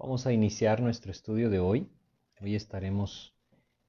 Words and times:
Vamos 0.00 0.28
a 0.28 0.32
iniciar 0.32 0.80
nuestro 0.80 1.10
estudio 1.10 1.50
de 1.50 1.58
hoy. 1.58 1.90
Hoy 2.40 2.54
estaremos 2.54 3.34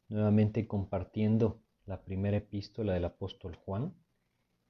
nuevamente 0.08 0.66
compartiendo 0.66 1.62
la 1.86 2.02
primera 2.04 2.38
epístola 2.38 2.94
del 2.94 3.06
apóstol 3.06 3.56
Juan 3.56 3.94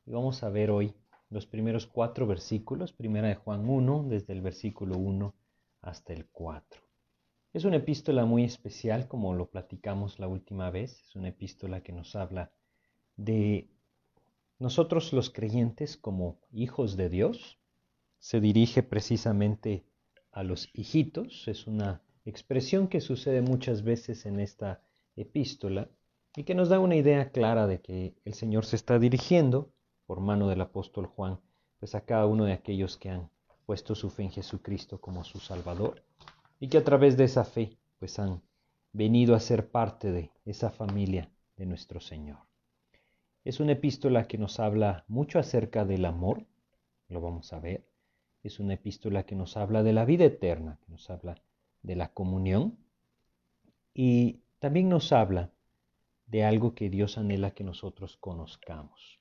y 0.05 0.11
vamos 0.11 0.43
a 0.43 0.49
ver 0.49 0.69
hoy 0.69 0.93
los 1.29 1.45
primeros 1.45 1.87
cuatro 1.87 2.27
versículos, 2.27 2.91
primera 2.91 3.29
de 3.29 3.35
Juan 3.35 3.69
1, 3.69 4.07
desde 4.09 4.33
el 4.33 4.41
versículo 4.41 4.97
1 4.97 5.33
hasta 5.79 6.11
el 6.11 6.27
4. 6.27 6.81
Es 7.53 7.63
una 7.63 7.77
epístola 7.77 8.25
muy 8.25 8.43
especial, 8.43 9.07
como 9.07 9.33
lo 9.33 9.49
platicamos 9.49 10.19
la 10.19 10.27
última 10.27 10.69
vez, 10.71 10.99
es 11.03 11.15
una 11.15 11.29
epístola 11.29 11.81
que 11.81 11.93
nos 11.93 12.17
habla 12.17 12.51
de 13.15 13.69
nosotros 14.57 15.13
los 15.13 15.29
creyentes 15.29 15.95
como 15.95 16.41
hijos 16.51 16.97
de 16.97 17.07
Dios. 17.07 17.57
Se 18.17 18.41
dirige 18.41 18.83
precisamente 18.83 19.85
a 20.39 20.43
los 20.43 20.69
hijitos. 20.73 21.47
Es 21.49 21.67
una 21.67 22.01
expresión 22.23 22.87
que 22.87 23.01
sucede 23.01 23.41
muchas 23.41 23.83
veces 23.83 24.25
en 24.25 24.39
esta 24.39 24.81
epístola 25.17 25.89
y 26.35 26.45
que 26.45 26.55
nos 26.55 26.69
da 26.69 26.79
una 26.79 26.95
idea 26.95 27.31
clara 27.31 27.67
de 27.67 27.81
que 27.81 28.15
el 28.23 28.33
Señor 28.33 28.65
se 28.65 28.77
está 28.77 28.99
dirigiendo 28.99 29.73
por 30.05 30.21
mano 30.21 30.47
del 30.47 30.61
apóstol 30.61 31.07
Juan, 31.07 31.41
pues 31.79 31.93
a 31.93 32.05
cada 32.05 32.25
uno 32.25 32.45
de 32.45 32.53
aquellos 32.53 32.95
que 32.95 33.09
han 33.09 33.29
puesto 33.65 33.95
su 33.95 34.09
fe 34.09 34.23
en 34.23 34.31
Jesucristo 34.31 35.01
como 35.01 35.25
su 35.25 35.39
Salvador 35.39 36.03
y 36.59 36.69
que 36.69 36.77
a 36.77 36.85
través 36.85 37.17
de 37.17 37.25
esa 37.25 37.43
fe 37.43 37.77
pues 37.99 38.17
han 38.17 38.41
venido 38.93 39.35
a 39.35 39.41
ser 39.41 39.69
parte 39.69 40.11
de 40.11 40.31
esa 40.45 40.69
familia 40.69 41.29
de 41.57 41.65
nuestro 41.65 41.99
Señor. 41.99 42.37
Es 43.43 43.59
una 43.59 43.73
epístola 43.73 44.25
que 44.25 44.37
nos 44.37 44.61
habla 44.61 45.03
mucho 45.09 45.37
acerca 45.37 45.83
del 45.83 46.05
amor, 46.05 46.45
lo 47.09 47.19
vamos 47.19 47.51
a 47.51 47.59
ver, 47.59 47.88
es 48.43 48.59
una 48.59 48.75
epístola 48.75 49.23
que 49.23 49.35
nos 49.35 49.57
habla 49.57 49.83
de 49.83 49.93
la 49.93 50.05
vida 50.05 50.25
eterna, 50.25 50.79
que 50.85 50.91
nos 50.91 51.09
habla 51.09 51.41
de 51.81 51.95
la 51.95 52.13
comunión 52.13 52.77
y 53.93 54.41
también 54.59 54.89
nos 54.89 55.11
habla 55.11 55.51
de 56.27 56.43
algo 56.43 56.75
que 56.75 56.89
Dios 56.89 57.17
anhela 57.17 57.51
que 57.51 57.63
nosotros 57.63 58.17
conozcamos. 58.17 59.19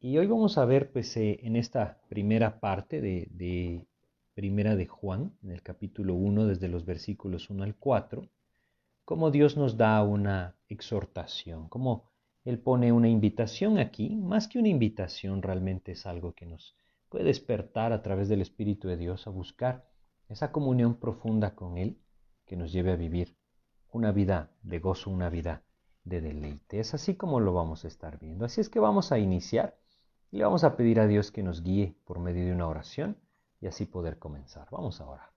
Y 0.00 0.18
hoy 0.18 0.26
vamos 0.26 0.58
a 0.58 0.64
ver 0.64 0.92
pues 0.92 1.16
eh, 1.16 1.40
en 1.42 1.56
esta 1.56 2.00
primera 2.08 2.60
parte 2.60 3.00
de, 3.00 3.28
de 3.30 3.86
primera 4.34 4.76
de 4.76 4.86
Juan, 4.86 5.32
en 5.42 5.50
el 5.50 5.62
capítulo 5.62 6.14
1 6.14 6.46
desde 6.46 6.68
los 6.68 6.84
versículos 6.84 7.50
1 7.50 7.64
al 7.64 7.76
4, 7.76 8.28
cómo 9.04 9.30
Dios 9.30 9.56
nos 9.56 9.76
da 9.76 10.02
una 10.02 10.56
exhortación, 10.68 11.68
cómo 11.68 12.10
Él 12.44 12.58
pone 12.58 12.92
una 12.92 13.08
invitación 13.08 13.78
aquí, 13.78 14.16
más 14.16 14.48
que 14.48 14.58
una 14.58 14.68
invitación 14.68 15.42
realmente 15.42 15.92
es 15.92 16.06
algo 16.06 16.32
que 16.32 16.46
nos 16.46 16.76
puede 17.08 17.24
despertar 17.24 17.92
a 17.92 18.02
través 18.02 18.28
del 18.28 18.40
Espíritu 18.40 18.88
de 18.88 18.96
Dios 18.96 19.26
a 19.26 19.30
buscar 19.30 19.88
esa 20.28 20.52
comunión 20.52 20.96
profunda 20.96 21.54
con 21.54 21.78
Él 21.78 22.00
que 22.44 22.56
nos 22.56 22.72
lleve 22.72 22.92
a 22.92 22.96
vivir 22.96 23.36
una 23.90 24.12
vida 24.12 24.50
de 24.62 24.78
gozo, 24.78 25.10
una 25.10 25.30
vida 25.30 25.62
de 26.04 26.20
deleite. 26.20 26.80
Es 26.80 26.94
así 26.94 27.14
como 27.14 27.40
lo 27.40 27.52
vamos 27.52 27.84
a 27.84 27.88
estar 27.88 28.18
viendo. 28.18 28.44
Así 28.44 28.60
es 28.60 28.68
que 28.68 28.78
vamos 28.78 29.12
a 29.12 29.18
iniciar 29.18 29.78
y 30.30 30.38
le 30.38 30.44
vamos 30.44 30.64
a 30.64 30.76
pedir 30.76 31.00
a 31.00 31.06
Dios 31.06 31.30
que 31.30 31.42
nos 31.42 31.62
guíe 31.62 31.96
por 32.04 32.18
medio 32.18 32.44
de 32.44 32.52
una 32.52 32.68
oración 32.68 33.18
y 33.60 33.66
así 33.66 33.86
poder 33.86 34.18
comenzar. 34.18 34.68
Vamos 34.70 35.00
a 35.00 35.08
orar. 35.08 35.30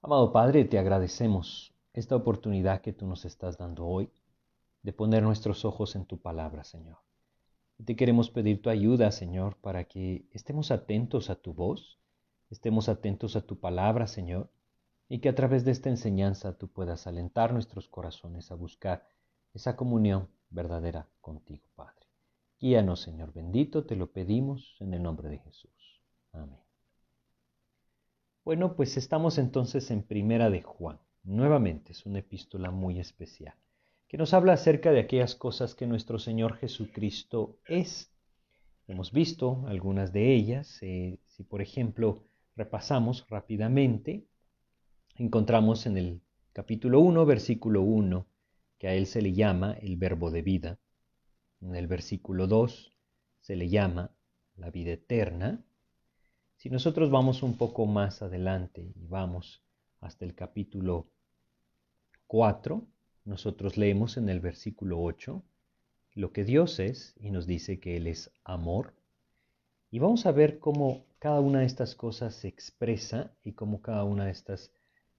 Amado 0.00 0.32
Padre, 0.32 0.64
te 0.64 0.78
agradecemos 0.78 1.74
esta 1.92 2.16
oportunidad 2.16 2.80
que 2.80 2.92
tú 2.92 3.06
nos 3.06 3.24
estás 3.24 3.58
dando 3.58 3.86
hoy 3.86 4.12
de 4.82 4.92
poner 4.92 5.22
nuestros 5.22 5.64
ojos 5.64 5.96
en 5.96 6.06
tu 6.06 6.20
palabra, 6.20 6.64
Señor. 6.64 7.07
Te 7.84 7.94
queremos 7.94 8.28
pedir 8.30 8.60
tu 8.60 8.70
ayuda, 8.70 9.12
Señor, 9.12 9.56
para 9.56 9.84
que 9.84 10.26
estemos 10.32 10.72
atentos 10.72 11.30
a 11.30 11.36
tu 11.36 11.54
voz, 11.54 11.98
estemos 12.50 12.88
atentos 12.88 13.36
a 13.36 13.42
tu 13.42 13.60
palabra, 13.60 14.08
Señor, 14.08 14.50
y 15.08 15.20
que 15.20 15.28
a 15.28 15.34
través 15.34 15.64
de 15.64 15.70
esta 15.70 15.88
enseñanza 15.88 16.58
tú 16.58 16.68
puedas 16.68 17.06
alentar 17.06 17.52
nuestros 17.52 17.88
corazones 17.88 18.50
a 18.50 18.56
buscar 18.56 19.06
esa 19.54 19.76
comunión 19.76 20.28
verdadera 20.50 21.08
contigo, 21.20 21.64
Padre. 21.76 22.06
Guíanos, 22.60 23.00
Señor 23.00 23.32
bendito, 23.32 23.86
te 23.86 23.94
lo 23.94 24.10
pedimos 24.10 24.76
en 24.80 24.92
el 24.92 25.02
nombre 25.02 25.28
de 25.28 25.38
Jesús. 25.38 26.02
Amén. 26.32 26.60
Bueno, 28.44 28.74
pues 28.74 28.96
estamos 28.96 29.38
entonces 29.38 29.90
en 29.92 30.02
Primera 30.02 30.50
de 30.50 30.62
Juan. 30.62 30.98
Nuevamente 31.22 31.92
es 31.92 32.04
una 32.06 32.18
epístola 32.18 32.72
muy 32.72 32.98
especial 32.98 33.54
que 34.08 34.16
nos 34.16 34.32
habla 34.32 34.54
acerca 34.54 34.90
de 34.90 35.00
aquellas 35.00 35.34
cosas 35.34 35.74
que 35.74 35.86
nuestro 35.86 36.18
Señor 36.18 36.56
Jesucristo 36.56 37.58
es. 37.66 38.10
Hemos 38.86 39.12
visto 39.12 39.64
algunas 39.68 40.14
de 40.14 40.34
ellas. 40.34 40.78
Eh, 40.80 41.18
si 41.26 41.44
por 41.44 41.60
ejemplo 41.60 42.24
repasamos 42.56 43.26
rápidamente, 43.28 44.26
encontramos 45.16 45.84
en 45.84 45.98
el 45.98 46.22
capítulo 46.54 47.00
1, 47.00 47.26
versículo 47.26 47.82
1, 47.82 48.26
que 48.78 48.88
a 48.88 48.94
él 48.94 49.06
se 49.06 49.20
le 49.20 49.34
llama 49.34 49.72
el 49.74 49.98
verbo 49.98 50.30
de 50.30 50.40
vida. 50.40 50.78
En 51.60 51.76
el 51.76 51.86
versículo 51.86 52.46
2 52.46 52.96
se 53.40 53.56
le 53.56 53.68
llama 53.68 54.10
la 54.56 54.70
vida 54.70 54.92
eterna. 54.92 55.62
Si 56.56 56.70
nosotros 56.70 57.10
vamos 57.10 57.42
un 57.42 57.58
poco 57.58 57.84
más 57.84 58.22
adelante 58.22 58.90
y 58.96 59.06
vamos 59.06 59.62
hasta 60.00 60.24
el 60.24 60.34
capítulo 60.34 61.10
4, 62.26 62.86
nosotros 63.24 63.76
leemos 63.76 64.16
en 64.16 64.28
el 64.28 64.40
versículo 64.40 65.00
8 65.00 65.42
lo 66.14 66.32
que 66.32 66.44
Dios 66.44 66.80
es 66.80 67.14
y 67.20 67.30
nos 67.30 67.46
dice 67.46 67.78
que 67.78 67.96
Él 67.96 68.06
es 68.06 68.32
amor. 68.42 68.94
Y 69.90 70.00
vamos 70.00 70.26
a 70.26 70.32
ver 70.32 70.58
cómo 70.58 71.04
cada 71.18 71.40
una 71.40 71.60
de 71.60 71.66
estas 71.66 71.94
cosas 71.94 72.34
se 72.34 72.48
expresa 72.48 73.32
y 73.44 73.52
cómo 73.52 73.82
cada 73.82 74.04
una 74.04 74.24
de 74.24 74.32
estas 74.32 74.72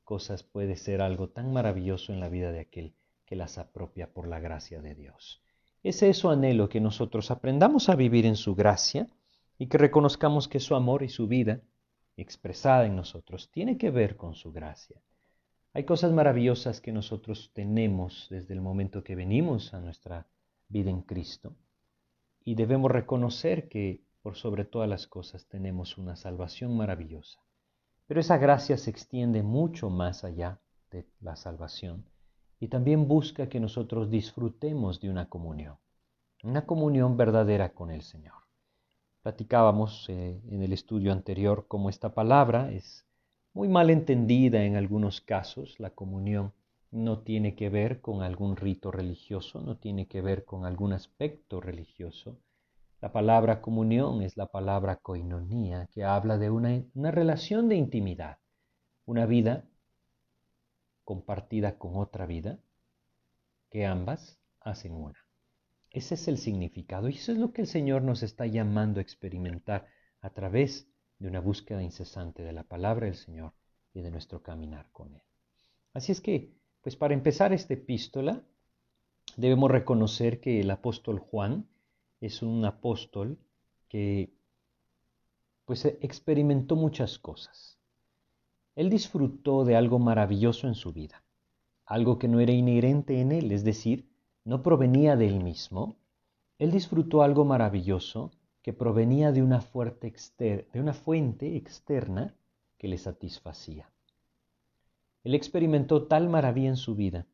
cosas 0.04 0.44
puede 0.44 0.76
ser 0.76 1.02
algo 1.02 1.30
tan 1.30 1.54
maravilloso 1.54 2.12
en 2.12 2.20
la 2.20 2.30
vida 2.30 2.52
de 2.52 2.60
aquel 2.60 2.94
que 3.26 3.36
las 3.36 3.58
apropia 3.58 4.12
por 4.12 4.28
la 4.28 4.40
gracia 4.40 4.82
de 4.82 4.96
Dios. 4.96 5.42
Es 5.84 6.04
eso 6.04 6.30
anhelo 6.30 6.68
que 6.68 6.82
nosotros 6.82 7.32
aprendamos 7.32 7.88
a 7.88 7.96
vivir 7.96 8.26
en 8.26 8.36
su 8.36 8.56
gracia 8.56 9.08
y 9.58 9.68
que 9.68 9.78
reconozcamos 9.78 10.48
que 10.48 10.60
su 10.60 10.76
amor 10.76 11.04
y 11.04 11.10
su 11.10 11.28
vida 11.28 11.62
expresada 12.18 12.86
en 12.86 12.96
nosotros 12.96 13.50
tiene 13.52 13.78
que 13.78 13.92
ver 13.92 14.18
con 14.18 14.36
su 14.36 14.52
gracia. 14.52 15.02
Hay 15.72 15.84
cosas 15.84 16.12
maravillosas 16.12 16.82
que 16.82 16.92
nosotros 16.92 17.52
tenemos 17.54 18.28
desde 18.32 18.56
el 18.56 18.62
momento 18.62 19.04
que 19.04 19.16
venimos 19.16 19.74
a 19.76 19.80
nuestra 19.80 20.28
vida 20.68 20.90
en 20.90 21.02
Cristo 21.02 21.56
y 22.44 22.56
debemos 22.56 22.92
reconocer 22.92 23.70
que 23.70 24.04
por 24.24 24.36
sobre 24.36 24.66
todas 24.66 24.90
las 24.90 25.06
cosas 25.06 25.48
tenemos 25.48 26.00
una 26.00 26.16
salvación 26.16 26.76
maravillosa. 26.76 27.40
Pero 28.08 28.20
esa 28.20 28.38
gracia 28.38 28.78
se 28.78 28.90
extiende 28.90 29.44
mucho 29.44 29.92
más 29.92 30.24
allá 30.24 30.60
de 30.90 31.08
la 31.20 31.36
salvación 31.36 32.10
y 32.60 32.70
también 32.70 33.08
busca 33.08 33.48
que 33.48 33.60
nosotros 33.60 34.10
disfrutemos 34.10 35.00
de 35.00 35.12
una 35.12 35.30
comunión, 35.30 35.78
una 36.44 36.66
comunión 36.66 37.16
verdadera 37.16 37.74
con 37.74 37.92
el 37.92 38.02
Señor. 38.02 38.34
Platicábamos 39.22 40.10
eh, 40.10 40.42
en 40.50 40.64
el 40.64 40.74
estudio 40.74 41.12
anterior 41.12 41.68
cómo 41.68 41.90
esta 41.90 42.16
palabra 42.16 42.72
es 42.72 43.06
muy 43.54 43.68
mal 43.68 43.90
entendida 43.90 44.64
en 44.64 44.76
algunos 44.76 45.22
casos. 45.22 45.80
La 45.80 45.92
comunión 45.92 46.54
no 46.92 47.20
tiene 47.20 47.56
que 47.56 47.70
ver 47.70 48.02
con 48.02 48.24
algún 48.24 48.56
rito 48.56 48.92
religioso, 48.92 49.62
no 49.62 49.78
tiene 49.78 50.08
que 50.08 50.22
ver 50.22 50.46
con 50.46 50.66
algún 50.66 50.94
aspecto 50.94 51.62
religioso. 51.62 52.40
La 53.02 53.12
palabra 53.12 53.62
comunión 53.62 54.22
es 54.22 54.36
la 54.36 54.48
palabra 54.48 54.98
koinonía, 54.98 55.88
que 55.92 56.04
habla 56.04 56.38
de 56.38 56.50
una, 56.50 56.84
una 56.94 57.12
relación 57.12 57.70
de 57.70 57.76
intimidad, 57.76 58.40
una 59.06 59.26
vida 59.26 59.66
compartida 61.06 61.78
con 61.78 61.96
otra 61.96 62.26
vida, 62.26 62.60
que 63.70 63.86
ambas 63.86 64.40
hacen 64.60 64.94
una. 64.94 65.18
Ese 65.92 66.16
es 66.16 66.28
el 66.28 66.38
significado 66.38 67.10
y 67.10 67.16
eso 67.16 67.32
es 67.32 67.38
lo 67.38 67.52
que 67.52 67.62
el 67.62 67.68
Señor 67.68 68.04
nos 68.04 68.22
está 68.22 68.46
llamando 68.46 69.00
a 69.00 69.04
experimentar 69.04 69.88
a 70.22 70.30
través 70.32 70.88
de 71.20 71.28
una 71.28 71.40
búsqueda 71.42 71.84
incesante 71.84 72.44
de 72.44 72.54
la 72.54 72.64
palabra 72.64 73.06
del 73.06 73.16
Señor 73.16 73.54
y 73.94 74.02
de 74.02 74.12
nuestro 74.12 74.42
caminar 74.42 74.90
con 74.92 75.14
Él. 75.14 75.22
Así 75.94 76.12
es 76.12 76.22
que, 76.22 76.54
pues 76.82 76.96
para 76.96 77.14
empezar 77.14 77.54
esta 77.54 77.74
epístola, 77.74 78.42
debemos 79.36 79.70
reconocer 79.70 80.40
que 80.40 80.62
el 80.62 80.72
apóstol 80.72 81.20
Juan 81.20 81.68
es 82.22 82.42
un 82.42 82.66
apóstol 82.66 83.38
que 83.88 84.34
pues 85.66 85.86
experimentó 85.86 86.76
muchas 86.76 87.20
cosas. 87.20 87.78
Él 88.76 88.90
disfrutó 88.90 89.66
de 89.66 89.76
algo 89.76 90.00
maravilloso 90.00 90.68
en 90.68 90.74
su 90.74 90.94
vida, 90.94 91.24
algo 91.86 92.18
que 92.18 92.28
no 92.28 92.40
era 92.40 92.54
inherente 92.54 93.20
en 93.20 93.32
él, 93.32 93.52
es 93.52 93.64
decir, 93.64 94.10
no 94.46 94.64
provenía 94.64 95.16
de 95.16 95.28
él 95.28 95.44
mismo. 95.44 95.98
Él 96.58 96.72
disfrutó 96.72 97.22
algo 97.22 97.46
maravilloso 97.46 98.32
que 98.62 98.74
provenía 98.74 99.32
de 99.32 99.42
una, 99.42 99.62
fuente 99.62 100.08
externa 101.56 102.36
que 102.78 102.88
le 102.88 102.98
satisfacía. 102.98 103.90
Él 105.24 105.36
experimentó 105.36 106.08
tal 106.08 106.30
maravilla 106.30 106.70
en 106.70 106.78
su 106.78 106.96
vida 106.96 107.26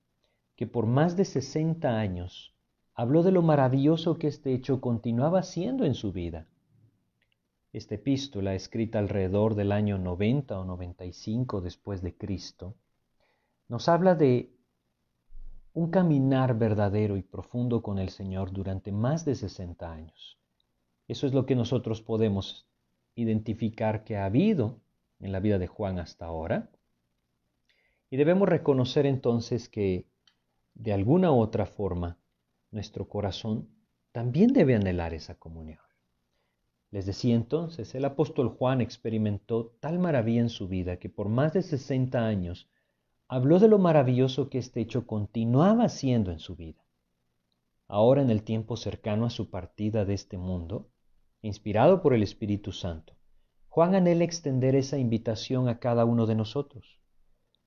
que 0.55 0.67
por 0.67 0.85
más 0.85 1.17
de 1.17 1.25
60 1.25 1.97
años 1.97 2.53
habló 2.93 3.23
de 3.23 3.31
lo 3.31 3.41
maravilloso 3.41 4.17
que 4.17 4.27
este 4.27 4.53
hecho 4.53 4.79
continuaba 4.79 5.43
siendo 5.43 5.85
en 5.85 5.95
su 5.95 6.11
vida. 6.11 6.47
esta 7.73 7.95
epístola, 7.95 8.55
escrita 8.55 8.99
alrededor 8.99 9.53
del 9.55 9.73
año 9.73 9.97
90 9.97 10.57
o 10.57 10.63
95 10.63 11.59
después 11.59 12.01
de 12.01 12.15
Cristo, 12.15 12.75
nos 13.67 13.89
habla 13.89 14.15
de 14.15 14.55
un 15.73 15.89
caminar 15.89 16.57
verdadero 16.57 17.17
y 17.17 17.21
profundo 17.21 17.81
con 17.81 17.99
el 17.99 18.09
Señor 18.09 18.53
durante 18.53 18.93
más 18.93 19.25
de 19.25 19.35
60 19.35 19.91
años. 19.91 20.39
Eso 21.07 21.27
es 21.27 21.33
lo 21.33 21.45
que 21.45 21.55
nosotros 21.55 22.01
podemos 22.01 22.67
identificar 23.15 24.03
que 24.03 24.17
ha 24.17 24.25
habido 24.25 24.81
en 25.19 25.31
la 25.31 25.39
vida 25.39 25.57
de 25.57 25.67
Juan 25.67 25.99
hasta 25.99 26.25
ahora. 26.25 26.69
Y 28.09 28.17
debemos 28.17 28.49
reconocer 28.49 29.05
entonces 29.05 29.69
que 29.69 30.07
de 30.73 30.93
alguna 30.93 31.31
otra 31.31 31.65
forma 31.65 32.17
nuestro 32.71 33.07
corazón 33.07 33.69
también 34.11 34.53
debe 34.53 34.75
anhelar 34.75 35.13
esa 35.13 35.35
comunión. 35.35 35.79
Les 36.91 37.05
decía 37.05 37.35
entonces, 37.35 37.93
el 37.95 38.05
apóstol 38.05 38.49
Juan 38.49 38.81
experimentó 38.81 39.75
tal 39.79 39.99
maravilla 39.99 40.41
en 40.41 40.49
su 40.49 40.67
vida 40.67 40.97
que 40.97 41.09
por 41.09 41.29
más 41.29 41.53
de 41.53 41.61
60 41.61 42.25
años 42.25 42.69
habló 43.27 43.59
de 43.59 43.67
lo 43.67 43.79
maravilloso 43.79 44.49
que 44.49 44.59
este 44.59 44.81
hecho 44.81 45.05
continuaba 45.05 45.89
siendo 45.89 46.31
en 46.31 46.39
su 46.39 46.55
vida. 46.55 46.85
Ahora 47.87 48.21
en 48.21 48.29
el 48.29 48.43
tiempo 48.43 48.77
cercano 48.77 49.25
a 49.25 49.29
su 49.29 49.49
partida 49.49 50.05
de 50.05 50.13
este 50.13 50.37
mundo, 50.37 50.89
inspirado 51.45 52.01
por 52.01 52.13
el 52.13 52.23
Espíritu 52.23 52.71
Santo, 52.71 53.13
Juan 53.69 53.93
anhela 53.93 54.23
extender 54.23 54.75
esa 54.75 54.97
invitación 54.97 55.69
a 55.69 55.79
cada 55.79 56.03
uno 56.05 56.25
de 56.25 56.33
nosotros, 56.33 56.99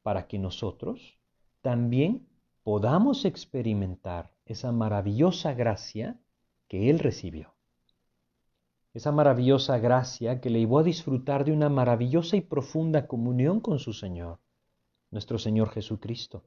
para 0.02 0.26
que 0.26 0.38
nosotros 0.38 1.18
también 1.60 2.28
podamos 2.64 3.24
experimentar 3.24 4.34
esa 4.46 4.72
maravillosa 4.72 5.54
gracia 5.54 6.18
que 6.66 6.90
Él 6.90 6.98
recibió. 6.98 7.54
Esa 8.94 9.12
maravillosa 9.12 9.78
gracia 9.78 10.40
que 10.40 10.50
le 10.50 10.58
llevó 10.58 10.80
a 10.80 10.82
disfrutar 10.82 11.44
de 11.44 11.52
una 11.52 11.68
maravillosa 11.68 12.36
y 12.36 12.40
profunda 12.40 13.06
comunión 13.06 13.60
con 13.60 13.78
su 13.78 13.92
Señor, 13.92 14.40
nuestro 15.10 15.38
Señor 15.38 15.70
Jesucristo. 15.70 16.42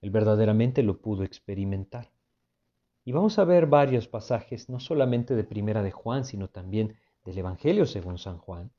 Él 0.00 0.10
verdaderamente 0.10 0.82
lo 0.82 1.00
pudo 1.00 1.24
experimentar. 1.24 2.13
Y 3.04 3.12
vamos 3.12 3.38
a 3.38 3.44
ver 3.44 3.66
varios 3.66 4.08
pasajes, 4.08 4.70
no 4.70 4.80
solamente 4.80 5.34
de 5.34 5.44
Primera 5.44 5.82
de 5.82 5.90
Juan, 5.90 6.24
sino 6.24 6.48
también 6.48 6.96
del 7.24 7.36
Evangelio 7.36 7.84
según 7.84 8.16
San 8.16 8.38
Juan. 8.38 8.70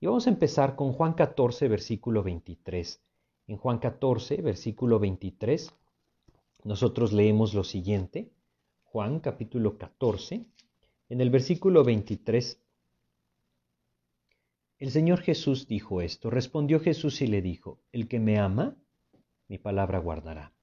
Y 0.00 0.06
vamos 0.06 0.26
a 0.26 0.30
empezar 0.30 0.74
con 0.74 0.92
Juan 0.94 1.12
14, 1.12 1.68
versículo 1.68 2.22
23. 2.22 3.02
En 3.46 3.58
Juan 3.58 3.78
14, 3.78 4.40
versículo 4.40 4.98
23, 4.98 5.70
nosotros 6.64 7.12
leemos 7.12 7.52
lo 7.52 7.62
siguiente. 7.62 8.30
Juan 8.84 9.20
capítulo 9.20 9.76
14, 9.76 10.46
en 11.10 11.20
el 11.20 11.28
versículo 11.28 11.84
23. 11.84 12.58
El 14.78 14.90
Señor 14.90 15.20
Jesús 15.20 15.66
dijo 15.66 16.00
esto. 16.00 16.30
Respondió 16.30 16.80
Jesús 16.80 17.20
y 17.20 17.26
le 17.26 17.42
dijo, 17.42 17.80
El 17.92 18.08
que 18.08 18.18
me 18.18 18.38
ama, 18.38 18.76
mi 19.46 19.58
palabra 19.58 19.98
guardará. 19.98 20.54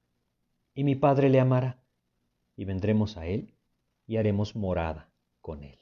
Y 0.74 0.82
mi 0.82 0.96
Padre 0.96 1.28
le 1.28 1.38
amará 1.38 1.81
y 2.56 2.64
vendremos 2.64 3.16
a 3.16 3.26
Él 3.26 3.54
y 4.06 4.16
haremos 4.16 4.54
morada 4.56 5.10
con 5.40 5.64
Él. 5.64 5.78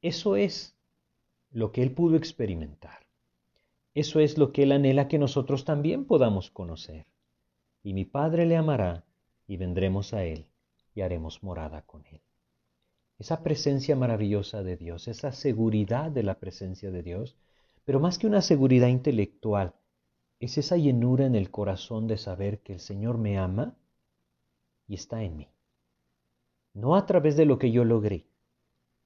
Eso 0.00 0.36
es 0.36 0.76
lo 1.50 1.72
que 1.72 1.82
Él 1.82 1.92
pudo 1.92 2.16
experimentar. 2.16 3.06
Eso 3.94 4.20
es 4.20 4.38
lo 4.38 4.52
que 4.52 4.62
Él 4.62 4.72
anhela 4.72 5.08
que 5.08 5.18
nosotros 5.18 5.64
también 5.64 6.04
podamos 6.04 6.50
conocer. 6.50 7.06
Y 7.82 7.94
mi 7.94 8.04
Padre 8.04 8.46
le 8.46 8.56
amará 8.56 9.04
y 9.46 9.56
vendremos 9.56 10.14
a 10.14 10.24
Él 10.24 10.46
y 10.94 11.00
haremos 11.00 11.42
morada 11.42 11.82
con 11.82 12.04
Él. 12.06 12.20
Esa 13.18 13.42
presencia 13.42 13.96
maravillosa 13.96 14.62
de 14.62 14.76
Dios, 14.76 15.08
esa 15.08 15.32
seguridad 15.32 16.10
de 16.10 16.22
la 16.22 16.38
presencia 16.38 16.90
de 16.90 17.02
Dios, 17.02 17.36
pero 17.84 17.98
más 17.98 18.18
que 18.18 18.28
una 18.28 18.42
seguridad 18.42 18.88
intelectual, 18.88 19.74
es 20.38 20.58
esa 20.58 20.76
llenura 20.76 21.26
en 21.26 21.34
el 21.34 21.50
corazón 21.50 22.06
de 22.06 22.16
saber 22.16 22.60
que 22.60 22.74
el 22.74 22.80
Señor 22.80 23.18
me 23.18 23.38
ama 23.38 23.76
y 24.88 24.94
está 24.94 25.22
en 25.22 25.36
mí. 25.36 25.48
No 26.74 26.96
a 26.96 27.06
través 27.06 27.36
de 27.36 27.44
lo 27.44 27.58
que 27.58 27.70
yo 27.70 27.84
logré, 27.84 28.26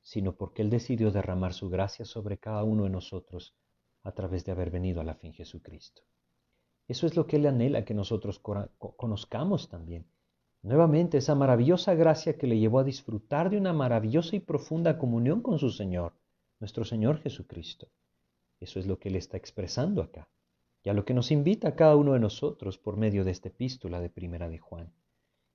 sino 0.00 0.34
porque 0.34 0.62
Él 0.62 0.70
decidió 0.70 1.11
derramar 1.11 1.52
su 1.52 1.69
gracia 1.69 2.05
sobre 2.05 2.38
cada 2.38 2.64
uno 2.64 2.84
de 2.84 2.90
nosotros 2.90 3.55
a 4.02 4.12
través 4.12 4.44
de 4.44 4.52
haber 4.52 4.70
venido 4.70 5.00
a 5.00 5.05
la 5.05 5.14
fin 5.14 5.32
Jesucristo. 5.32 6.02
Eso 6.88 7.06
es 7.06 7.17
lo 7.17 7.26
que 7.26 7.37
Él 7.37 7.46
anhela 7.46 7.84
que 7.84 7.94
nosotros 7.94 8.40
conozcamos 8.96 9.69
también. 9.69 10.06
Nuevamente, 10.62 11.19
esa 11.19 11.34
maravillosa 11.34 11.94
gracia 11.94 12.37
que 12.37 12.46
le 12.46 12.58
llevó 12.58 12.81
a 12.81 12.84
disfrutar 12.84 13.50
de 13.50 13.58
una 13.58 13.73
maravillosa 13.73 14.37
y 14.37 14.40
profunda 14.40 14.99
comunión 14.99 15.40
con 15.40 15.58
su 15.58 15.70
Señor, 15.70 16.14
nuestro 16.61 16.84
Señor 16.84 17.20
Jesucristo. 17.20 17.88
Eso 18.61 18.79
es 18.79 18.87
lo 18.87 18.99
que 18.99 19.08
Él 19.08 19.17
está 19.17 19.37
expresando 19.37 20.02
acá, 20.02 20.29
y 20.84 20.88
a 20.88 20.94
lo 20.94 21.05
que 21.05 21.14
nos 21.14 21.31
invita 21.31 21.69
a 21.69 21.75
cada 21.75 21.96
uno 21.96 22.12
de 22.12 22.20
nosotros 22.20 22.79
por 22.79 22.96
medio 22.96 23.25
de 23.25 23.32
esta 23.32 23.49
epístola 23.49 24.00
de 24.00 24.11
Primera 24.11 24.49
de 24.49 24.58
Juan. 24.58 24.93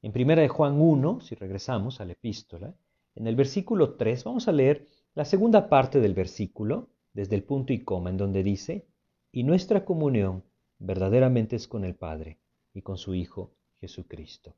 En 0.02 0.12
primera 0.12 0.42
de 0.42 0.48
Juan 0.48 0.80
1, 0.80 1.22
si 1.22 1.36
regresamos 1.36 2.00
a 2.00 2.06
la 2.06 2.14
epístola, 2.14 2.76
en 3.16 3.26
el 3.26 3.36
versículo 3.36 3.96
3 3.96 4.24
vamos 4.26 4.48
a 4.48 4.52
leer 4.52 4.86
la 5.16 5.26
segunda 5.26 5.70
parte 5.70 6.00
del 6.00 6.14
versículo, 6.14 6.90
desde 7.14 7.36
el 7.36 7.44
punto 7.44 7.74
y 7.74 7.84
coma, 7.84 8.12
en 8.12 8.18
donde 8.18 8.44
dice, 8.44 8.86
y 9.32 9.44
nuestra 9.44 9.86
comunión 9.86 10.44
verdaderamente 10.78 11.56
es 11.56 11.68
con 11.68 11.84
el 11.84 11.96
Padre 11.96 12.38
y 12.74 12.84
con 12.84 12.98
su 12.98 13.16
Hijo 13.16 13.54
Jesucristo. 13.80 14.54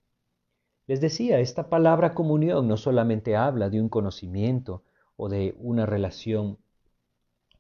Les 0.88 1.00
decía, 1.00 1.40
esta 1.40 1.70
palabra 1.70 2.14
comunión 2.14 2.68
no 2.68 2.76
solamente 2.76 3.38
habla 3.38 3.70
de 3.70 3.80
un 3.80 3.88
conocimiento 3.88 4.84
o 5.16 5.30
de 5.30 5.56
una 5.60 5.86
relación 5.86 6.58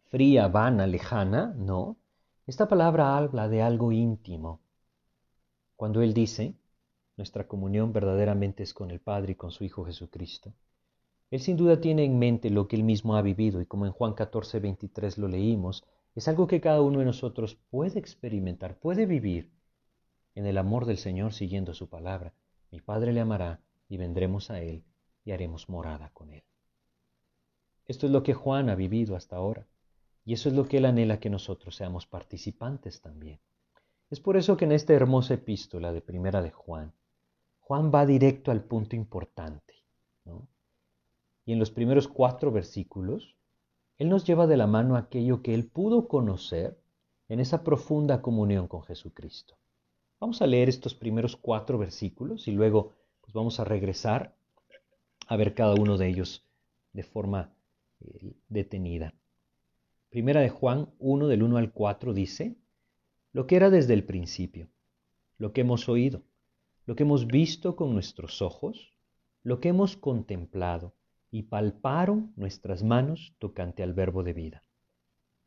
fría, 0.09 0.47
vana, 0.47 0.87
lejana, 0.87 1.53
no. 1.55 1.95
Esta 2.47 2.67
palabra 2.67 3.15
habla 3.15 3.47
de 3.47 3.61
algo 3.61 3.91
íntimo. 3.91 4.59
Cuando 5.75 6.01
Él 6.01 6.13
dice, 6.13 6.55
nuestra 7.19 7.47
comunión 7.47 7.91
verdaderamente 7.91 8.63
es 8.63 8.73
con 8.73 8.91
el 8.91 9.01
Padre 9.01 9.33
y 9.33 9.35
con 9.35 9.51
su 9.51 9.65
Hijo 9.65 9.83
Jesucristo. 9.83 10.53
Él 11.29 11.41
sin 11.41 11.57
duda 11.57 11.81
tiene 11.81 12.05
en 12.05 12.17
mente 12.17 12.49
lo 12.49 12.69
que 12.69 12.77
él 12.77 12.83
mismo 12.83 13.17
ha 13.17 13.21
vivido 13.21 13.59
y 13.59 13.65
como 13.65 13.85
en 13.85 13.91
Juan 13.91 14.13
14, 14.13 14.61
23 14.61 15.17
lo 15.17 15.27
leímos, 15.27 15.83
es 16.15 16.29
algo 16.29 16.47
que 16.47 16.61
cada 16.61 16.81
uno 16.81 16.99
de 16.99 17.05
nosotros 17.05 17.57
puede 17.69 17.99
experimentar, 17.99 18.79
puede 18.79 19.05
vivir 19.05 19.51
en 20.33 20.45
el 20.45 20.57
amor 20.57 20.85
del 20.85 20.97
Señor 20.97 21.33
siguiendo 21.33 21.73
su 21.73 21.89
palabra. 21.89 22.33
Mi 22.71 22.79
Padre 22.79 23.11
le 23.11 23.19
amará 23.19 23.59
y 23.89 23.97
vendremos 23.97 24.49
a 24.49 24.61
Él 24.61 24.85
y 25.25 25.31
haremos 25.31 25.67
morada 25.67 26.11
con 26.13 26.31
Él. 26.31 26.43
Esto 27.85 28.05
es 28.05 28.13
lo 28.13 28.23
que 28.23 28.33
Juan 28.33 28.69
ha 28.69 28.75
vivido 28.75 29.17
hasta 29.17 29.35
ahora 29.35 29.67
y 30.23 30.31
eso 30.31 30.47
es 30.47 30.55
lo 30.55 30.69
que 30.69 30.77
Él 30.77 30.85
anhela 30.85 31.19
que 31.19 31.29
nosotros 31.29 31.75
seamos 31.75 32.07
participantes 32.07 33.01
también. 33.01 33.41
Es 34.09 34.21
por 34.21 34.37
eso 34.37 34.55
que 34.55 34.63
en 34.63 34.71
esta 34.71 34.93
hermosa 34.93 35.33
epístola 35.33 35.91
de 35.91 36.01
Primera 36.01 36.41
de 36.41 36.51
Juan, 36.51 36.93
Juan 37.69 37.91
va 37.93 38.03
directo 38.03 38.49
al 38.49 38.63
punto 38.63 38.95
importante. 38.95 39.75
Y 41.45 41.53
en 41.53 41.59
los 41.59 41.69
primeros 41.69 42.07
cuatro 42.07 42.51
versículos, 42.51 43.35
Él 43.99 44.09
nos 44.09 44.25
lleva 44.25 44.47
de 44.47 44.57
la 44.57 44.65
mano 44.65 44.95
aquello 44.95 45.43
que 45.43 45.53
Él 45.53 45.67
pudo 45.67 46.07
conocer 46.07 46.79
en 47.27 47.39
esa 47.39 47.63
profunda 47.63 48.23
comunión 48.23 48.67
con 48.67 48.81
Jesucristo. 48.81 49.55
Vamos 50.19 50.41
a 50.41 50.47
leer 50.47 50.67
estos 50.67 50.95
primeros 50.95 51.35
cuatro 51.35 51.77
versículos 51.77 52.47
y 52.47 52.53
luego 52.53 52.93
pues, 53.21 53.33
vamos 53.33 53.59
a 53.59 53.65
regresar 53.65 54.33
a 55.27 55.37
ver 55.37 55.53
cada 55.53 55.75
uno 55.75 55.99
de 55.99 56.07
ellos 56.07 56.43
de 56.93 57.03
forma 57.03 57.53
eh, 58.01 58.33
detenida. 58.47 59.13
Primera 60.09 60.41
de 60.41 60.49
Juan 60.49 60.89
1 60.97 61.27
del 61.27 61.43
1 61.43 61.57
al 61.57 61.71
4 61.71 62.15
dice, 62.15 62.55
lo 63.31 63.45
que 63.45 63.57
era 63.57 63.69
desde 63.69 63.93
el 63.93 64.05
principio, 64.05 64.69
lo 65.37 65.53
que 65.53 65.61
hemos 65.61 65.87
oído 65.87 66.23
lo 66.89 66.95
que 66.95 67.03
hemos 67.03 67.27
visto 67.27 67.75
con 67.75 67.93
nuestros 67.93 68.41
ojos, 68.41 68.95
lo 69.43 69.59
que 69.59 69.69
hemos 69.69 69.95
contemplado 69.95 70.95
y 71.29 71.43
palparon 71.43 72.33
nuestras 72.35 72.81
manos 72.81 73.35
tocante 73.37 73.83
al 73.83 73.93
verbo 73.93 74.23
de 74.23 74.33
vida. 74.33 74.63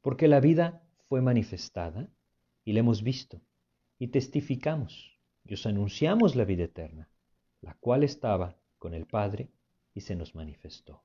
Porque 0.02 0.28
la 0.28 0.38
vida 0.38 0.84
fue 1.08 1.20
manifestada 1.20 2.08
y 2.64 2.74
la 2.74 2.78
hemos 2.78 3.02
visto 3.02 3.40
y 3.98 4.06
testificamos 4.06 5.18
y 5.44 5.54
os 5.54 5.66
anunciamos 5.66 6.36
la 6.36 6.44
vida 6.44 6.62
eterna, 6.62 7.10
la 7.60 7.74
cual 7.74 8.04
estaba 8.04 8.56
con 8.78 8.94
el 8.94 9.06
Padre 9.06 9.50
y 9.94 10.02
se 10.02 10.14
nos 10.14 10.36
manifestó. 10.36 11.02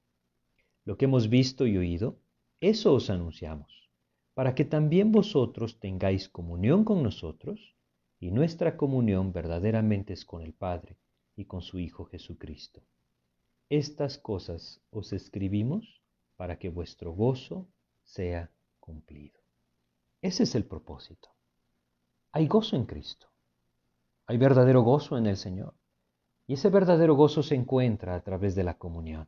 Lo 0.86 1.00
que 1.00 1.06
hemos 1.06 1.30
visto 1.30 1.66
y 1.66 1.80
oído, 1.80 2.20
eso 2.62 2.94
os 2.94 3.10
anunciamos, 3.10 3.90
para 4.36 4.54
que 4.54 4.66
también 4.66 5.12
vosotros 5.12 5.80
tengáis 5.80 6.30
comunión 6.30 6.84
con 6.84 7.02
nosotros 7.02 7.74
y 8.20 8.32
nuestra 8.32 8.78
comunión 8.78 9.32
verdaderamente 9.32 10.14
es 10.14 10.26
con 10.26 10.42
el 10.42 10.54
Padre 10.54 10.98
y 11.36 11.46
con 11.46 11.62
su 11.62 11.80
Hijo 11.80 12.06
Jesucristo. 12.06 12.82
Estas 13.70 14.18
cosas 14.18 14.82
os 14.92 15.14
escribimos 15.14 16.02
para 16.36 16.58
que 16.58 16.70
vuestro 16.70 17.12
gozo 17.12 17.68
sea 18.04 18.50
cumplido. 18.80 19.40
Ese 20.22 20.44
es 20.44 20.56
el 20.56 20.66
propósito. 20.66 21.30
Hay 22.32 22.48
gozo 22.48 22.76
en 22.76 22.86
Cristo. 22.86 23.28
Hay 24.26 24.38
verdadero 24.38 24.82
gozo 24.82 25.18
en 25.18 25.26
el 25.28 25.38
Señor. 25.38 25.74
Y 26.48 26.54
ese 26.54 26.70
verdadero 26.70 27.16
gozo 27.16 27.44
se 27.44 27.56
encuentra 27.56 28.16
a 28.16 28.22
través 28.22 28.56
de 28.56 28.64
la 28.64 28.78
comunión, 28.78 29.28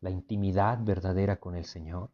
la 0.00 0.10
intimidad 0.10 0.78
verdadera 0.82 1.40
con 1.40 1.56
el 1.56 1.64
Señor, 1.64 2.10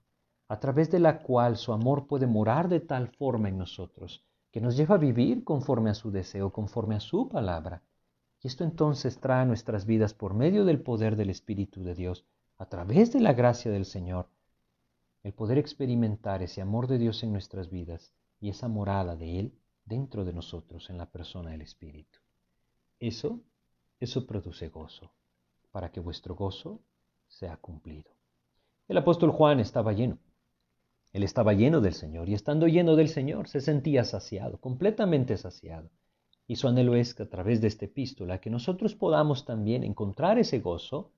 a 0.48 0.58
través 0.58 0.90
de 0.90 1.00
la 1.00 1.22
cual 1.22 1.56
su 1.58 1.72
amor 1.72 2.06
puede 2.06 2.26
morar 2.26 2.68
de 2.68 2.80
tal 2.80 3.08
forma 3.08 3.50
en 3.50 3.58
nosotros, 3.58 4.24
que 4.58 4.64
nos 4.64 4.76
lleva 4.76 4.96
a 4.96 4.98
vivir 4.98 5.44
conforme 5.44 5.88
a 5.88 5.94
su 5.94 6.10
deseo, 6.10 6.50
conforme 6.50 6.96
a 6.96 7.00
su 7.00 7.28
palabra. 7.28 7.84
Y 8.42 8.48
esto 8.48 8.64
entonces 8.64 9.20
trae 9.20 9.42
a 9.42 9.44
nuestras 9.44 9.86
vidas 9.86 10.14
por 10.14 10.34
medio 10.34 10.64
del 10.64 10.80
poder 10.80 11.14
del 11.14 11.30
Espíritu 11.30 11.84
de 11.84 11.94
Dios, 11.94 12.26
a 12.56 12.66
través 12.66 13.12
de 13.12 13.20
la 13.20 13.34
gracia 13.34 13.70
del 13.70 13.84
Señor, 13.84 14.28
el 15.22 15.32
poder 15.32 15.58
experimentar 15.58 16.42
ese 16.42 16.60
amor 16.60 16.88
de 16.88 16.98
Dios 16.98 17.22
en 17.22 17.30
nuestras 17.30 17.70
vidas 17.70 18.12
y 18.40 18.48
esa 18.48 18.66
morada 18.66 19.14
de 19.14 19.38
Él 19.38 19.54
dentro 19.84 20.24
de 20.24 20.32
nosotros 20.32 20.90
en 20.90 20.98
la 20.98 21.06
persona 21.06 21.50
del 21.50 21.62
Espíritu. 21.62 22.18
Eso, 22.98 23.38
eso 24.00 24.26
produce 24.26 24.70
gozo, 24.70 25.12
para 25.70 25.92
que 25.92 26.00
vuestro 26.00 26.34
gozo 26.34 26.80
sea 27.28 27.58
cumplido. 27.58 28.10
El 28.88 28.98
apóstol 28.98 29.30
Juan 29.30 29.60
estaba 29.60 29.92
lleno. 29.92 30.18
Él 31.12 31.22
estaba 31.22 31.54
lleno 31.54 31.80
del 31.80 31.94
Señor 31.94 32.28
y 32.28 32.34
estando 32.34 32.66
lleno 32.66 32.94
del 32.94 33.08
Señor 33.08 33.48
se 33.48 33.60
sentía 33.60 34.04
saciado, 34.04 34.58
completamente 34.58 35.36
saciado. 35.36 35.90
Y 36.46 36.56
su 36.56 36.68
anhelo 36.68 36.94
es 36.94 37.14
que 37.14 37.22
a 37.22 37.28
través 37.28 37.60
de 37.60 37.68
esta 37.68 37.86
epístola 37.86 38.40
que 38.40 38.50
nosotros 38.50 38.94
podamos 38.94 39.44
también 39.44 39.84
encontrar 39.84 40.38
ese 40.38 40.60
gozo 40.60 41.12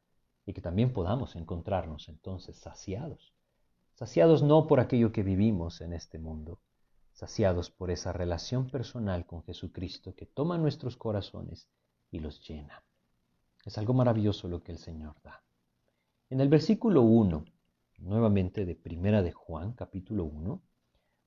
y 0.47 0.53
que 0.53 0.61
también 0.61 0.93
podamos 0.93 1.37
encontrarnos 1.37 2.09
entonces 2.09 2.57
saciados. 2.57 3.33
Saciados 3.95 4.43
no 4.43 4.67
por 4.67 4.81
aquello 4.81 5.13
que 5.13 5.23
vivimos 5.23 5.81
en 5.81 5.93
este 5.93 6.19
mundo, 6.19 6.61
saciados 7.13 7.71
por 7.71 7.91
esa 7.91 8.13
relación 8.13 8.71
personal 8.71 9.27
con 9.27 9.43
Jesucristo 9.43 10.15
que 10.15 10.27
toma 10.27 10.57
nuestros 10.57 10.97
corazones 10.97 11.69
y 12.11 12.21
los 12.21 12.47
llena. 12.49 12.83
Es 13.65 13.77
algo 13.77 13.93
maravilloso 13.93 14.49
lo 14.49 14.63
que 14.63 14.73
el 14.73 14.79
Señor 14.79 15.17
da. 15.23 15.43
En 16.31 16.41
el 16.41 16.49
versículo 16.49 17.03
1, 17.03 17.45
nuevamente 18.01 18.65
de 18.65 18.75
Primera 18.75 19.23
de 19.23 19.33
Juan, 19.33 19.73
capítulo 19.73 20.25
1, 20.25 20.63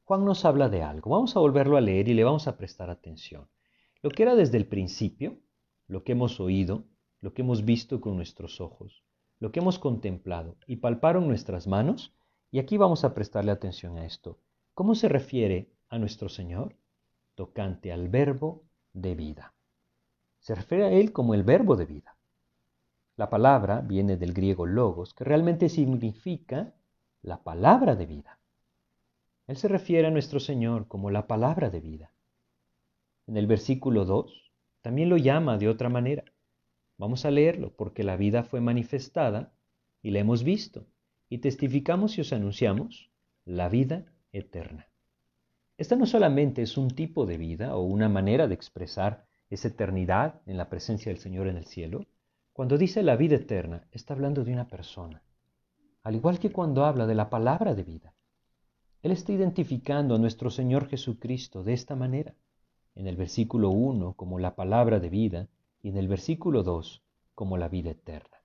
Juan 0.05 0.25
nos 0.25 0.43
habla 0.43 0.69
de 0.69 0.83
algo. 0.83 1.11
Vamos 1.11 1.35
a 1.35 1.39
volverlo 1.39 1.77
a 1.77 1.81
leer 1.81 2.09
y 2.09 2.13
le 2.13 2.23
vamos 2.23 2.47
a 2.47 2.57
prestar 2.57 2.89
atención. 2.89 3.47
Lo 4.01 4.09
que 4.09 4.23
era 4.23 4.35
desde 4.35 4.57
el 4.57 4.67
principio, 4.67 5.39
lo 5.87 6.03
que 6.03 6.11
hemos 6.11 6.39
oído, 6.39 6.85
lo 7.21 7.33
que 7.33 7.41
hemos 7.41 7.63
visto 7.63 8.01
con 8.01 8.17
nuestros 8.17 8.59
ojos, 8.59 9.03
lo 9.39 9.51
que 9.51 9.59
hemos 9.59 9.79
contemplado 9.79 10.57
y 10.67 10.77
palparon 10.77 11.27
nuestras 11.27 11.67
manos, 11.67 12.13
y 12.51 12.59
aquí 12.59 12.77
vamos 12.77 13.03
a 13.03 13.13
prestarle 13.13 13.51
atención 13.51 13.97
a 13.97 14.05
esto. 14.05 14.39
¿Cómo 14.73 14.93
se 14.93 15.07
refiere 15.07 15.71
a 15.89 15.97
nuestro 15.97 16.29
Señor? 16.29 16.75
Tocante 17.35 17.91
al 17.91 18.09
verbo 18.09 18.63
de 18.91 19.15
vida. 19.15 19.53
Se 20.39 20.53
refiere 20.53 20.83
a 20.83 20.91
Él 20.91 21.13
como 21.13 21.33
el 21.33 21.43
verbo 21.43 21.75
de 21.75 21.85
vida. 21.85 22.12
La 23.15 23.29
palabra 23.29 23.81
viene 23.81 24.17
del 24.17 24.33
griego 24.33 24.65
logos, 24.65 25.13
que 25.13 25.23
realmente 25.23 25.69
significa 25.69 26.73
la 27.21 27.43
palabra 27.43 27.95
de 27.95 28.05
vida. 28.05 28.39
Él 29.47 29.57
se 29.57 29.67
refiere 29.67 30.07
a 30.07 30.11
nuestro 30.11 30.39
Señor 30.39 30.87
como 30.87 31.11
la 31.11 31.27
palabra 31.27 31.69
de 31.69 31.79
vida. 31.79 32.11
En 33.27 33.37
el 33.37 33.47
versículo 33.47 34.05
2 34.05 34.51
también 34.81 35.09
lo 35.09 35.17
llama 35.17 35.57
de 35.57 35.69
otra 35.69 35.89
manera. 35.89 36.23
Vamos 36.97 37.25
a 37.25 37.31
leerlo 37.31 37.75
porque 37.75 38.03
la 38.03 38.17
vida 38.17 38.43
fue 38.43 38.61
manifestada 38.61 39.53
y 40.01 40.11
la 40.11 40.19
hemos 40.19 40.43
visto 40.43 40.87
y 41.29 41.39
testificamos 41.39 42.17
y 42.17 42.21
os 42.21 42.33
anunciamos 42.33 43.11
la 43.45 43.69
vida 43.69 44.05
eterna. 44.31 44.87
Esta 45.77 45.95
no 45.95 46.05
solamente 46.05 46.61
es 46.61 46.77
un 46.77 46.89
tipo 46.89 47.25
de 47.25 47.37
vida 47.37 47.75
o 47.75 47.81
una 47.81 48.09
manera 48.09 48.47
de 48.47 48.53
expresar 48.53 49.25
esa 49.49 49.69
eternidad 49.69 50.41
en 50.45 50.57
la 50.57 50.69
presencia 50.69 51.11
del 51.11 51.21
Señor 51.21 51.47
en 51.47 51.57
el 51.57 51.65
cielo. 51.65 52.05
Cuando 52.53 52.77
dice 52.77 53.01
la 53.01 53.15
vida 53.15 53.35
eterna, 53.35 53.87
está 53.91 54.13
hablando 54.13 54.43
de 54.43 54.53
una 54.53 54.67
persona, 54.67 55.23
al 56.03 56.13
igual 56.13 56.37
que 56.37 56.51
cuando 56.51 56.85
habla 56.85 57.07
de 57.07 57.15
la 57.15 57.31
palabra 57.31 57.73
de 57.73 57.83
vida. 57.83 58.13
Él 59.01 59.11
está 59.11 59.31
identificando 59.31 60.13
a 60.13 60.19
nuestro 60.19 60.51
Señor 60.51 60.87
Jesucristo 60.87 61.63
de 61.63 61.73
esta 61.73 61.95
manera 61.95 62.35
en 62.93 63.07
el 63.07 63.15
versículo 63.15 63.71
1 63.71 64.13
como 64.13 64.37
la 64.37 64.55
palabra 64.55 64.99
de 64.99 65.09
vida 65.09 65.47
y 65.81 65.89
en 65.89 65.97
el 65.97 66.07
versículo 66.07 66.61
2 66.61 67.01
como 67.33 67.57
la 67.57 67.69
vida 67.69 67.89
eterna. 67.89 68.37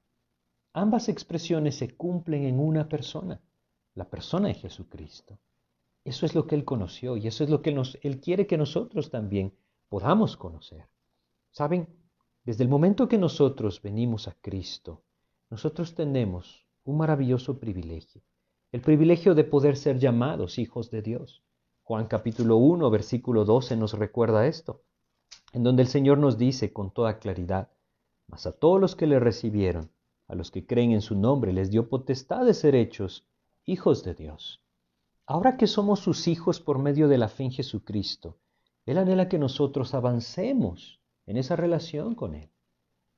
Ambas 0.73 1.11
expresiones 1.11 1.77
se 1.77 1.95
cumplen 1.95 2.45
en 2.45 2.61
una 2.61 2.89
persona, 2.89 3.43
la 3.95 4.09
persona 4.09 4.49
de 4.49 4.55
Jesucristo. 4.55 5.39
Eso 6.03 6.25
es 6.25 6.35
lo 6.35 6.47
que 6.47 6.55
Él 6.55 6.65
conoció 6.65 7.19
y 7.19 7.27
eso 7.27 7.45
es 7.45 7.51
lo 7.51 7.61
que 7.61 7.77
Él 8.03 8.21
quiere 8.21 8.47
que 8.47 8.57
nosotros 8.57 9.11
también 9.11 9.53
podamos 9.91 10.39
conocer. 10.39 10.87
Saben, 11.51 11.89
desde 12.49 12.65
el 12.65 12.71
momento 12.71 13.09
que 13.09 13.19
nosotros 13.19 13.83
venimos 13.83 14.27
a 14.27 14.35
Cristo, 14.41 15.03
nosotros 15.51 15.95
tenemos 15.95 16.65
un 16.83 16.97
maravilloso 16.97 17.61
privilegio, 17.61 18.23
el 18.73 18.81
privilegio 18.81 19.35
de 19.35 19.45
poder 19.45 19.77
ser 19.77 19.99
llamados 19.99 20.59
hijos 20.59 20.91
de 20.91 21.03
Dios. 21.03 21.43
Juan 21.83 22.07
capítulo 22.07 22.57
1, 22.57 22.89
versículo 22.89 23.45
12 23.45 23.77
nos 23.77 23.93
recuerda 23.93 24.47
esto, 24.47 24.81
en 25.53 25.63
donde 25.63 25.83
el 25.83 25.89
Señor 25.89 26.17
nos 26.17 26.39
dice 26.39 26.73
con 26.73 26.91
toda 26.91 27.19
claridad, 27.19 27.69
mas 28.29 28.47
a 28.47 28.53
todos 28.53 28.81
los 28.81 28.97
que 28.97 29.07
le 29.07 29.21
recibieron, 29.21 29.91
a 30.27 30.35
los 30.35 30.51
que 30.51 30.65
creen 30.65 30.93
en 30.93 31.03
su 31.03 31.17
nombre, 31.17 31.53
les 31.53 31.71
dio 31.71 31.91
potestad 31.91 32.47
de 32.47 32.55
ser 32.55 32.75
hechos 32.75 33.27
hijos 33.67 34.05
de 34.05 34.15
Dios. 34.15 34.63
Ahora 35.27 35.59
que 35.59 35.67
somos 35.67 36.01
sus 36.01 36.27
hijos 36.27 36.61
por 36.61 36.79
medio 36.79 37.09
de 37.09 37.19
la 37.19 37.29
fe 37.29 37.45
en 37.45 37.53
Jesucristo, 37.53 38.39
Él 38.87 38.97
anhela 38.97 39.29
que 39.29 39.39
nosotros 39.39 39.93
avancemos 39.93 40.98
en 41.29 41.37
esa 41.37 41.57
relación 41.57 42.15
con 42.15 42.35
Él, 42.35 42.49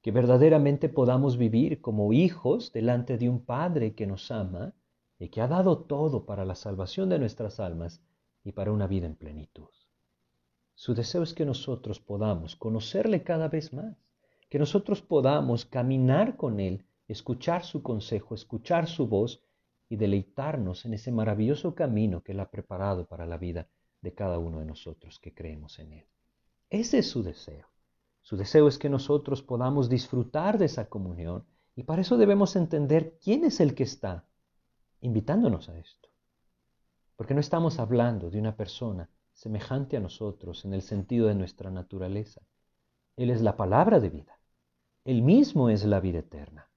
que 0.02 0.11
verdaderamente 0.11 0.88
podamos 0.88 1.38
vivir 1.38 1.81
como 1.81 2.12
hijos 2.12 2.73
delante 2.73 3.17
de 3.19 3.29
un 3.29 3.45
Padre 3.45 3.95
que 3.95 4.05
nos 4.05 4.33
ama 4.33 4.75
y 5.21 5.29
que 5.29 5.40
ha 5.40 5.47
dado 5.47 5.79
todo 5.79 6.26
para 6.26 6.45
la 6.45 6.57
salvación 6.57 7.09
de 7.09 7.21
nuestras 7.21 7.61
almas 7.61 8.02
y 8.43 8.50
para 8.50 8.73
una 8.73 8.88
vida 8.88 9.07
en 9.07 9.14
plenitud. 9.14 9.69
Su 10.75 10.93
deseo 10.95 11.23
es 11.23 11.35
que 11.35 11.45
nosotros 11.45 12.00
podamos 12.00 12.57
conocerle 12.57 13.23
cada 13.23 13.47
vez 13.47 13.73
más, 13.73 13.97
que 14.49 14.59
nosotros 14.59 15.02
podamos 15.02 15.64
caminar 15.64 16.37
con 16.37 16.59
Él, 16.59 16.85
escuchar 17.07 17.62
su 17.64 17.81
consejo, 17.81 18.35
escuchar 18.35 18.88
su 18.88 19.07
voz 19.07 19.40
y 19.88 19.95
deleitarnos 19.95 20.85
en 20.85 20.95
ese 20.95 21.12
maravilloso 21.12 21.76
camino 21.76 22.25
que 22.25 22.33
Él 22.33 22.40
ha 22.40 22.50
preparado 22.50 23.07
para 23.07 23.25
la 23.25 23.38
vida 23.38 23.69
de 24.02 24.12
cada 24.14 24.40
uno 24.40 24.59
de 24.59 24.67
nosotros 24.67 25.21
que 25.21 25.33
creemos 25.33 25.79
en 25.79 25.93
Él. 25.93 26.07
Ese 26.71 26.99
es 26.99 27.09
su 27.09 27.23
deseo. 27.23 27.70
Su 28.23 28.37
deseo 28.37 28.69
es 28.69 28.79
que 28.79 28.89
nosotros 28.89 29.43
podamos 29.43 29.89
disfrutar 29.89 30.59
de 30.59 30.67
esa 30.67 30.89
comunión 30.89 31.45
y 31.75 31.85
para 31.85 32.03
eso 32.03 32.17
debemos 32.17 32.57
entender 32.57 33.19
quién 33.23 33.45
es 33.45 33.61
el 33.61 33.75
que 33.75 33.85
está 33.85 34.27
invitándonos 35.00 35.69
a 35.69 35.79
esto. 35.79 36.09
Porque 37.17 37.35
no 37.35 37.41
estamos 37.41 37.79
hablando 37.79 38.31
de 38.31 38.39
una 38.39 38.57
persona 38.57 39.09
semejante 39.33 39.97
a 39.97 40.00
nosotros 40.00 40.65
en 40.65 40.75
el 40.75 40.83
sentido 40.83 41.29
de 41.29 41.35
nuestra 41.35 41.71
naturaleza. 41.71 42.43
Él 43.17 43.31
es 43.31 43.41
la 43.41 43.57
palabra 43.57 44.00
de 44.00 44.11
vida. 44.11 44.39
Él 45.05 45.23
mismo 45.23 45.71
es 45.71 45.85
la 45.85 46.00
vida 46.00 46.19
eterna. 46.19 46.69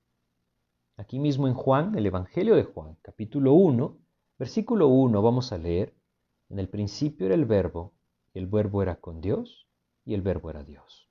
Aquí 0.95 1.19
mismo 1.19 1.47
en 1.47 1.53
Juan, 1.53 1.97
el 1.97 2.05
Evangelio 2.05 2.55
de 2.55 2.63
Juan, 2.63 2.97
capítulo 3.01 3.53
1, 3.53 3.97
versículo 4.37 4.87
1, 4.87 5.21
vamos 5.21 5.51
a 5.51 5.57
leer, 5.57 5.93
en 6.49 6.59
el 6.59 6.69
principio 6.69 7.25
era 7.25 7.35
el 7.35 7.45
verbo, 7.45 7.93
y 8.33 8.39
el 8.39 8.47
verbo 8.47 8.81
era 8.81 8.95
con 8.95 9.19
Dios, 9.19 9.67
y 10.05 10.13
el 10.13 10.21
verbo 10.21 10.49
era 10.49 10.63
Dios. 10.63 11.02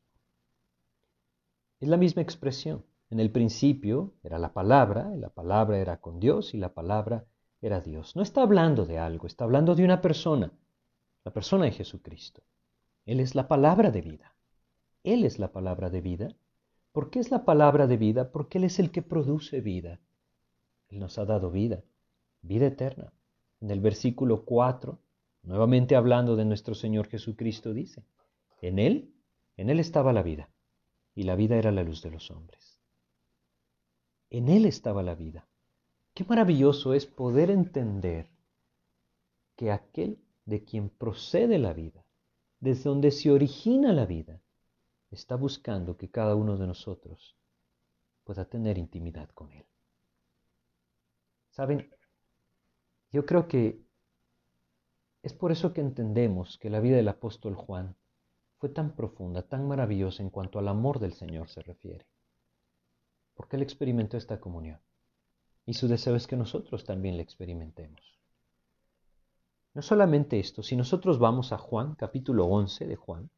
Es 1.83 1.89
la 1.89 1.97
misma 1.97 2.23
expresión. 2.23 2.85
En 3.11 3.19
el 3.19 3.33
principio 3.33 4.15
era 4.23 4.39
la 4.39 4.53
palabra, 4.53 5.11
y 5.17 5.19
la 5.19 5.31
palabra 5.31 5.79
era 5.81 6.01
con 6.01 6.21
Dios, 6.21 6.55
y 6.55 6.59
la 6.59 6.75
palabra 6.75 7.27
era 7.61 7.81
Dios. 7.81 8.15
No 8.15 8.23
está 8.23 8.43
hablando 8.43 8.87
de 8.87 9.01
algo, 9.01 9.27
está 9.27 9.43
hablando 9.43 9.75
de 9.75 9.85
una 9.85 10.01
persona, 10.01 10.53
la 11.25 11.33
persona 11.33 11.65
de 11.65 11.73
Jesucristo. 11.73 12.45
Él 13.05 13.19
es 13.19 13.35
la 13.35 13.49
palabra 13.49 13.91
de 13.91 14.01
vida. 14.01 14.37
Él 15.03 15.25
es 15.25 15.41
la 15.41 15.51
palabra 15.51 15.91
de 15.91 16.01
vida. 16.03 16.37
¿Por 16.93 17.11
qué 17.11 17.19
es 17.19 17.33
la 17.33 17.45
palabra 17.45 17.89
de 17.89 17.97
vida? 17.97 18.31
Porque 18.31 18.59
Él 18.59 18.65
es 18.65 18.79
el 18.79 18.93
que 18.93 19.03
produce 19.03 19.61
vida. 19.61 19.99
Él 20.89 21.01
nos 21.01 21.19
ha 21.19 21.25
dado 21.25 21.51
vida, 21.51 21.83
vida 22.43 22.67
eterna. 22.69 23.13
En 23.61 23.73
el 23.73 23.81
versículo 23.81 24.45
4, 24.45 25.01
nuevamente 25.43 25.97
hablando 25.97 26.37
de 26.37 26.45
nuestro 26.45 26.77
Señor 26.77 27.09
Jesucristo, 27.09 27.75
dice, 27.75 28.05
en 28.61 28.79
Él, 28.79 29.13
en 29.57 29.69
Él 29.69 29.81
estaba 29.81 30.13
la 30.13 30.23
vida, 30.23 30.49
y 31.15 31.25
la 31.25 31.37
vida 31.37 31.57
era 31.57 31.71
la 31.73 31.83
luz 31.83 32.03
de 32.03 32.11
los 32.11 32.31
hombres. 32.31 32.81
En 34.31 34.49
Él 34.49 34.65
estaba 34.67 35.03
la 35.03 35.15
vida. 35.15 35.47
Qué 36.15 36.25
maravilloso 36.25 36.95
es 36.95 37.07
poder 37.07 37.51
entender 37.51 38.31
que 39.57 39.71
aquel 39.71 40.19
de 40.45 40.65
quien 40.65 40.89
procede 40.89 41.59
la 41.59 41.73
vida, 41.73 42.05
desde 42.61 42.85
donde 42.85 43.11
se 43.11 43.31
origina 43.31 43.93
la 43.93 44.07
vida, 44.07 44.41
está 45.11 45.37
buscando 45.37 45.97
que 45.97 46.11
cada 46.11 46.35
uno 46.35 46.57
de 46.57 46.67
nosotros 46.67 47.37
pueda 48.25 48.45
tener 48.47 48.79
intimidad 48.79 49.29
con 49.31 49.53
Él. 49.53 49.67
Saben, 51.51 51.91
yo 53.11 53.27
creo 53.27 53.47
que 53.47 53.85
es 55.23 55.35
por 55.35 55.53
eso 55.53 55.73
que 55.73 55.83
entendemos 55.83 56.59
que 56.59 56.71
la 56.71 56.81
vida 56.81 56.97
del 56.97 57.09
apóstol 57.09 57.55
Juan 57.55 57.95
fue 58.63 58.69
tan 58.69 58.93
profunda, 58.93 59.43
tan 59.43 59.67
maravillosa 59.67 60.23
en 60.23 60.31
cuanto 60.31 60.61
al 60.61 60.69
amor 60.69 61.01
del 61.01 61.15
Señor 61.15 61.49
se 61.49 61.63
refiere, 61.63 62.07
porque 63.35 63.57
él 63.57 63.63
experimentó 63.63 64.17
esta 64.17 64.39
comunión. 64.39 64.79
Y 65.67 65.75
su 65.75 65.89
deseo 65.89 66.15
es 66.15 66.29
que 66.29 66.37
nosotros 66.37 66.85
también 66.85 67.17
la 67.17 67.25
experimentemos. 67.25 68.01
No 69.75 69.83
solamente 69.83 70.39
esto, 70.39 70.63
si 70.63 70.77
nosotros 70.77 71.19
vamos 71.19 71.51
a 71.51 71.59
Juan, 71.59 71.97
capítulo 71.97 72.47
11 72.47 72.87
de 72.87 72.95
Juan, 72.95 73.31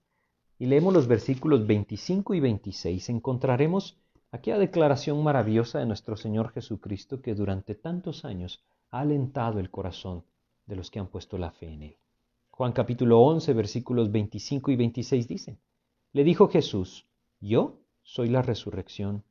y 0.58 0.66
leemos 0.66 0.92
los 0.92 1.06
versículos 1.06 1.66
25 1.66 2.34
y 2.34 2.40
26, 2.40 3.08
encontraremos 3.08 3.96
aquella 4.30 4.58
declaración 4.58 5.24
maravillosa 5.24 5.78
de 5.78 5.86
nuestro 5.86 6.18
Señor 6.18 6.50
Jesucristo 6.50 7.22
que 7.22 7.34
durante 7.34 7.74
tantos 7.74 8.26
años 8.26 8.62
ha 8.90 9.00
alentado 9.00 9.58
el 9.58 9.70
corazón 9.70 10.22
de 10.66 10.76
los 10.76 10.90
que 10.90 10.98
han 10.98 11.06
puesto 11.06 11.38
la 11.38 11.50
fe 11.50 11.72
en 11.72 11.82
Él. 11.82 11.96
Juan 12.56 12.70
capítulo 12.70 13.20
11, 13.20 13.52
versículos 13.52 14.12
25 14.12 14.70
y 14.70 14.76
26 14.76 15.26
dicen, 15.26 15.58
le 16.12 16.22
dijo 16.22 16.46
Jesús, 16.46 17.04
yo 17.40 17.80
soy 18.04 18.28
la 18.28 18.42
resurrección 18.42 19.24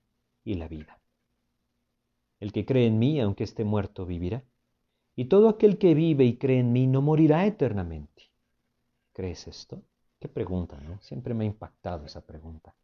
y 0.44 0.56
la 0.56 0.68
vida. 0.68 1.00
El 2.42 2.51
que 2.51 2.65
cree 2.65 2.86
en 2.86 3.00
mí, 3.00 3.22
aunque 3.22 3.46
esté 3.46 3.63
muerto, 3.63 4.06
vivirá. 4.06 4.44
Y 5.15 5.25
todo 5.25 5.48
aquel 5.48 5.77
que 5.77 5.94
vive 5.94 6.25
y 6.25 6.36
cree 6.36 6.60
en 6.60 6.74
mí 6.74 6.86
no 6.86 7.01
morirá 7.01 7.46
eternamente. 7.46 8.24
¿Crees 9.13 9.48
esto? 9.48 9.82
Qué 10.20 10.27
pregunta, 10.27 10.77
¿no? 10.82 11.00
Siempre 11.00 11.34
me 11.34 11.46
ha 11.46 11.48
impactado 11.48 12.06
esa 12.06 12.20
pregunta. 12.20 12.75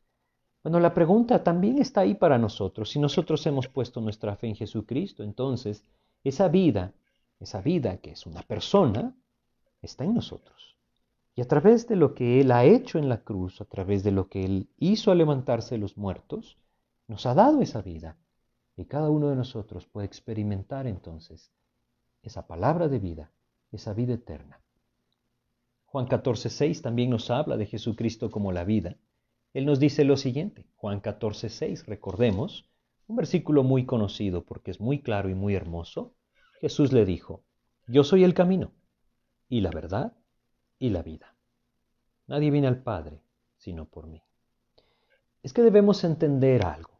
Bueno, 0.63 0.79
la 0.79 0.93
pregunta 0.93 1.43
también 1.43 1.79
está 1.79 1.99
ahí 1.99 2.15
para 2.15 2.37
nosotros. 2.37 2.89
Si 2.89 2.97
nosotros 2.97 3.45
hemos 3.45 3.67
puesto 3.67 3.99
nuestra 3.99 4.37
fe 4.37 4.47
en 4.47 4.55
Jesucristo, 4.55 5.21
entonces 5.21 5.83
esa 6.23 6.47
vida, 6.47 6.93
esa 7.41 7.59
vida 7.59 7.97
que 7.97 8.11
es 8.11 8.25
una 8.25 8.41
persona, 8.43 9.13
está 9.81 10.03
en 10.03 10.13
nosotros. 10.13 10.75
Y 11.35 11.41
a 11.41 11.47
través 11.47 11.87
de 11.87 11.95
lo 11.95 12.15
que 12.15 12.41
Él 12.41 12.51
ha 12.51 12.65
hecho 12.65 12.99
en 12.99 13.07
la 13.07 13.23
cruz, 13.23 13.61
a 13.61 13.65
través 13.65 14.03
de 14.03 14.11
lo 14.11 14.27
que 14.27 14.43
Él 14.43 14.69
hizo 14.77 15.11
al 15.11 15.19
levantarse 15.19 15.77
los 15.77 15.97
muertos, 15.97 16.57
nos 17.07 17.25
ha 17.25 17.33
dado 17.33 17.61
esa 17.61 17.81
vida. 17.81 18.17
Y 18.75 18.85
cada 18.85 19.09
uno 19.09 19.29
de 19.29 19.35
nosotros 19.35 19.85
puede 19.87 20.05
experimentar 20.05 20.87
entonces 20.87 21.51
esa 22.23 22.45
palabra 22.47 22.87
de 22.87 22.99
vida, 22.99 23.31
esa 23.71 23.93
vida 23.93 24.13
eterna. 24.13 24.59
Juan 25.85 26.07
14, 26.07 26.49
6 26.49 26.81
también 26.81 27.09
nos 27.09 27.29
habla 27.31 27.57
de 27.57 27.65
Jesucristo 27.65 28.29
como 28.29 28.51
la 28.51 28.63
vida. 28.63 28.97
Él 29.53 29.65
nos 29.65 29.79
dice 29.79 30.03
lo 30.03 30.17
siguiente, 30.17 30.65
Juan 30.75 30.99
14, 30.99 31.49
6, 31.49 31.87
recordemos, 31.87 32.69
un 33.07 33.15
versículo 33.15 33.63
muy 33.63 33.85
conocido 33.85 34.43
porque 34.43 34.71
es 34.71 34.79
muy 34.79 35.01
claro 35.01 35.29
y 35.29 35.35
muy 35.35 35.55
hermoso. 35.55 36.13
Jesús 36.61 36.91
le 36.91 37.05
dijo, 37.05 37.43
yo 37.87 38.03
soy 38.03 38.23
el 38.23 38.33
camino 38.33 38.71
y 39.49 39.61
la 39.61 39.71
verdad 39.71 40.13
y 40.77 40.91
la 40.91 41.01
vida. 41.01 41.35
Nadie 42.27 42.51
viene 42.51 42.67
al 42.67 42.81
Padre 42.81 43.21
sino 43.59 43.85
por 43.85 44.07
mí. 44.07 44.23
Es 45.43 45.53
que 45.53 45.61
debemos 45.61 46.03
entender 46.03 46.65
algo. 46.65 46.99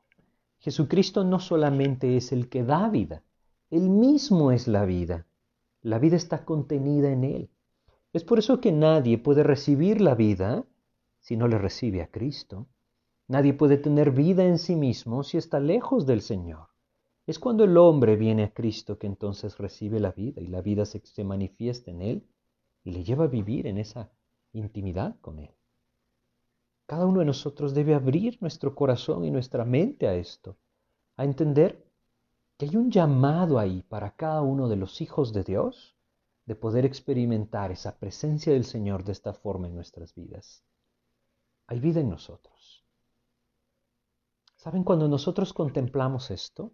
Jesucristo 0.59 1.23
no 1.23 1.39
solamente 1.39 2.17
es 2.17 2.31
el 2.31 2.49
que 2.49 2.63
da 2.63 2.89
vida, 2.89 3.23
Él 3.69 3.89
mismo 3.89 4.51
es 4.51 4.67
la 4.67 4.85
vida. 4.85 5.25
La 5.81 5.99
vida 5.99 6.17
está 6.17 6.43
contenida 6.43 7.09
en 7.09 7.23
Él. 7.23 7.49
Es 8.11 8.25
por 8.25 8.39
eso 8.39 8.59
que 8.59 8.73
nadie 8.73 9.17
puede 9.17 9.43
recibir 9.43 10.01
la 10.01 10.15
vida 10.15 10.65
si 11.21 11.37
no 11.37 11.47
le 11.47 11.57
recibe 11.57 12.01
a 12.01 12.11
Cristo. 12.11 12.67
Nadie 13.27 13.53
puede 13.53 13.77
tener 13.77 14.11
vida 14.11 14.43
en 14.43 14.57
sí 14.57 14.75
mismo 14.75 15.23
si 15.23 15.37
está 15.37 15.59
lejos 15.59 16.05
del 16.05 16.21
Señor. 16.21 16.67
Es 17.25 17.39
cuando 17.39 17.63
el 17.63 17.77
hombre 17.77 18.15
viene 18.15 18.43
a 18.43 18.53
Cristo 18.53 18.97
que 18.97 19.07
entonces 19.07 19.57
recibe 19.57 19.99
la 19.99 20.11
vida 20.11 20.41
y 20.41 20.47
la 20.47 20.61
vida 20.61 20.85
se, 20.85 20.99
se 21.05 21.23
manifiesta 21.23 21.91
en 21.91 22.01
Él 22.01 22.27
y 22.83 22.91
le 22.91 23.03
lleva 23.03 23.25
a 23.25 23.27
vivir 23.27 23.67
en 23.67 23.77
esa 23.77 24.09
intimidad 24.53 25.15
con 25.21 25.39
Él. 25.39 25.51
Cada 26.86 27.05
uno 27.05 27.19
de 27.19 27.25
nosotros 27.25 27.74
debe 27.74 27.93
abrir 27.93 28.38
nuestro 28.41 28.74
corazón 28.74 29.24
y 29.25 29.31
nuestra 29.31 29.63
mente 29.63 30.07
a 30.07 30.15
esto, 30.15 30.57
a 31.17 31.24
entender 31.24 31.86
que 32.57 32.65
hay 32.65 32.75
un 32.75 32.89
llamado 32.89 33.59
ahí 33.59 33.83
para 33.83 34.15
cada 34.15 34.41
uno 34.41 34.67
de 34.67 34.75
los 34.75 35.01
hijos 35.01 35.31
de 35.31 35.43
Dios 35.43 35.95
de 36.45 36.55
poder 36.55 36.86
experimentar 36.86 37.71
esa 37.71 38.00
presencia 38.00 38.53
del 38.53 38.65
Señor 38.65 39.03
de 39.03 39.12
esta 39.12 39.33
forma 39.33 39.67
en 39.67 39.75
nuestras 39.75 40.15
vidas. 40.15 40.63
Hay 41.67 41.79
vida 41.79 42.00
en 42.00 42.09
nosotros. 42.09 42.83
¿Saben? 44.56 44.84
Cuando 44.84 45.08
nosotros 45.08 45.53
contemplamos 45.53 46.32
esto, 46.32 46.71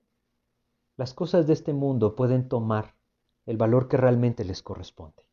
las 0.95 1.13
cosas 1.13 1.45
de 1.45 1.51
este 1.51 1.73
mundo 1.73 2.15
pueden 2.15 2.47
tomar 2.47 2.95
el 3.45 3.57
valor 3.57 3.89
que 3.89 3.97
realmente 3.97 4.45
les 4.45 4.63
corresponde. 4.63 5.24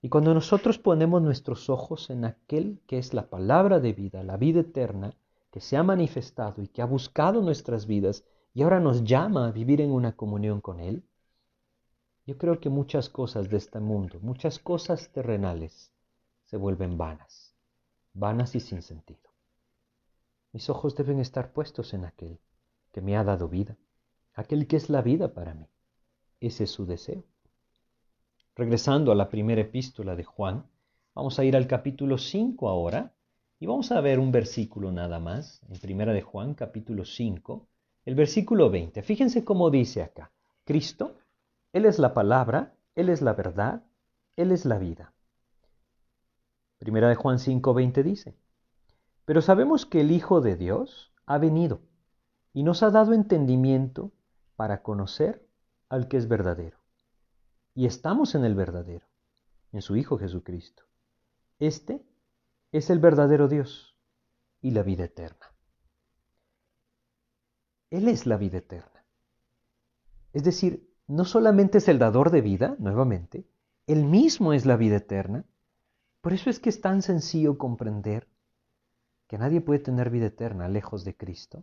Y 0.00 0.08
cuando 0.08 0.32
nosotros 0.32 0.78
ponemos 0.78 1.22
nuestros 1.22 1.68
ojos 1.68 2.10
en 2.10 2.24
aquel 2.24 2.80
que 2.86 2.98
es 2.98 3.14
la 3.14 3.28
palabra 3.28 3.80
de 3.80 3.92
vida, 3.92 4.22
la 4.22 4.36
vida 4.36 4.60
eterna, 4.60 5.14
que 5.50 5.60
se 5.60 5.76
ha 5.76 5.82
manifestado 5.82 6.62
y 6.62 6.68
que 6.68 6.82
ha 6.82 6.86
buscado 6.86 7.42
nuestras 7.42 7.86
vidas 7.86 8.24
y 8.54 8.62
ahora 8.62 8.80
nos 8.80 9.04
llama 9.04 9.48
a 9.48 9.52
vivir 9.52 9.80
en 9.80 9.90
una 9.90 10.14
comunión 10.14 10.60
con 10.60 10.80
Él, 10.80 11.04
yo 12.26 12.36
creo 12.36 12.60
que 12.60 12.68
muchas 12.68 13.08
cosas 13.08 13.48
de 13.48 13.56
este 13.56 13.80
mundo, 13.80 14.18
muchas 14.20 14.58
cosas 14.58 15.10
terrenales, 15.12 15.90
se 16.44 16.56
vuelven 16.56 16.98
vanas, 16.98 17.54
vanas 18.12 18.54
y 18.54 18.60
sin 18.60 18.82
sentido. 18.82 19.30
Mis 20.52 20.68
ojos 20.70 20.94
deben 20.94 21.20
estar 21.20 21.52
puestos 21.52 21.94
en 21.94 22.04
aquel 22.04 22.38
que 22.92 23.00
me 23.00 23.16
ha 23.16 23.24
dado 23.24 23.48
vida, 23.48 23.76
aquel 24.34 24.66
que 24.66 24.76
es 24.76 24.90
la 24.90 25.02
vida 25.02 25.32
para 25.32 25.54
mí. 25.54 25.66
Ese 26.40 26.64
es 26.64 26.70
su 26.70 26.86
deseo. 26.86 27.24
Regresando 28.58 29.12
a 29.12 29.14
la 29.14 29.28
primera 29.28 29.60
epístola 29.60 30.16
de 30.16 30.24
Juan, 30.24 30.66
vamos 31.14 31.38
a 31.38 31.44
ir 31.44 31.54
al 31.54 31.68
capítulo 31.68 32.18
5 32.18 32.68
ahora 32.68 33.14
y 33.60 33.66
vamos 33.66 33.92
a 33.92 34.00
ver 34.00 34.18
un 34.18 34.32
versículo 34.32 34.90
nada 34.90 35.20
más, 35.20 35.62
en 35.68 35.78
primera 35.78 36.12
de 36.12 36.22
Juan, 36.22 36.54
capítulo 36.54 37.04
5, 37.04 37.68
el 38.04 38.16
versículo 38.16 38.68
20. 38.68 39.00
Fíjense 39.04 39.44
cómo 39.44 39.70
dice 39.70 40.02
acá, 40.02 40.32
Cristo, 40.64 41.18
Él 41.72 41.84
es 41.84 42.00
la 42.00 42.14
palabra, 42.14 42.74
Él 42.96 43.10
es 43.10 43.22
la 43.22 43.32
verdad, 43.34 43.84
Él 44.34 44.50
es 44.50 44.64
la 44.64 44.78
vida. 44.78 45.12
Primera 46.78 47.08
de 47.08 47.14
Juan 47.14 47.38
5, 47.38 47.72
20 47.72 48.02
dice, 48.02 48.34
pero 49.24 49.40
sabemos 49.40 49.86
que 49.86 50.00
el 50.00 50.10
Hijo 50.10 50.40
de 50.40 50.56
Dios 50.56 51.12
ha 51.26 51.38
venido 51.38 51.80
y 52.52 52.64
nos 52.64 52.82
ha 52.82 52.90
dado 52.90 53.12
entendimiento 53.12 54.10
para 54.56 54.82
conocer 54.82 55.46
al 55.88 56.08
que 56.08 56.16
es 56.16 56.26
verdadero 56.26 56.77
y 57.78 57.86
estamos 57.86 58.34
en 58.34 58.44
el 58.44 58.56
verdadero, 58.56 59.06
en 59.70 59.82
su 59.82 59.94
Hijo 59.94 60.18
Jesucristo. 60.18 60.82
Este 61.60 62.04
es 62.72 62.90
el 62.90 62.98
verdadero 62.98 63.46
Dios 63.46 63.94
y 64.60 64.72
la 64.72 64.82
vida 64.82 65.04
eterna. 65.04 65.46
Él 67.90 68.08
es 68.08 68.26
la 68.26 68.36
vida 68.36 68.58
eterna. 68.58 69.04
Es 70.32 70.42
decir, 70.42 70.92
no 71.06 71.24
solamente 71.24 71.78
es 71.78 71.86
el 71.86 72.00
dador 72.00 72.32
de 72.32 72.40
vida, 72.40 72.74
nuevamente, 72.80 73.46
Él 73.86 74.06
mismo 74.06 74.52
es 74.52 74.66
la 74.66 74.76
vida 74.76 74.96
eterna. 74.96 75.44
Por 76.20 76.32
eso 76.32 76.50
es 76.50 76.58
que 76.58 76.70
es 76.70 76.80
tan 76.80 77.00
sencillo 77.00 77.58
comprender 77.58 78.26
que 79.28 79.38
nadie 79.38 79.60
puede 79.60 79.78
tener 79.78 80.10
vida 80.10 80.26
eterna 80.26 80.68
lejos 80.68 81.04
de 81.04 81.16
Cristo. 81.16 81.62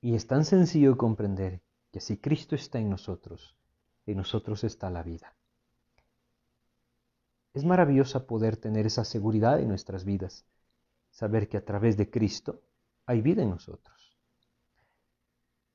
Y 0.00 0.14
es 0.14 0.28
tan 0.28 0.44
sencillo 0.44 0.96
comprender 0.96 1.62
que 1.90 1.98
si 1.98 2.16
Cristo 2.16 2.54
está 2.54 2.78
en 2.78 2.90
nosotros, 2.90 3.57
en 4.12 4.18
nosotros 4.18 4.64
está 4.64 4.90
la 4.90 5.02
vida. 5.02 5.34
Es 7.54 7.64
maravillosa 7.64 8.26
poder 8.26 8.56
tener 8.56 8.86
esa 8.86 9.04
seguridad 9.04 9.60
en 9.60 9.68
nuestras 9.68 10.04
vidas, 10.04 10.44
saber 11.10 11.48
que 11.48 11.56
a 11.56 11.64
través 11.64 11.96
de 11.96 12.10
Cristo 12.10 12.60
hay 13.06 13.20
vida 13.20 13.42
en 13.42 13.50
nosotros. 13.50 14.16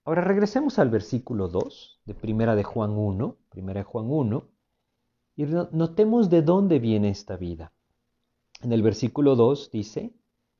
Ahora 0.05 0.21
regresemos 0.21 0.79
al 0.79 0.89
versículo 0.89 1.47
2 1.47 2.01
de 2.05 2.13
Primera 2.13 2.55
de 2.55 2.63
Juan 2.63 2.91
1, 2.91 3.37
Primera 3.49 3.79
de 3.81 3.85
Juan 3.85 4.05
1, 4.09 4.47
y 5.35 5.45
notemos 5.45 6.29
de 6.29 6.41
dónde 6.41 6.79
viene 6.79 7.09
esta 7.09 7.37
vida. 7.37 7.71
En 8.61 8.71
el 8.71 8.81
versículo 8.81 9.35
2 9.35 9.71
dice, 9.71 10.13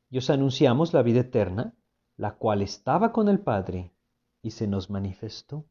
y 0.09 0.17
os 0.17 0.29
anunciamos 0.29 0.93
la 0.93 1.03
vida 1.03 1.21
eterna, 1.21 1.73
la 2.17 2.35
cual 2.35 2.61
estaba 2.61 3.11
con 3.11 3.27
el 3.29 3.39
Padre 3.39 3.91
y 4.41 4.51
se 4.51 4.67
nos 4.67 4.89
manifestó. 4.89 5.65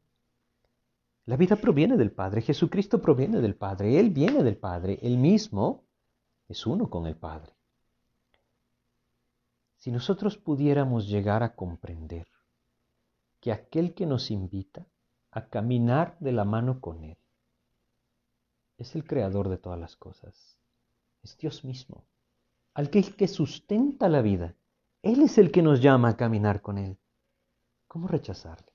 La 1.25 1.37
vida 1.37 1.55
proviene 1.55 1.95
del 1.95 2.11
Padre, 2.11 2.41
Jesucristo 2.41 3.01
proviene 3.01 3.39
del 3.39 3.55
Padre, 3.55 3.97
Él 3.97 4.09
viene 4.09 4.43
del 4.43 4.57
Padre, 4.57 4.99
Él 5.01 5.17
mismo 5.17 5.85
es 6.49 6.65
uno 6.67 6.89
con 6.89 7.07
el 7.07 7.15
Padre. 7.15 7.53
Si 9.77 9.91
nosotros 9.91 10.37
pudiéramos 10.37 11.07
llegar 11.07 11.43
a 11.43 11.55
comprender 11.55 12.27
que 13.39 13.51
aquel 13.53 13.93
que 13.93 14.05
nos 14.05 14.31
invita 14.31 14.85
a 15.31 15.45
caminar 15.47 16.17
de 16.19 16.33
la 16.33 16.43
mano 16.43 16.81
con 16.81 17.03
Él 17.03 17.17
es 18.77 18.95
el 18.95 19.05
creador 19.05 19.47
de 19.47 19.57
todas 19.57 19.79
las 19.79 19.95
cosas, 19.95 20.57
es 21.21 21.37
Dios 21.37 21.63
mismo, 21.63 22.03
al 22.73 22.89
que, 22.89 23.01
que 23.01 23.29
sustenta 23.29 24.09
la 24.09 24.21
vida, 24.21 24.55
Él 25.01 25.21
es 25.21 25.37
el 25.37 25.51
que 25.51 25.61
nos 25.61 25.81
llama 25.81 26.09
a 26.09 26.17
caminar 26.17 26.61
con 26.61 26.77
Él. 26.77 26.97
¿Cómo 27.87 28.07
rechazarle? 28.09 28.72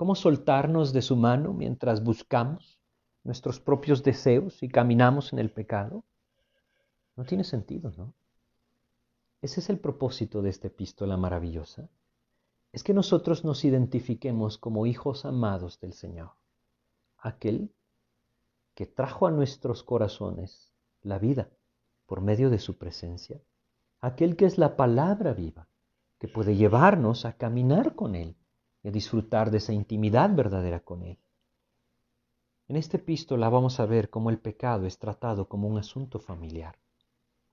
¿Cómo 0.00 0.14
soltarnos 0.14 0.94
de 0.94 1.02
su 1.02 1.14
mano 1.14 1.52
mientras 1.52 2.02
buscamos 2.02 2.80
nuestros 3.22 3.60
propios 3.60 4.02
deseos 4.02 4.62
y 4.62 4.70
caminamos 4.70 5.34
en 5.34 5.38
el 5.38 5.50
pecado? 5.50 6.04
No 7.16 7.24
tiene 7.24 7.44
sentido, 7.44 7.92
¿no? 7.98 8.14
Ese 9.42 9.60
es 9.60 9.68
el 9.68 9.78
propósito 9.78 10.40
de 10.40 10.48
esta 10.48 10.68
epístola 10.68 11.18
maravillosa. 11.18 11.90
Es 12.72 12.82
que 12.82 12.94
nosotros 12.94 13.44
nos 13.44 13.62
identifiquemos 13.62 14.56
como 14.56 14.86
hijos 14.86 15.26
amados 15.26 15.78
del 15.80 15.92
Señor, 15.92 16.30
aquel 17.18 17.70
que 18.74 18.86
trajo 18.86 19.26
a 19.26 19.30
nuestros 19.30 19.82
corazones 19.82 20.72
la 21.02 21.18
vida 21.18 21.50
por 22.06 22.22
medio 22.22 22.48
de 22.48 22.58
su 22.58 22.78
presencia, 22.78 23.38
aquel 24.00 24.36
que 24.36 24.46
es 24.46 24.56
la 24.56 24.76
palabra 24.76 25.34
viva, 25.34 25.68
que 26.18 26.26
puede 26.26 26.56
llevarnos 26.56 27.26
a 27.26 27.34
caminar 27.34 27.94
con 27.94 28.14
Él 28.14 28.34
y 28.82 28.88
a 28.88 28.90
disfrutar 28.90 29.50
de 29.50 29.58
esa 29.58 29.72
intimidad 29.72 30.34
verdadera 30.34 30.80
con 30.80 31.02
Él. 31.02 31.18
En 32.68 32.76
esta 32.76 32.98
epístola 32.98 33.48
vamos 33.48 33.80
a 33.80 33.86
ver 33.86 34.10
cómo 34.10 34.30
el 34.30 34.38
pecado 34.38 34.86
es 34.86 34.98
tratado 34.98 35.48
como 35.48 35.66
un 35.66 35.78
asunto 35.78 36.20
familiar, 36.20 36.78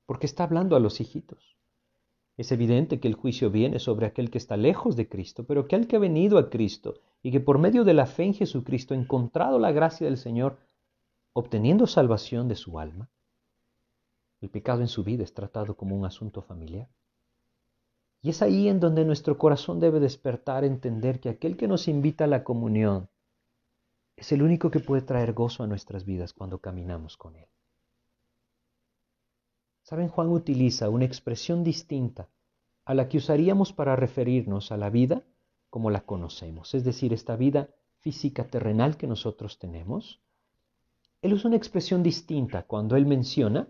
porque 0.06 0.28
está 0.28 0.44
hablando 0.44 0.76
a 0.76 0.80
los 0.80 1.02
hijitos. 1.02 1.58
Es 2.38 2.52
evidente 2.52 3.00
que 3.00 3.08
el 3.08 3.16
juicio 3.16 3.50
viene 3.50 3.80
sobre 3.80 4.06
aquel 4.06 4.30
que 4.30 4.38
está 4.38 4.58
lejos 4.58 4.96
de 4.96 5.10
Cristo, 5.10 5.44
pero 5.44 5.62
aquel 5.62 5.88
que 5.88 5.96
ha 5.96 6.00
venido 6.00 6.38
a 6.38 6.52
Cristo 6.52 6.94
y 7.24 7.32
que 7.32 7.40
por 7.40 7.58
medio 7.58 7.84
de 7.84 7.96
la 7.96 8.06
fe 8.06 8.26
en 8.26 8.36
Jesucristo 8.36 8.94
ha 8.94 8.98
encontrado 8.98 9.58
la 9.58 9.72
gracia 9.72 10.06
del 10.06 10.18
Señor, 10.18 10.60
obteniendo 11.34 11.88
salvación 11.88 12.48
de 12.48 12.56
su 12.56 12.80
alma. 12.80 13.10
El 14.40 14.50
pecado 14.50 14.82
en 14.82 14.88
su 14.88 15.04
vida 15.04 15.24
es 15.24 15.34
tratado 15.34 15.76
como 15.76 15.96
un 15.96 16.06
asunto 16.06 16.44
familiar. 16.44 16.88
Y 18.28 18.32
es 18.32 18.42
ahí 18.42 18.68
en 18.68 18.82
donde 18.82 19.06
nuestro 19.06 19.38
corazón 19.38 19.80
debe 19.80 20.02
despertar, 20.02 20.66
entender 20.66 21.22
que 21.22 21.30
aquel 21.30 21.56
que 21.56 21.66
nos 21.66 21.88
invita 21.88 22.26
a 22.26 22.28
la 22.28 22.44
comunión 22.44 23.08
es 24.18 24.34
el 24.34 24.42
único 24.42 24.70
que 24.70 24.82
puede 24.82 25.02
traer 25.02 25.32
gozo 25.32 25.64
a 25.64 25.68
nuestras 25.68 26.04
vidas 26.04 26.34
cuando 26.34 26.60
caminamos 26.60 27.16
con 27.16 27.38
Él. 27.38 27.48
Saben, 29.82 30.10
Juan 30.10 30.28
utiliza 30.28 30.90
una 30.90 31.06
expresión 31.06 31.64
distinta 31.64 32.28
a 32.84 32.94
la 32.96 33.08
que 33.08 33.20
usaríamos 33.20 33.72
para 33.72 33.96
referirnos 33.96 34.74
a 34.74 34.78
la 34.78 34.90
vida 34.90 35.24
como 35.70 35.90
la 35.90 36.02
conocemos, 36.02 36.76
es 36.76 36.84
decir, 36.84 37.14
esta 37.14 37.38
vida 37.38 37.70
física 38.02 38.44
terrenal 38.44 38.98
que 38.98 39.08
nosotros 39.08 39.58
tenemos. 39.58 40.20
Él 41.22 41.32
usa 41.32 41.48
una 41.48 41.56
expresión 41.56 42.04
distinta 42.04 42.64
cuando 42.64 42.98
él 42.98 43.06
menciona 43.06 43.70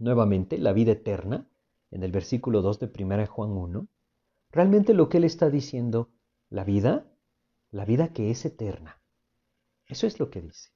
nuevamente 0.00 0.58
la 0.58 0.72
vida 0.72 0.90
eterna 0.90 1.46
en 1.90 2.02
el 2.02 2.12
versículo 2.12 2.62
2 2.62 2.80
de 2.80 2.90
1 3.04 3.26
Juan 3.26 3.50
1. 3.50 3.86
Realmente 4.50 4.94
lo 4.94 5.08
que 5.08 5.18
él 5.18 5.24
está 5.24 5.50
diciendo, 5.50 6.10
la 6.50 6.64
vida, 6.64 7.06
la 7.70 7.84
vida 7.84 8.12
que 8.12 8.30
es 8.30 8.44
eterna. 8.44 9.00
Eso 9.86 10.06
es 10.06 10.18
lo 10.18 10.30
que 10.30 10.40
dice. 10.40 10.70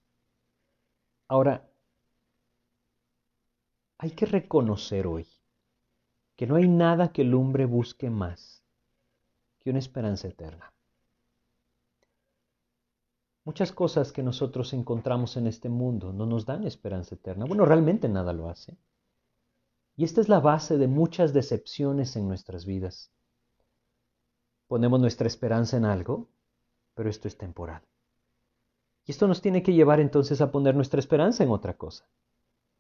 Ahora, 1.29 1.69
hay 3.99 4.11
que 4.11 4.27
reconocer 4.27 5.07
hoy 5.07 5.27
que 6.37 6.47
no 6.47 6.57
hay 6.57 6.69
nada 6.69 7.13
que 7.13 7.23
el 7.23 7.35
hombre 7.35 7.67
busque 7.67 8.11
más 8.11 8.63
que 9.61 9.71
una 9.71 9.79
esperanza 9.79 10.29
eterna. 10.29 10.73
Muchas 13.45 13.73
cosas 13.73 14.13
que 14.13 14.23
nosotros 14.23 14.73
encontramos 14.73 15.37
en 15.37 15.47
este 15.47 15.69
mundo 15.69 16.13
no 16.13 16.27
nos 16.27 16.47
dan 16.47 16.65
esperanza 16.65 17.15
eterna. 17.15 17.45
Bueno, 17.45 17.65
realmente 17.65 18.09
nada 18.09 18.33
lo 18.33 18.49
hace. 18.49 18.77
Y 19.97 20.05
esta 20.05 20.21
es 20.21 20.29
la 20.29 20.41
base 20.41 20.79
de 20.79 20.89
muchas 20.89 21.33
decepciones 21.33 22.17
en 22.17 22.27
nuestras 22.27 22.65
vidas. 22.65 23.11
Ponemos 24.67 25.01
nuestra 25.01 25.27
esperanza 25.27 25.77
en 25.77 25.85
algo, 25.85 26.29
pero 26.95 27.11
esto 27.11 27.29
es 27.29 27.37
temporal. 27.37 27.83
Y 29.05 29.11
esto 29.11 29.29
nos 29.29 29.43
tiene 29.43 29.63
que 29.63 29.75
llevar 29.75 30.01
entonces 30.01 30.41
a 30.41 30.51
poner 30.51 30.75
nuestra 30.75 30.99
esperanza 30.99 31.45
en 31.45 31.51
otra 31.51 31.77
cosa. 31.77 32.07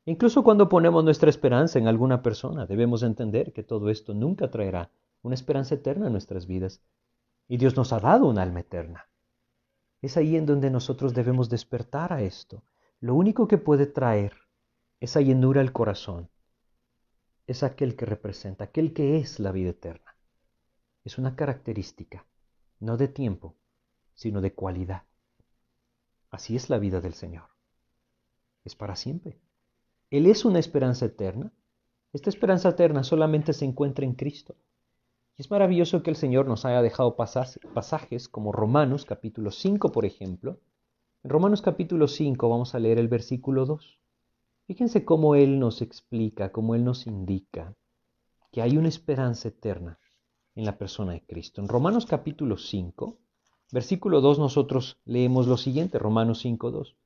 Incluso 0.05 0.42
cuando 0.42 0.68
ponemos 0.68 1.05
nuestra 1.05 1.29
esperanza 1.29 1.79
en 1.79 1.87
alguna 1.87 2.22
persona, 2.22 2.66
debemos 2.66 3.03
entender 3.03 3.53
que 3.53 3.62
todo 3.62 3.90
esto 3.90 4.14
nunca 4.14 4.51
traerá 4.51 4.90
una 5.22 5.35
esperanza 5.35 5.75
eterna 5.75 6.07
en 6.07 6.12
nuestras 6.12 6.46
vidas. 6.46 6.81
Y 7.46 7.59
Dios 7.59 7.77
nos 7.77 7.92
ha 7.92 8.01
dado 8.01 8.27
un 8.27 8.38
alma 8.38 8.61
eterna. 8.61 9.07
Es 10.01 10.16
ahí 10.16 10.37
en 10.37 10.46
donde 10.46 10.70
nosotros 10.70 11.14
debemos 11.14 11.51
despertar 11.51 12.12
a 12.12 12.22
esto. 12.22 12.62
Lo 13.01 13.14
único 13.14 13.46
que 13.46 13.59
puede 13.59 13.87
traer 13.87 14.33
esa 14.98 15.20
llenura 15.20 15.61
al 15.61 15.72
corazón 15.72 16.29
es 17.53 17.62
aquel 17.62 17.97
que 17.97 18.07
representa, 18.07 18.65
aquel 18.65 18.93
que 18.95 19.19
es 19.19 19.38
la 19.38 19.53
vida 19.53 19.71
eterna. 19.71 20.17
Es 21.05 21.19
una 21.19 21.37
característica, 21.37 22.27
no 22.81 22.97
de 22.97 23.09
tiempo, 23.09 23.57
sino 24.15 24.41
de 24.41 24.55
cualidad. 24.55 25.03
Así 26.31 26.57
es 26.57 26.71
la 26.71 26.79
vida 26.79 27.01
del 27.03 27.12
Señor. 27.12 27.45
Es 28.65 28.75
para 28.75 28.97
siempre. 28.97 29.38
Él 30.11 30.27
es 30.27 30.47
una 30.47 30.59
esperanza 30.59 31.07
eterna. 31.07 31.53
Esta 32.15 32.31
esperanza 32.31 32.71
eterna 32.71 33.05
solamente 33.05 33.53
se 33.53 33.67
encuentra 33.67 34.07
en 34.07 34.15
Cristo. 34.15 34.57
Y 35.37 35.43
es 35.43 35.51
maravilloso 35.51 36.03
que 36.03 36.11
el 36.11 36.17
Señor 36.17 36.47
nos 36.47 36.65
haya 36.65 36.81
dejado 36.81 37.17
pasajes 37.17 38.29
como 38.29 38.53
Romanos 38.53 39.05
capítulo 39.05 39.51
5, 39.51 39.93
por 39.93 40.07
ejemplo. 40.07 40.59
En 41.23 41.31
Romanos 41.31 41.61
capítulo 41.61 42.09
5 42.09 42.49
vamos 42.49 42.75
a 42.75 42.79
leer 42.79 42.99
el 42.99 43.09
versículo 43.09 43.67
2. 43.67 44.02
Fíjense 44.73 45.05
cómo 45.05 45.35
Él 45.35 45.61
nos 45.61 45.83
explica, 45.83 46.51
cómo 46.51 46.75
Él 46.75 46.83
nos 46.83 47.07
indica 47.07 47.77
que 48.51 48.63
hay 48.63 48.79
una 48.79 48.89
esperanza 48.89 49.49
eterna 49.49 49.99
en 50.55 50.65
la 50.65 50.79
persona 50.79 51.13
de 51.13 51.23
Cristo. 51.27 51.61
En 51.61 51.69
Romanos 51.69 52.07
capítulo 52.07 52.57
5, 52.57 53.19
versículo 53.71 54.23
2 54.23 54.39
nosotros 54.39 54.99
leemos 55.05 55.47
lo 55.47 55.59
siguiente, 55.59 55.99
Romanos 55.99 56.39
5, 56.39 56.71
2. 56.71 56.97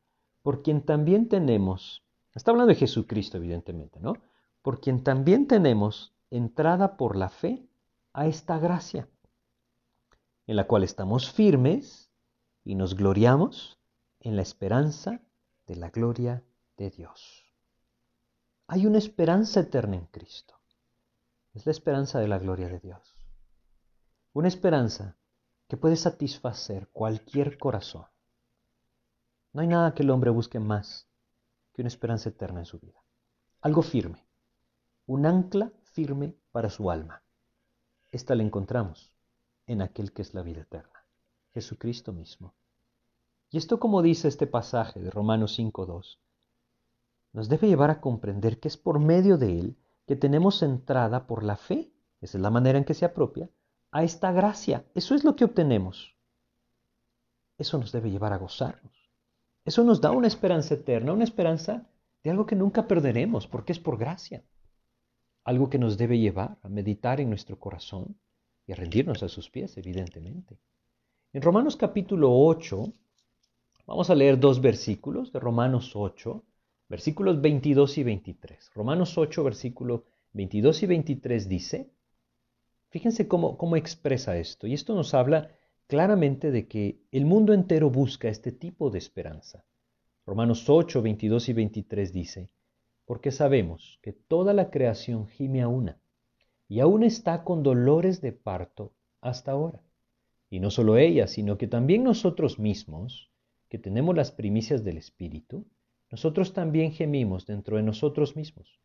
Por 0.45 0.63
quien 0.63 0.83
también 0.83 1.29
tenemos 1.29 2.05
Está 2.37 2.53
hablando 2.53 2.69
de 2.69 2.79
Jesucristo, 2.79 3.37
evidentemente, 3.37 3.99
¿no? 3.99 4.13
Por 4.63 4.81
quien 4.81 5.03
también 5.03 5.49
tenemos 5.49 6.15
entrada 6.31 6.97
por 6.97 7.17
la 7.17 7.31
fe 7.31 7.67
a 8.13 8.29
esta 8.29 8.61
gracia, 8.61 9.09
en 10.47 10.55
la 10.55 10.69
cual 10.69 10.85
estamos 10.85 11.33
firmes 11.33 12.13
y 12.63 12.77
nos 12.77 12.95
gloriamos 12.95 13.81
en 14.21 14.37
la 14.37 14.43
esperanza 14.43 15.21
de 15.67 15.75
la 15.75 15.91
gloria 15.91 16.45
de 16.77 16.91
Dios. 16.91 17.46
Hay 18.69 18.85
una 18.85 18.99
esperanza 18.99 19.61
eterna 19.61 19.95
en 19.97 20.07
Cristo. 20.07 20.59
Es 21.55 21.67
la 21.67 21.73
esperanza 21.73 22.19
de 22.19 22.27
la 22.27 22.39
gloria 22.39 22.69
de 22.69 22.81
Dios. 22.81 23.15
Una 24.33 24.49
esperanza 24.49 25.17
que 25.69 25.77
puede 25.77 25.97
satisfacer 25.97 26.89
cualquier 26.89 27.59
corazón. 27.59 28.07
No 29.53 29.61
hay 29.61 29.69
nada 29.69 29.95
que 29.95 30.03
el 30.03 30.11
hombre 30.11 30.31
busque 30.31 30.59
más 30.59 31.07
que 31.73 31.83
una 31.83 31.89
esperanza 31.89 32.29
eterna 32.29 32.61
en 32.61 32.67
su 32.67 32.81
vida. 32.81 33.01
Algo 33.61 33.83
firme, 33.83 34.27
un 35.07 35.27
ancla 35.27 35.71
firme 35.85 36.35
para 36.51 36.69
su 36.69 36.91
alma. 36.91 37.23
Esta 38.11 38.35
la 38.35 38.43
encontramos 38.43 39.13
en 39.67 39.81
aquel 39.81 40.13
que 40.13 40.23
es 40.23 40.35
la 40.35 40.43
vida 40.43 40.63
eterna, 40.63 41.05
Jesucristo 41.55 42.13
mismo. 42.13 42.55
Y 43.51 43.59
esto 43.59 43.79
como 43.79 44.03
dice 44.03 44.27
este 44.27 44.47
pasaje 44.47 45.01
de 45.01 45.11
Romanos 45.11 45.59
5.2, 45.59 46.19
nos 47.37 47.51
debe 47.51 47.69
llevar 47.69 47.91
a 47.91 48.01
comprender 48.01 48.59
que 48.59 48.69
es 48.69 48.79
por 48.79 48.99
medio 48.99 49.37
de 49.37 49.59
él 49.59 49.77
que 50.07 50.17
tenemos 50.17 50.63
entrada 50.63 51.27
por 51.27 51.43
la 51.43 51.59
fe, 51.59 51.93
esa 52.23 52.39
es 52.39 52.43
la 52.43 52.49
manera 52.49 52.79
en 52.79 52.85
que 52.85 52.95
se 52.95 53.05
apropia, 53.05 53.51
a 53.91 54.03
esta 54.05 54.33
gracia. 54.33 54.87
Eso 54.95 55.15
es 55.15 55.23
lo 55.23 55.37
que 55.37 55.45
obtenemos. 55.45 56.17
Eso 57.59 57.77
nos 57.77 57.93
debe 57.93 58.11
llevar 58.11 58.33
a 58.33 58.39
gozarnos. 58.39 59.11
Eso 59.67 59.85
nos 59.85 60.01
da 60.01 60.13
una 60.13 60.29
esperanza 60.29 60.73
eterna, 60.75 61.13
una 61.13 61.25
esperanza 61.25 61.87
de 62.25 62.31
algo 62.31 62.47
que 62.47 62.57
nunca 62.57 62.89
perderemos, 62.89 63.47
porque 63.47 63.73
es 63.73 63.79
por 63.79 63.99
gracia. 63.99 64.43
Algo 65.45 65.69
que 65.69 65.79
nos 65.79 65.99
debe 65.99 66.19
llevar 66.19 66.57
a 66.63 66.71
meditar 66.71 67.21
en 67.21 67.29
nuestro 67.29 67.59
corazón 67.59 68.17
y 68.67 68.73
a 68.73 68.77
rendirnos 68.77 69.23
a 69.23 69.29
sus 69.29 69.51
pies, 69.51 69.77
evidentemente. 69.77 70.57
En 71.35 71.43
Romanos 71.43 71.77
capítulo 71.77 72.33
8, 72.33 72.93
vamos 73.87 74.09
a 74.09 74.15
leer 74.15 74.41
dos 74.41 74.63
versículos 74.63 75.33
de 75.33 75.39
Romanos 75.39 75.93
8, 75.95 76.43
versículos 76.89 77.41
22 77.41 77.99
y 77.99 78.05
23. 78.05 78.71
Romanos 78.75 79.19
8, 79.19 79.45
versículos 79.45 80.03
22 80.33 80.83
y 80.83 80.87
23 80.87 81.49
dice, 81.49 81.91
fíjense 82.89 83.27
cómo, 83.27 83.57
cómo 83.57 83.77
expresa 83.77 84.37
esto, 84.37 84.67
y 84.67 84.75
esto 84.75 84.95
nos 84.95 85.15
habla 85.15 85.51
claramente 85.87 86.51
de 86.51 86.67
que 86.69 87.01
el 87.11 87.25
mundo 87.25 87.53
entero 87.53 87.91
busca 87.91 88.29
este 88.29 88.53
tipo 88.53 88.91
de 88.91 88.99
esperanza. 88.99 89.65
Romanos 90.27 90.69
8, 90.69 91.03
22 91.03 91.49
y 91.49 91.53
23 91.53 92.13
dice, 92.13 92.51
porque 93.05 93.31
sabemos 93.31 93.99
que 94.03 94.13
toda 94.13 94.53
la 94.53 94.71
creación 94.71 95.29
gime 95.29 95.63
a 95.63 95.69
una, 95.69 96.01
y 96.69 96.81
aún 96.81 97.05
está 97.05 97.45
con 97.45 97.63
dolores 97.63 98.21
de 98.21 98.33
parto 98.33 98.93
hasta 99.21 99.53
ahora. 99.53 99.83
Y 100.51 100.61
no 100.61 100.71
solo 100.71 100.97
ella, 100.97 101.27
sino 101.27 101.59
que 101.59 101.67
también 101.67 102.05
nosotros 102.05 102.59
mismos, 102.59 103.31
que 103.69 103.79
tenemos 103.79 104.15
las 104.17 104.33
primicias 104.33 104.85
del 104.85 104.97
Espíritu, 104.97 105.67
nosotros 106.11 106.53
también 106.53 106.93
gemimos 106.93 107.47
dentro 107.47 107.77
de 107.77 107.83
nosotros 107.83 108.37
mismos, 108.37 108.79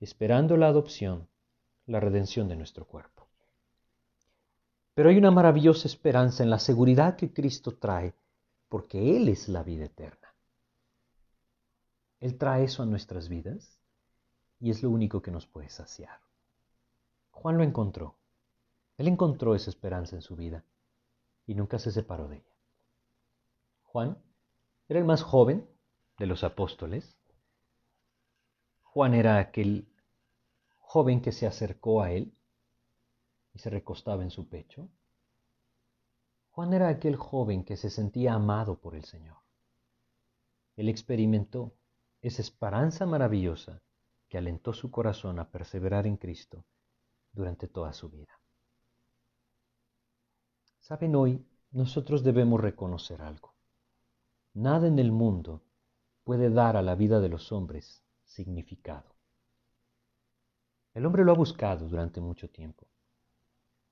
esperando 0.00 0.56
la 0.56 0.68
adopción, 0.68 1.28
la 1.86 2.00
redención 2.00 2.48
de 2.48 2.56
nuestro 2.56 2.86
cuerpo. 2.86 3.26
Pero 4.94 5.10
hay 5.10 5.16
una 5.16 5.30
maravillosa 5.30 5.88
esperanza 5.88 6.42
en 6.42 6.50
la 6.50 6.58
seguridad 6.58 7.16
que 7.16 7.32
Cristo 7.32 7.76
trae, 7.76 8.14
porque 8.68 9.16
Él 9.16 9.28
es 9.28 9.48
la 9.48 9.62
vida 9.62 9.84
eterna. 9.84 10.34
Él 12.20 12.36
trae 12.36 12.64
eso 12.64 12.82
a 12.82 12.86
nuestras 12.86 13.28
vidas 13.28 13.78
y 14.60 14.70
es 14.70 14.82
lo 14.82 14.90
único 14.90 15.22
que 15.22 15.30
nos 15.30 15.46
puede 15.46 15.70
saciar. 15.70 16.18
Juan 17.30 17.56
lo 17.56 17.62
encontró. 17.62 18.16
Él 18.96 19.06
encontró 19.06 19.54
esa 19.54 19.70
esperanza 19.70 20.16
en 20.16 20.22
su 20.22 20.34
vida 20.34 20.64
y 21.46 21.54
nunca 21.54 21.78
se 21.78 21.92
separó 21.92 22.26
de 22.26 22.38
ella. 22.38 22.56
Juan 23.84 24.18
era 24.88 24.98
el 24.98 25.04
más 25.04 25.22
joven 25.22 25.66
de 26.18 26.26
los 26.26 26.44
apóstoles. 26.44 27.16
Juan 28.82 29.14
era 29.14 29.38
aquel 29.38 29.88
joven 30.80 31.20
que 31.20 31.32
se 31.32 31.46
acercó 31.46 32.02
a 32.02 32.10
él 32.12 32.34
y 33.54 33.58
se 33.60 33.70
recostaba 33.70 34.22
en 34.22 34.30
su 34.30 34.48
pecho. 34.48 34.88
Juan 36.50 36.72
era 36.72 36.88
aquel 36.88 37.16
joven 37.16 37.64
que 37.64 37.76
se 37.76 37.90
sentía 37.90 38.34
amado 38.34 38.80
por 38.80 38.96
el 38.96 39.04
Señor. 39.04 39.36
Él 40.76 40.88
experimentó 40.88 41.74
esa 42.20 42.42
esperanza 42.42 43.06
maravillosa 43.06 43.80
que 44.28 44.38
alentó 44.38 44.72
su 44.72 44.90
corazón 44.90 45.38
a 45.38 45.50
perseverar 45.50 46.06
en 46.06 46.16
Cristo 46.16 46.64
durante 47.32 47.68
toda 47.68 47.92
su 47.92 48.10
vida. 48.10 48.40
Saben, 50.80 51.14
hoy 51.14 51.46
nosotros 51.70 52.24
debemos 52.24 52.60
reconocer 52.60 53.22
algo. 53.22 53.54
Nada 54.54 54.88
en 54.88 54.98
el 54.98 55.12
mundo 55.12 55.62
puede 56.28 56.50
dar 56.50 56.76
a 56.76 56.82
la 56.82 56.94
vida 56.94 57.20
de 57.20 57.30
los 57.30 57.52
hombres 57.52 58.04
significado. 58.26 59.14
El 60.92 61.06
hombre 61.06 61.24
lo 61.24 61.32
ha 61.32 61.34
buscado 61.34 61.88
durante 61.88 62.20
mucho 62.20 62.50
tiempo 62.50 62.86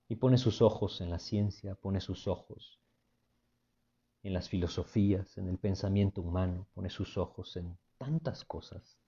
y 0.07 0.17
pone 0.17 0.37
sus 0.37 0.61
ojos 0.61 1.01
en 1.01 1.09
la 1.09 1.19
ciencia, 1.19 1.77
pone 1.77 1.99
sus 1.99 2.29
ojos 2.29 2.79
en 4.23 4.35
las 4.35 4.51
filosofías, 4.51 5.39
en 5.39 5.49
el 5.49 5.57
pensamiento 5.57 6.21
humano, 6.21 6.67
pone 6.75 6.91
sus 6.91 7.17
ojos 7.17 7.57
en 7.57 7.79
tantas 7.97 8.45
cosas. 8.45 8.99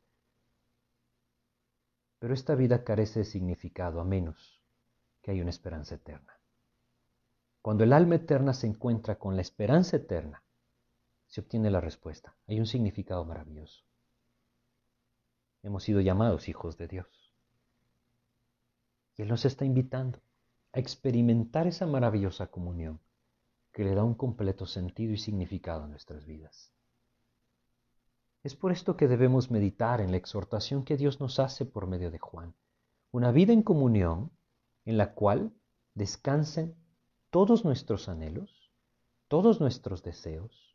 Pero 2.20 2.32
esta 2.32 2.54
vida 2.54 2.82
carece 2.82 3.18
de 3.18 3.24
significado 3.26 4.00
a 4.00 4.04
menos 4.04 4.62
que 5.20 5.32
haya 5.32 5.42
una 5.42 5.50
esperanza 5.50 5.96
eterna. 5.96 6.32
Cuando 7.60 7.84
el 7.84 7.92
alma 7.92 8.14
eterna 8.14 8.54
se 8.54 8.68
encuentra 8.68 9.18
con 9.18 9.36
la 9.36 9.42
esperanza 9.42 9.98
eterna, 9.98 10.42
se 11.28 11.40
obtiene 11.40 11.70
la 11.70 11.80
respuesta. 11.80 12.34
Hay 12.46 12.58
un 12.58 12.66
significado 12.66 13.24
maravilloso. 13.24 13.84
Hemos 15.62 15.84
sido 15.84 16.00
llamados 16.00 16.48
hijos 16.48 16.76
de 16.76 16.88
Dios. 16.88 17.06
Y 19.16 19.22
Él 19.22 19.28
nos 19.28 19.44
está 19.44 19.64
invitando 19.64 20.20
a 20.72 20.78
experimentar 20.78 21.66
esa 21.66 21.86
maravillosa 21.86 22.48
comunión 22.48 23.00
que 23.72 23.84
le 23.84 23.94
da 23.94 24.04
un 24.04 24.14
completo 24.14 24.66
sentido 24.66 25.12
y 25.12 25.18
significado 25.18 25.84
a 25.84 25.88
nuestras 25.88 26.24
vidas. 26.24 26.72
Es 28.42 28.54
por 28.54 28.72
esto 28.72 28.96
que 28.96 29.08
debemos 29.08 29.50
meditar 29.50 30.00
en 30.00 30.10
la 30.10 30.16
exhortación 30.16 30.84
que 30.84 30.96
Dios 30.96 31.20
nos 31.20 31.38
hace 31.38 31.64
por 31.64 31.86
medio 31.86 32.10
de 32.10 32.18
Juan, 32.18 32.54
una 33.10 33.32
vida 33.32 33.52
en 33.52 33.62
comunión 33.62 34.30
en 34.84 34.96
la 34.96 35.12
cual 35.14 35.52
descansen 35.94 36.74
todos 37.30 37.64
nuestros 37.64 38.08
anhelos, 38.08 38.70
todos 39.26 39.60
nuestros 39.60 40.02
deseos, 40.02 40.67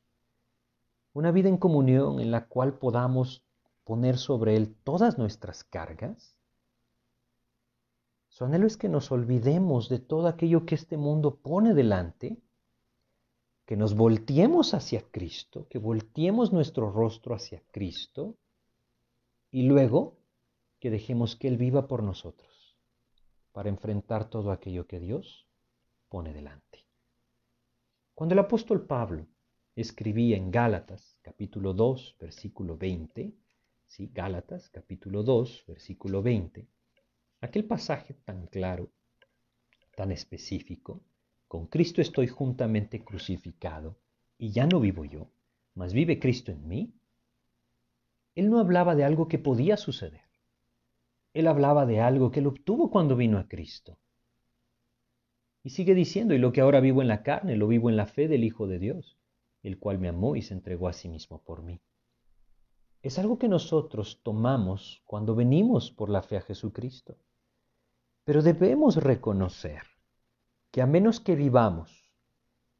una 1.14 1.32
vida 1.32 1.48
en 1.50 1.58
comunión 1.58 2.20
en 2.20 2.32
la 2.32 2.48
cual 2.48 2.78
podamos 2.78 3.44
poner 3.84 4.18
sobre 4.18 4.56
Él 4.56 4.76
todas 4.84 5.18
nuestras 5.18 5.64
cargas. 5.64 6.36
Su 8.30 8.46
anhelo 8.46 8.66
es 8.66 8.78
que 8.78 8.90
nos 8.90 9.12
olvidemos 9.12 9.90
de 9.90 10.00
todo 10.00 10.28
aquello 10.28 10.66
que 10.66 10.76
este 10.76 10.98
mundo 10.98 11.36
pone 11.36 11.76
delante, 11.76 12.42
que 13.66 13.78
nos 13.78 13.96
volteemos 13.96 14.74
hacia 14.74 15.04
Cristo, 15.12 15.68
que 15.70 15.78
volteemos 15.78 16.52
nuestro 16.52 16.92
rostro 16.92 17.36
hacia 17.36 17.62
Cristo 17.72 18.36
y 19.52 19.64
luego 19.64 20.18
que 20.80 20.90
dejemos 20.90 21.36
que 21.36 21.48
Él 21.48 21.58
viva 21.58 21.88
por 21.88 22.02
nosotros 22.02 22.76
para 23.52 23.70
enfrentar 23.70 24.30
todo 24.30 24.52
aquello 24.52 24.88
que 24.88 25.00
Dios 25.00 25.48
pone 26.10 26.34
delante. 26.34 26.86
Cuando 28.16 28.34
el 28.34 28.40
apóstol 28.40 28.86
Pablo 28.86 29.28
escribía 29.76 30.38
en 30.38 30.52
Gálatas 30.52 31.18
capítulo 31.24 31.74
2 31.74 32.18
versículo 32.20 32.78
20, 32.78 33.34
¿sí? 33.88 34.12
Gálatas 34.14 34.70
capítulo 34.70 35.24
2 35.24 35.66
versículo 35.68 36.22
20, 36.22 36.68
aquel 37.42 37.66
pasaje 37.66 38.14
tan 38.14 38.46
claro, 38.48 38.92
tan 39.96 40.12
específico, 40.12 41.02
con 41.48 41.66
Cristo 41.68 42.02
estoy 42.02 42.28
juntamente 42.28 43.04
crucificado 43.04 43.98
y 44.38 44.52
ya 44.52 44.68
no 44.68 44.80
vivo 44.80 45.06
yo, 45.06 45.28
mas 45.74 45.94
vive 45.94 46.20
Cristo 46.20 46.52
en 46.52 46.68
mí. 46.68 46.94
Él 48.36 48.50
no 48.50 48.60
hablaba 48.60 48.96
de 48.96 49.04
algo 49.04 49.28
que 49.28 49.40
podía 49.40 49.78
suceder. 49.78 50.22
Él 51.34 51.48
hablaba 51.48 51.86
de 51.86 52.00
algo 52.00 52.32
que 52.32 52.42
él 52.42 52.48
obtuvo 52.48 52.92
cuando 52.92 53.16
vino 53.16 53.40
a 53.40 53.48
Cristo. 53.48 53.98
Y 55.64 55.72
sigue 55.72 55.96
diciendo, 55.96 56.34
y 56.36 56.40
lo 56.40 56.52
que 56.52 56.62
ahora 56.62 56.80
vivo 56.80 57.02
en 57.02 57.08
la 57.08 57.24
carne, 57.24 57.56
lo 57.56 57.68
vivo 57.68 57.90
en 57.90 57.96
la 57.96 58.06
fe 58.06 58.28
del 58.28 58.44
Hijo 58.44 58.68
de 58.68 58.80
Dios, 58.80 59.18
el 59.64 59.80
cual 59.80 59.98
me 59.98 60.10
amó 60.10 60.36
y 60.36 60.42
se 60.42 60.54
entregó 60.54 60.88
a 60.88 60.94
sí 60.94 61.10
mismo 61.10 61.42
por 61.42 61.64
mí. 61.64 61.82
Es 63.02 63.18
algo 63.18 63.38
que 63.38 63.48
nosotros 63.48 64.22
tomamos 64.24 65.02
cuando 65.06 65.36
venimos 65.36 65.92
por 65.92 66.10
la 66.10 66.22
fe 66.22 66.38
a 66.38 66.42
Jesucristo. 66.42 67.18
Pero 68.24 68.42
debemos 68.42 68.98
reconocer 68.98 69.82
que 70.72 70.82
a 70.82 70.86
menos 70.86 71.20
que 71.20 71.36
vivamos 71.36 72.10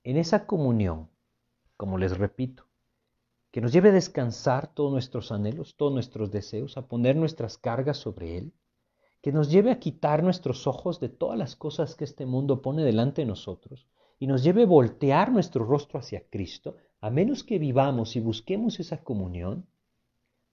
en 0.04 0.18
esa 0.18 0.46
comunión, 0.46 1.10
como 1.78 1.98
les 1.98 2.18
repito, 2.18 2.66
que 3.52 3.62
nos 3.62 3.72
lleve 3.72 3.90
a 3.90 3.94
descansar 3.94 4.74
todos 4.74 4.92
nuestros 4.92 5.32
anhelos, 5.32 5.76
todos 5.76 5.94
nuestros 5.94 6.32
deseos, 6.32 6.78
a 6.78 6.88
poner 6.88 7.16
nuestras 7.16 7.58
cargas 7.58 7.98
sobre 7.98 8.38
Él, 8.38 8.54
que 9.22 9.32
nos 9.32 9.52
lleve 9.52 9.72
a 9.72 9.80
quitar 9.80 10.24
nuestros 10.24 10.68
ojos 10.68 11.00
de 11.00 11.10
todas 11.10 11.38
las 11.38 11.56
cosas 11.56 11.96
que 11.96 12.04
este 12.04 12.26
mundo 12.26 12.62
pone 12.62 12.84
delante 12.84 13.22
de 13.22 13.28
nosotros 13.28 13.88
y 14.24 14.28
nos 14.28 14.42
lleve 14.42 14.64
a 14.64 14.68
voltear 14.68 15.34
nuestro 15.34 15.66
rostro 15.66 16.00
hacia 16.00 16.26
Cristo, 16.30 16.78
a 17.02 17.10
menos 17.10 17.44
que 17.44 17.60
vivamos 17.60 18.16
y 18.16 18.22
busquemos 18.22 18.80
esa 18.80 19.04
comunión, 19.04 19.68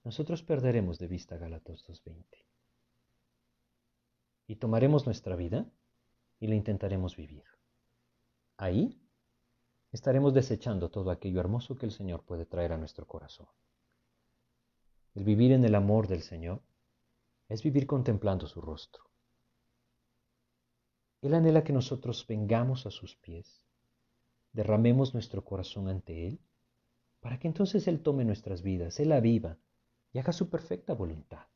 nosotros 0.02 0.42
perderemos 0.42 0.98
de 0.98 1.06
vista 1.06 1.36
Gálatas 1.36 1.86
2.20. 1.86 2.24
Y 4.48 4.56
tomaremos 4.56 5.06
nuestra 5.06 5.36
vida 5.36 5.70
y 6.40 6.48
la 6.48 6.56
intentaremos 6.56 7.14
vivir. 7.14 7.44
Ahí 8.56 9.00
estaremos 9.92 10.34
desechando 10.34 10.90
todo 10.90 11.12
aquello 11.12 11.38
hermoso 11.38 11.76
que 11.76 11.86
el 11.86 11.92
Señor 11.92 12.24
puede 12.24 12.46
traer 12.46 12.72
a 12.72 12.76
nuestro 12.76 13.06
corazón. 13.06 13.46
El 15.14 15.22
vivir 15.22 15.52
en 15.52 15.64
el 15.64 15.76
amor 15.76 16.08
del 16.08 16.22
Señor 16.22 16.60
es 17.48 17.62
vivir 17.62 17.86
contemplando 17.86 18.48
su 18.48 18.60
rostro. 18.60 19.09
Él 21.22 21.34
anhela 21.34 21.64
que 21.64 21.72
nosotros 21.72 22.26
vengamos 22.26 22.86
a 22.86 22.90
sus 22.90 23.14
pies, 23.16 23.66
derramemos 24.52 25.12
nuestro 25.12 25.44
corazón 25.44 25.88
ante 25.88 26.26
Él, 26.26 26.40
para 27.20 27.38
que 27.38 27.46
entonces 27.46 27.86
Él 27.88 28.00
tome 28.00 28.24
nuestras 28.24 28.62
vidas, 28.62 28.98
Él 29.00 29.10
la 29.10 29.20
viva 29.20 29.58
y 30.12 30.18
haga 30.18 30.32
su 30.32 30.48
perfecta 30.48 30.94
voluntad. 30.94 31.46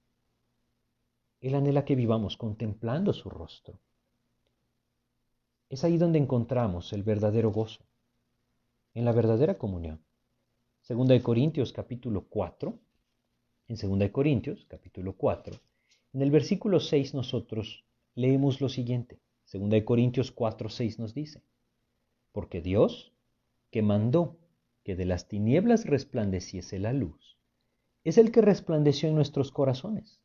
Él 1.41 1.55
anhela 1.55 1.85
que 1.85 1.95
vivamos 1.95 2.37
contemplando 2.37 3.13
su 3.13 3.31
rostro. 3.31 3.81
Es 5.71 5.83
ahí 5.83 5.97
donde 5.97 6.19
encontramos 6.19 6.93
el 6.93 7.03
verdadero 7.03 7.51
gozo, 7.51 7.85
en 8.93 9.05
la 9.05 9.13
verdadera 9.13 9.57
comunión. 9.57 10.05
Segunda 10.83 11.15
de 11.15 11.23
Corintios 11.23 11.73
capítulo 11.73 12.27
4, 12.29 12.79
en 13.69 13.77
Segunda 13.79 14.05
de 14.05 14.13
Corintios 14.13 14.67
capítulo 14.69 15.17
4, 15.17 15.59
en 16.13 16.23
el 16.23 16.31
versículo 16.31 16.81
6 16.81 17.15
nosotros 17.15 17.85
leemos 18.15 18.61
lo 18.61 18.69
siguiente. 18.69 19.24
Segunda 19.55 19.77
de 19.77 19.85
Corintios 19.85 20.33
4, 20.33 20.69
6 20.69 20.99
nos 20.99 21.15
dice, 21.15 21.41
porque 22.33 22.61
Dios, 22.61 23.13
que 23.71 23.83
mandó 23.83 24.37
que 24.83 24.97
de 24.97 25.05
las 25.05 25.29
tinieblas 25.29 25.85
resplandeciese 25.85 26.81
la 26.81 26.93
luz, 26.93 27.39
es 28.03 28.19
el 28.19 28.33
que 28.33 28.41
resplandeció 28.41 29.09
en 29.09 29.15
nuestros 29.15 29.53
corazones, 29.53 30.19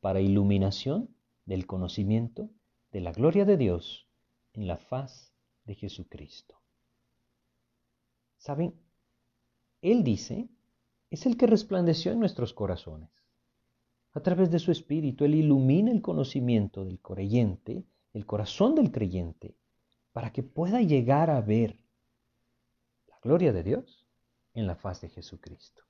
para 0.00 0.22
iluminación 0.22 1.10
del 1.44 1.66
conocimiento 1.66 2.48
de 2.92 3.02
la 3.02 3.12
gloria 3.12 3.44
de 3.44 3.58
Dios 3.58 4.08
en 4.54 4.66
la 4.66 4.78
faz 4.78 5.34
de 5.66 5.74
Jesucristo. 5.74 6.58
¿Saben? 8.38 8.72
Él 9.82 10.02
dice, 10.02 10.48
es 11.10 11.26
el 11.26 11.36
que 11.36 11.46
resplandeció 11.46 12.10
en 12.10 12.20
nuestros 12.20 12.54
corazones. 12.54 13.10
A 14.14 14.20
través 14.20 14.50
de 14.50 14.58
su 14.58 14.72
Espíritu, 14.72 15.26
Él 15.26 15.34
ilumina 15.34 15.90
el 15.90 16.00
conocimiento 16.00 16.86
del 16.86 17.00
creyente, 17.00 17.84
el 18.12 18.26
corazón 18.26 18.74
del 18.74 18.90
creyente, 18.90 19.56
para 20.12 20.32
que 20.32 20.42
pueda 20.42 20.80
llegar 20.80 21.30
a 21.30 21.40
ver 21.40 21.78
la 23.08 23.18
gloria 23.22 23.52
de 23.52 23.62
Dios 23.62 24.06
en 24.54 24.66
la 24.66 24.76
faz 24.76 25.00
de 25.00 25.08
Jesucristo. 25.08 25.82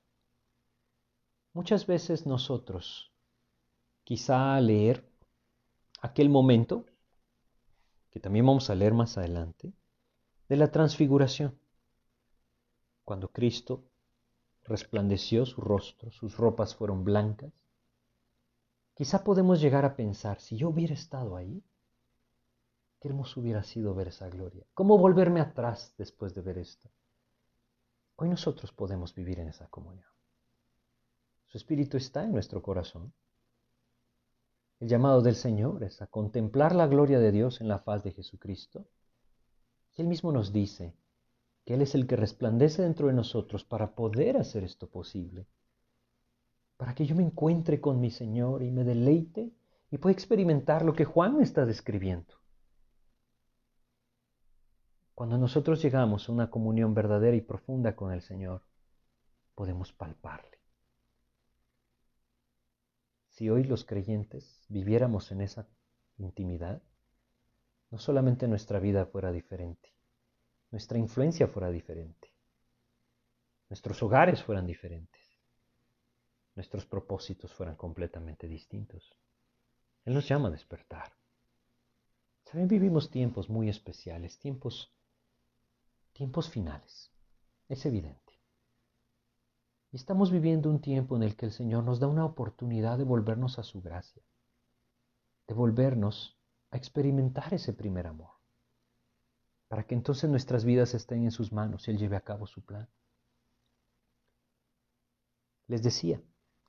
Muchas 1.53 1.85
veces 1.85 2.25
nosotros, 2.25 3.11
quizá 4.03 4.59
leer 4.59 5.07
aquel 6.01 6.29
momento, 6.29 6.85
que 8.09 8.19
también 8.19 8.45
vamos 8.45 8.69
a 8.69 8.75
leer 8.75 8.93
más 8.93 9.17
adelante, 9.17 9.73
de 10.47 10.55
la 10.55 10.71
transfiguración, 10.71 11.59
cuando 13.03 13.29
Cristo 13.29 13.83
resplandeció 14.63 15.45
su 15.45 15.59
rostro, 15.59 16.11
sus 16.11 16.37
ropas 16.37 16.75
fueron 16.75 17.03
blancas, 17.03 17.51
Quizá 18.95 19.23
podemos 19.23 19.59
llegar 19.59 19.85
a 19.85 19.95
pensar, 19.95 20.39
si 20.39 20.55
yo 20.55 20.69
hubiera 20.69 20.93
estado 20.93 21.35
ahí, 21.35 21.63
qué 23.03 23.09
hermoso 23.09 23.41
hubiera 23.41 23.63
sido 23.63 23.93
ver 23.93 24.07
esa 24.07 24.29
gloria. 24.29 24.65
¿Cómo 24.73 24.97
volverme 24.97 25.41
atrás 25.41 25.93
después 25.97 26.33
de 26.33 26.41
ver 26.41 26.57
esto? 26.57 26.89
Hoy 28.15 28.29
nosotros 28.29 28.71
podemos 28.71 29.13
vivir 29.13 29.41
en 29.41 29.49
esa 29.49 29.67
comunión. 29.67 30.07
Su 31.47 31.57
Espíritu 31.57 31.97
está 31.97 32.23
en 32.23 32.31
nuestro 32.31 32.61
corazón. 32.61 33.11
El 34.79 34.87
llamado 34.87 35.21
del 35.21 35.35
Señor 35.35 35.83
es 35.83 36.01
a 36.01 36.07
contemplar 36.07 36.73
la 36.73 36.87
gloria 36.87 37.19
de 37.19 37.33
Dios 37.33 37.59
en 37.59 37.67
la 37.67 37.79
faz 37.79 38.05
de 38.05 38.13
Jesucristo. 38.13 38.87
Y 39.97 40.01
Él 40.01 40.07
mismo 40.07 40.31
nos 40.31 40.53
dice 40.53 40.93
que 41.65 41.73
Él 41.73 41.81
es 41.81 41.95
el 41.95 42.07
que 42.07 42.15
resplandece 42.15 42.83
dentro 42.83 43.07
de 43.07 43.13
nosotros 43.13 43.65
para 43.65 43.95
poder 43.95 44.37
hacer 44.37 44.63
esto 44.63 44.87
posible. 44.87 45.45
Para 46.77 46.95
que 46.95 47.05
yo 47.05 47.17
me 47.17 47.23
encuentre 47.23 47.81
con 47.81 47.99
mi 47.99 48.11
Señor 48.11 48.63
y 48.63 48.71
me 48.71 48.85
deleite 48.85 49.51
y 49.91 49.97
pueda 49.97 50.13
experimentar 50.13 50.85
lo 50.85 50.93
que 50.93 51.03
Juan 51.03 51.35
me 51.35 51.43
está 51.43 51.65
describiendo. 51.65 52.42
Cuando 55.15 55.37
nosotros 55.37 55.81
llegamos 55.83 56.27
a 56.27 56.31
una 56.31 56.49
comunión 56.49 56.95
verdadera 56.95 57.37
y 57.37 57.41
profunda 57.41 57.95
con 57.95 58.11
el 58.11 58.21
Señor, 58.21 58.63
podemos 59.53 59.93
palparle. 59.93 60.57
Si 63.29 63.49
hoy 63.49 63.63
los 63.63 63.85
creyentes 63.85 64.65
viviéramos 64.69 65.31
en 65.31 65.41
esa 65.41 65.67
intimidad, 66.17 66.81
no 67.91 67.99
solamente 67.99 68.47
nuestra 68.47 68.79
vida 68.79 69.05
fuera 69.05 69.31
diferente, 69.31 69.93
nuestra 70.71 70.97
influencia 70.97 71.47
fuera 71.47 71.69
diferente, 71.69 72.31
nuestros 73.69 74.01
hogares 74.01 74.43
fueran 74.43 74.65
diferentes, 74.65 75.21
nuestros 76.55 76.87
propósitos 76.87 77.53
fueran 77.53 77.75
completamente 77.75 78.47
distintos. 78.47 79.15
Él 80.05 80.15
nos 80.15 80.27
llama 80.27 80.47
a 80.47 80.51
despertar. 80.51 81.13
Saben, 82.45 82.67
vivimos 82.67 83.09
tiempos 83.09 83.49
muy 83.49 83.69
especiales, 83.69 84.37
tiempos 84.39 84.91
tiempos 86.13 86.49
finales. 86.49 87.11
Es 87.67 87.85
evidente. 87.85 88.39
Y 89.91 89.97
estamos 89.97 90.31
viviendo 90.31 90.69
un 90.69 90.79
tiempo 90.79 91.15
en 91.15 91.23
el 91.23 91.35
que 91.35 91.45
el 91.45 91.51
Señor 91.51 91.83
nos 91.83 91.99
da 91.99 92.07
una 92.07 92.25
oportunidad 92.25 92.97
de 92.97 93.03
volvernos 93.03 93.59
a 93.59 93.63
su 93.63 93.81
gracia, 93.81 94.23
de 95.47 95.53
volvernos 95.53 96.37
a 96.71 96.77
experimentar 96.77 97.53
ese 97.53 97.73
primer 97.73 98.07
amor, 98.07 98.31
para 99.67 99.85
que 99.85 99.93
entonces 99.93 100.29
nuestras 100.29 100.65
vidas 100.65 100.93
estén 100.93 101.23
en 101.23 101.31
sus 101.31 101.51
manos 101.51 101.87
y 101.87 101.91
Él 101.91 101.97
lleve 101.97 102.15
a 102.15 102.21
cabo 102.21 102.47
su 102.47 102.63
plan. 102.63 102.87
Les 105.67 105.83
decía, 105.83 106.21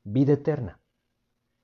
vida 0.02 0.34
eterna. 0.34 0.80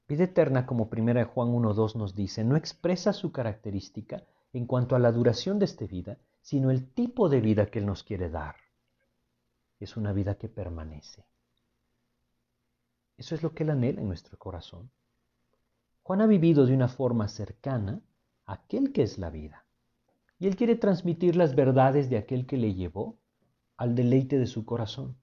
Vida 0.09 0.25
eterna, 0.25 0.67
como 0.67 0.89
1 0.91 1.27
Juan 1.27 1.49
1.2 1.49 1.95
nos 1.95 2.15
dice, 2.15 2.43
no 2.43 2.57
expresa 2.57 3.13
su 3.13 3.33
característica 3.33 4.25
en 4.53 4.67
cuanto 4.67 4.97
a 4.97 4.99
la 4.99 5.13
duración 5.13 5.59
de 5.59 5.67
esta 5.67 5.87
vida, 5.87 6.19
sino 6.41 6.71
el 6.71 6.93
tipo 6.93 7.29
de 7.29 7.41
vida 7.41 7.67
que 7.67 7.79
Él 7.79 7.87
nos 7.87 8.03
quiere 8.03 8.31
dar. 8.31 8.57
Es 9.79 9.97
una 9.97 10.13
vida 10.13 10.37
que 10.37 10.49
permanece. 10.49 11.27
Eso 13.17 13.35
es 13.35 13.43
lo 13.43 13.55
que 13.55 13.65
Él 13.65 13.71
anhela 13.71 14.01
en 14.01 14.09
nuestro 14.09 14.39
corazón. 14.39 14.91
Juan 16.03 16.23
ha 16.23 16.27
vivido 16.27 16.67
de 16.67 16.75
una 16.75 16.89
forma 16.89 17.29
cercana 17.29 18.01
a 18.47 18.55
aquel 18.55 18.93
que 18.93 19.03
es 19.03 19.19
la 19.19 19.31
vida. 19.31 19.65
Y 20.39 20.47
Él 20.47 20.57
quiere 20.57 20.75
transmitir 20.75 21.37
las 21.37 21.55
verdades 21.55 22.09
de 22.09 22.17
aquel 22.17 22.47
que 22.47 22.57
le 22.57 22.75
llevó 22.75 23.19
al 23.77 23.95
deleite 23.95 24.39
de 24.39 24.47
su 24.47 24.65
corazón. 24.65 25.17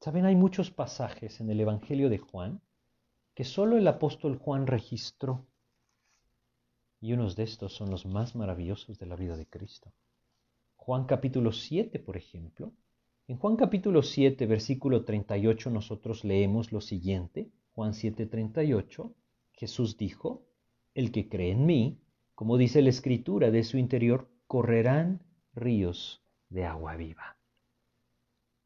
Saben, 0.00 0.26
hay 0.26 0.36
muchos 0.36 0.70
pasajes 0.70 1.40
en 1.40 1.50
el 1.50 1.60
Evangelio 1.60 2.08
de 2.08 2.18
Juan 2.18 2.60
que 3.34 3.44
solo 3.44 3.76
el 3.76 3.88
apóstol 3.88 4.36
Juan 4.36 4.66
registró 4.66 5.46
y 7.00 7.12
unos 7.12 7.36
de 7.36 7.44
estos 7.44 7.74
son 7.74 7.90
los 7.90 8.06
más 8.06 8.34
maravillosos 8.34 8.98
de 8.98 9.06
la 9.06 9.16
vida 9.16 9.36
de 9.36 9.46
Cristo. 9.46 9.92
Juan 10.76 11.04
capítulo 11.04 11.52
7, 11.52 11.98
por 11.98 12.16
ejemplo. 12.16 12.72
En 13.28 13.36
Juan 13.36 13.56
capítulo 13.56 14.02
7, 14.02 14.46
versículo 14.46 15.04
38, 15.04 15.70
nosotros 15.70 16.24
leemos 16.24 16.72
lo 16.72 16.80
siguiente. 16.80 17.50
Juan 17.74 17.94
7, 17.94 18.26
38. 18.26 19.14
Jesús 19.52 19.96
dijo, 19.96 20.46
el 20.94 21.12
que 21.12 21.28
cree 21.28 21.52
en 21.52 21.66
mí, 21.66 22.00
como 22.34 22.56
dice 22.56 22.82
la 22.82 22.88
escritura, 22.88 23.50
de 23.50 23.64
su 23.64 23.78
interior 23.78 24.28
correrán 24.46 25.22
ríos 25.54 26.22
de 26.48 26.64
agua 26.64 26.96
viva. 26.96 27.36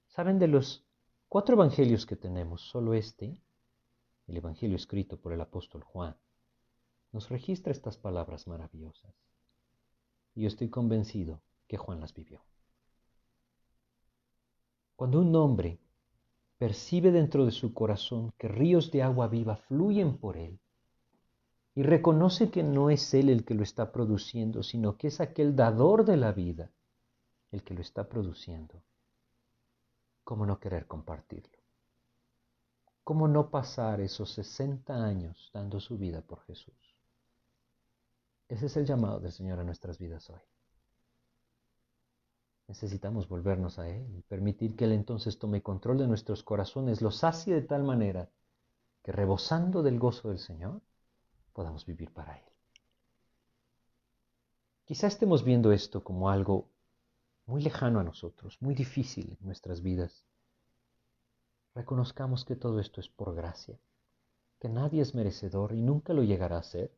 ¿Saben 0.07 0.39
de 0.39 0.49
los 0.49 0.87
cuatro 1.29 1.55
evangelios 1.57 2.07
que 2.07 2.17
tenemos? 2.17 2.63
Solo 2.63 2.95
este, 2.95 3.37
el 4.27 4.37
evangelio 4.37 4.77
escrito 4.77 5.19
por 5.21 5.33
el 5.33 5.41
apóstol 5.41 5.83
Juan, 5.83 6.17
nos 7.13 7.29
registra 7.29 7.73
estas 7.73 7.97
palabras 7.97 8.47
maravillosas. 8.47 9.15
Y 10.35 10.43
yo 10.43 10.49
estoy 10.49 10.71
convencido 10.71 11.43
que 11.69 11.77
Juan 11.77 12.01
las 12.01 12.15
vivió. 12.15 12.43
Cuando 14.97 15.21
un 15.21 15.35
hombre 15.37 15.79
percibe 16.59 17.11
dentro 17.11 17.45
de 17.45 17.51
su 17.51 17.75
corazón 17.75 18.33
que 18.39 18.49
ríos 18.49 18.91
de 18.93 19.03
agua 19.03 19.29
viva 19.29 19.57
fluyen 19.57 20.17
por 20.17 20.37
él 20.37 20.61
y 21.75 21.83
reconoce 21.83 22.51
que 22.51 22.63
no 22.63 22.91
es 22.91 23.13
él 23.15 23.29
el 23.29 23.45
que 23.45 23.55
lo 23.55 23.63
está 23.63 23.93
produciendo, 23.93 24.63
sino 24.63 24.97
que 24.97 25.09
es 25.09 25.21
aquel 25.21 25.57
dador 25.57 26.05
de 26.05 26.17
la 26.17 26.33
vida 26.33 26.71
el 27.51 27.63
que 27.65 27.75
lo 27.75 27.81
está 27.81 28.09
produciendo, 28.09 28.83
¿cómo 30.25 30.47
no 30.47 30.59
querer 30.61 30.87
compartirlo? 30.87 31.59
¿Cómo 33.05 33.27
no 33.27 33.51
pasar 33.51 34.01
esos 34.01 34.33
60 34.33 34.95
años 34.95 35.51
dando 35.53 35.81
su 35.81 35.99
vida 35.99 36.23
por 36.23 36.41
Jesús? 36.45 36.92
Ese 38.53 38.67
es 38.67 38.77
el 38.77 38.85
llamado 38.85 39.19
del 39.19 39.33
Señor 39.33 39.59
a 39.61 39.65
nuestras 39.65 39.99
vidas 39.99 40.29
hoy. 40.29 40.43
Necesitamos 42.69 43.27
volvernos 43.27 43.79
a 43.79 43.89
Él 43.89 44.07
y 44.15 44.21
permitir 44.21 44.77
que 44.77 44.85
Él 44.85 44.93
entonces 44.93 45.39
tome 45.39 45.63
control 45.63 45.97
de 45.97 46.07
nuestros 46.07 46.43
corazones, 46.43 47.01
los 47.01 47.17
sacie 47.17 47.55
de 47.55 47.63
tal 47.63 47.83
manera 47.83 48.29
que 49.03 49.11
rebosando 49.11 49.83
del 49.83 49.99
gozo 49.99 50.29
del 50.29 50.39
Señor 50.39 50.83
podamos 51.55 51.87
vivir 51.87 52.13
para 52.13 52.37
Él. 52.37 52.45
Quizá 54.85 55.07
estemos 55.07 55.45
viendo 55.45 55.73
esto 55.73 56.05
como 56.05 56.29
algo 56.29 56.69
muy 57.47 57.63
lejano 57.63 58.01
a 58.01 58.05
nosotros, 58.05 58.61
muy 58.61 58.75
difícil 58.75 59.35
en 59.41 59.47
nuestras 59.47 59.81
vidas. 59.81 60.27
Reconozcamos 61.75 62.45
que 62.45 62.57
todo 62.57 62.81
esto 62.81 63.01
es 63.01 63.09
por 63.09 63.35
gracia, 63.35 63.79
que 64.61 64.69
nadie 64.69 65.01
es 65.01 65.15
merecedor 65.15 65.73
y 65.73 65.81
nunca 65.81 66.13
lo 66.13 66.23
llegará 66.23 66.59
a 66.59 66.63
ser, 66.63 66.93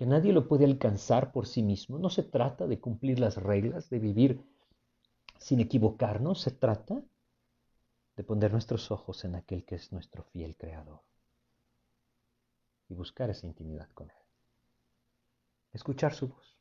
que 0.00 0.06
nadie 0.06 0.32
lo 0.32 0.48
puede 0.48 0.64
alcanzar 0.64 1.30
por 1.30 1.46
sí 1.46 1.62
mismo. 1.62 1.98
No 1.98 2.08
se 2.08 2.22
trata 2.22 2.66
de 2.66 2.80
cumplir 2.80 3.18
las 3.18 3.36
reglas, 3.36 3.90
de 3.90 3.98
vivir 3.98 4.42
sin 5.36 5.60
equivocarnos, 5.60 6.40
se 6.40 6.52
trata 6.52 7.02
de 8.16 8.24
poner 8.24 8.50
nuestros 8.50 8.90
ojos 8.90 9.26
en 9.26 9.34
aquel 9.34 9.62
que 9.66 9.74
es 9.74 9.92
nuestro 9.92 10.22
fiel 10.22 10.56
creador 10.56 11.02
y 12.88 12.94
buscar 12.94 13.28
esa 13.28 13.46
intimidad 13.46 13.90
con 13.92 14.08
Él. 14.08 14.16
Escuchar 15.74 16.14
su 16.14 16.28
voz. 16.28 16.56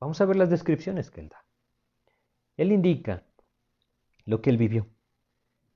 Vamos 0.00 0.20
a 0.20 0.26
ver 0.26 0.36
las 0.36 0.50
descripciones 0.50 1.10
que 1.10 1.22
Él 1.22 1.30
da. 1.30 1.42
Él 2.58 2.72
indica 2.72 3.24
lo 4.26 4.42
que 4.42 4.50
Él 4.50 4.58
vivió. 4.58 4.86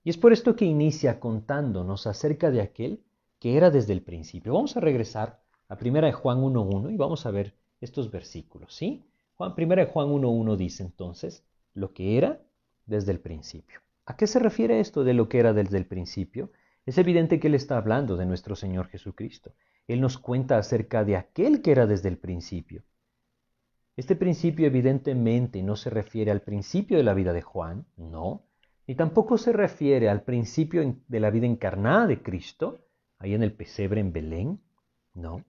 Y 0.02 0.10
es 0.10 0.18
por 0.18 0.34
esto 0.34 0.54
que 0.54 0.66
inicia 0.66 1.18
contándonos 1.18 2.06
acerca 2.06 2.50
de 2.50 2.60
aquel 2.60 3.02
que 3.38 3.56
era 3.56 3.70
desde 3.70 3.94
el 3.94 4.02
principio. 4.02 4.52
Vamos 4.52 4.76
a 4.76 4.80
regresar 4.80 5.43
a 5.68 5.76
primera 5.76 6.06
de 6.06 6.12
Juan 6.12 6.38
1.1 6.38 6.92
y 6.92 6.96
vamos 6.96 7.26
a 7.26 7.30
ver 7.30 7.54
estos 7.80 8.10
versículos, 8.10 8.74
¿sí? 8.74 9.04
Juan, 9.36 9.54
primera 9.54 9.84
de 9.84 9.90
Juan 9.90 10.08
1.1 10.08 10.56
dice 10.56 10.82
entonces 10.82 11.44
lo 11.74 11.92
que 11.92 12.18
era 12.18 12.40
desde 12.86 13.12
el 13.12 13.20
principio. 13.20 13.80
¿A 14.06 14.16
qué 14.16 14.26
se 14.26 14.38
refiere 14.38 14.80
esto 14.80 15.02
de 15.04 15.14
lo 15.14 15.28
que 15.28 15.38
era 15.38 15.52
desde 15.52 15.78
el 15.78 15.86
principio? 15.86 16.50
Es 16.86 16.98
evidente 16.98 17.40
que 17.40 17.48
Él 17.48 17.54
está 17.54 17.78
hablando 17.78 18.16
de 18.16 18.26
nuestro 18.26 18.54
Señor 18.54 18.88
Jesucristo. 18.88 19.54
Él 19.88 20.00
nos 20.00 20.18
cuenta 20.18 20.58
acerca 20.58 21.04
de 21.04 21.16
aquel 21.16 21.62
que 21.62 21.72
era 21.72 21.86
desde 21.86 22.08
el 22.08 22.18
principio. 22.18 22.84
Este 23.96 24.16
principio 24.16 24.66
evidentemente 24.66 25.62
no 25.62 25.76
se 25.76 25.88
refiere 25.88 26.30
al 26.30 26.42
principio 26.42 26.96
de 26.96 27.04
la 27.04 27.14
vida 27.14 27.32
de 27.32 27.42
Juan, 27.42 27.86
no, 27.96 28.44
ni 28.86 28.94
tampoco 28.94 29.38
se 29.38 29.52
refiere 29.52 30.08
al 30.08 30.22
principio 30.22 30.96
de 31.06 31.20
la 31.20 31.30
vida 31.30 31.46
encarnada 31.46 32.06
de 32.06 32.22
Cristo, 32.22 32.80
ahí 33.18 33.34
en 33.34 33.42
el 33.42 33.52
pesebre 33.52 34.00
en 34.00 34.12
Belén, 34.12 34.60
no. 35.14 35.44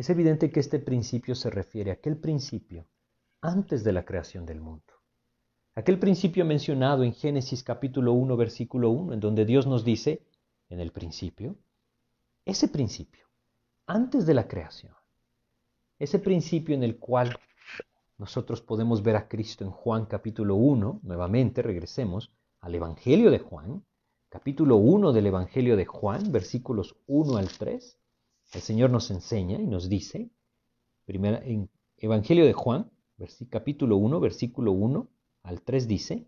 Es 0.00 0.08
evidente 0.08 0.50
que 0.50 0.60
este 0.60 0.78
principio 0.78 1.34
se 1.34 1.50
refiere 1.50 1.90
a 1.90 1.92
aquel 1.92 2.16
principio 2.16 2.86
antes 3.42 3.84
de 3.84 3.92
la 3.92 4.06
creación 4.06 4.46
del 4.46 4.58
mundo. 4.58 4.94
Aquel 5.74 5.98
principio 5.98 6.46
mencionado 6.46 7.04
en 7.04 7.12
Génesis 7.12 7.62
capítulo 7.62 8.14
1, 8.14 8.34
versículo 8.34 8.88
1, 8.88 9.12
en 9.12 9.20
donde 9.20 9.44
Dios 9.44 9.66
nos 9.66 9.84
dice, 9.84 10.22
en 10.70 10.80
el 10.80 10.90
principio, 10.90 11.54
ese 12.46 12.68
principio, 12.68 13.26
antes 13.84 14.24
de 14.24 14.32
la 14.32 14.48
creación, 14.48 14.94
ese 15.98 16.18
principio 16.18 16.74
en 16.74 16.82
el 16.82 16.96
cual 16.96 17.38
nosotros 18.16 18.62
podemos 18.62 19.02
ver 19.02 19.16
a 19.16 19.28
Cristo 19.28 19.64
en 19.64 19.70
Juan 19.70 20.06
capítulo 20.06 20.54
1, 20.54 21.00
nuevamente 21.02 21.60
regresemos 21.60 22.32
al 22.60 22.74
Evangelio 22.74 23.30
de 23.30 23.40
Juan, 23.40 23.84
capítulo 24.30 24.76
1 24.78 25.12
del 25.12 25.26
Evangelio 25.26 25.76
de 25.76 25.84
Juan, 25.84 26.32
versículos 26.32 26.96
1 27.06 27.36
al 27.36 27.50
3, 27.50 27.99
el 28.52 28.60
Señor 28.62 28.90
nos 28.90 29.10
enseña 29.10 29.60
y 29.60 29.66
nos 29.66 29.88
dice, 29.88 30.30
primera, 31.04 31.40
en 31.44 31.70
Evangelio 31.96 32.44
de 32.44 32.52
Juan, 32.52 32.90
capítulo 33.50 33.96
1, 33.96 34.20
versículo 34.20 34.72
1 34.72 35.08
al 35.42 35.62
3 35.62 35.86
dice, 35.86 36.26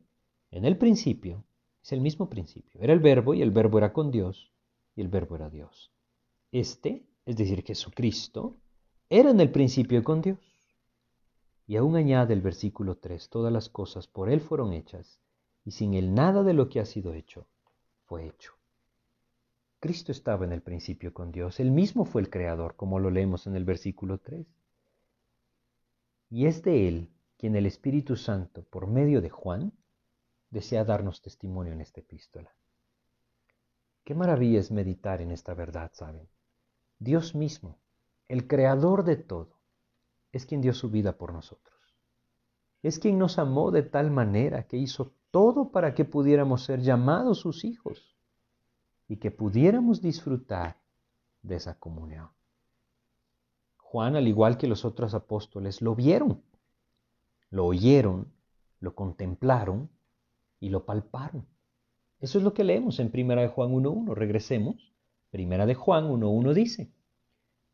en 0.50 0.64
el 0.64 0.76
principio 0.76 1.44
Es 1.82 1.92
el 1.92 2.00
mismo 2.00 2.28
principio. 2.28 2.80
Era 2.80 2.92
el 2.92 3.00
verbo 3.00 3.34
y 3.34 3.42
el 3.42 3.50
verbo 3.50 3.78
era 3.78 3.92
con 3.92 4.12
Dios 4.12 4.52
y 4.94 5.00
el 5.00 5.08
verbo 5.08 5.34
era 5.34 5.50
Dios. 5.50 5.90
Este, 6.52 7.04
es 7.26 7.36
decir, 7.36 7.64
Jesucristo, 7.64 8.56
era 9.08 9.30
en 9.30 9.40
el 9.40 9.50
principio 9.50 10.04
con 10.04 10.20
Dios. 10.22 10.38
Y 11.66 11.76
aún 11.76 11.96
añade 11.96 12.34
el 12.34 12.42
versículo 12.42 12.98
3, 12.98 13.28
todas 13.30 13.52
las 13.52 13.68
cosas 13.68 14.06
por 14.06 14.30
Él 14.30 14.40
fueron 14.40 14.72
hechas, 14.72 15.20
y 15.64 15.72
sin 15.72 15.94
Él 15.94 16.14
nada 16.14 16.42
de 16.42 16.54
lo 16.54 16.68
que 16.68 16.80
ha 16.80 16.84
sido 16.84 17.14
hecho 17.14 17.46
fue 18.04 18.26
hecho. 18.26 18.52
Cristo 19.82 20.12
estaba 20.12 20.44
en 20.44 20.52
el 20.52 20.62
principio 20.62 21.12
con 21.12 21.32
Dios, 21.32 21.58
Él 21.58 21.72
mismo 21.72 22.04
fue 22.04 22.22
el 22.22 22.30
creador, 22.30 22.76
como 22.76 23.00
lo 23.00 23.10
leemos 23.10 23.48
en 23.48 23.56
el 23.56 23.64
versículo 23.64 24.18
3. 24.18 24.46
Y 26.30 26.46
es 26.46 26.62
de 26.62 26.86
Él 26.86 27.10
quien 27.36 27.56
el 27.56 27.66
Espíritu 27.66 28.14
Santo, 28.14 28.62
por 28.70 28.86
medio 28.86 29.20
de 29.20 29.28
Juan, 29.28 29.72
desea 30.50 30.84
darnos 30.84 31.20
testimonio 31.20 31.72
en 31.72 31.80
esta 31.80 31.98
epístola. 31.98 32.54
Qué 34.04 34.14
maravilla 34.14 34.60
es 34.60 34.70
meditar 34.70 35.20
en 35.20 35.32
esta 35.32 35.52
verdad, 35.52 35.90
¿saben? 35.94 36.28
Dios 37.00 37.34
mismo, 37.34 37.80
el 38.28 38.46
creador 38.46 39.02
de 39.02 39.16
todo, 39.16 39.58
es 40.30 40.46
quien 40.46 40.60
dio 40.60 40.74
su 40.74 40.90
vida 40.90 41.18
por 41.18 41.32
nosotros. 41.32 41.76
Es 42.84 43.00
quien 43.00 43.18
nos 43.18 43.36
amó 43.36 43.72
de 43.72 43.82
tal 43.82 44.12
manera 44.12 44.62
que 44.62 44.76
hizo 44.76 45.12
todo 45.32 45.72
para 45.72 45.92
que 45.92 46.04
pudiéramos 46.04 46.62
ser 46.66 46.82
llamados 46.82 47.40
sus 47.40 47.64
hijos 47.64 48.11
y 49.12 49.18
que 49.18 49.30
pudiéramos 49.30 50.00
disfrutar 50.00 50.80
de 51.42 51.56
esa 51.56 51.78
comunión. 51.78 52.30
Juan, 53.76 54.16
al 54.16 54.26
igual 54.26 54.56
que 54.56 54.66
los 54.66 54.86
otros 54.86 55.12
apóstoles, 55.12 55.82
lo 55.82 55.94
vieron, 55.94 56.40
lo 57.50 57.66
oyeron, 57.66 58.32
lo 58.80 58.94
contemplaron 58.94 59.90
y 60.60 60.70
lo 60.70 60.86
palparon. 60.86 61.44
Eso 62.20 62.38
es 62.38 62.44
lo 62.44 62.54
que 62.54 62.64
leemos 62.64 63.00
en 63.00 63.10
Primera 63.10 63.42
de 63.42 63.48
Juan 63.48 63.72
1.1. 63.72 64.14
Regresemos. 64.14 64.94
Primera 65.30 65.66
de 65.66 65.74
Juan 65.74 66.08
1.1 66.08 66.54
dice, 66.54 66.90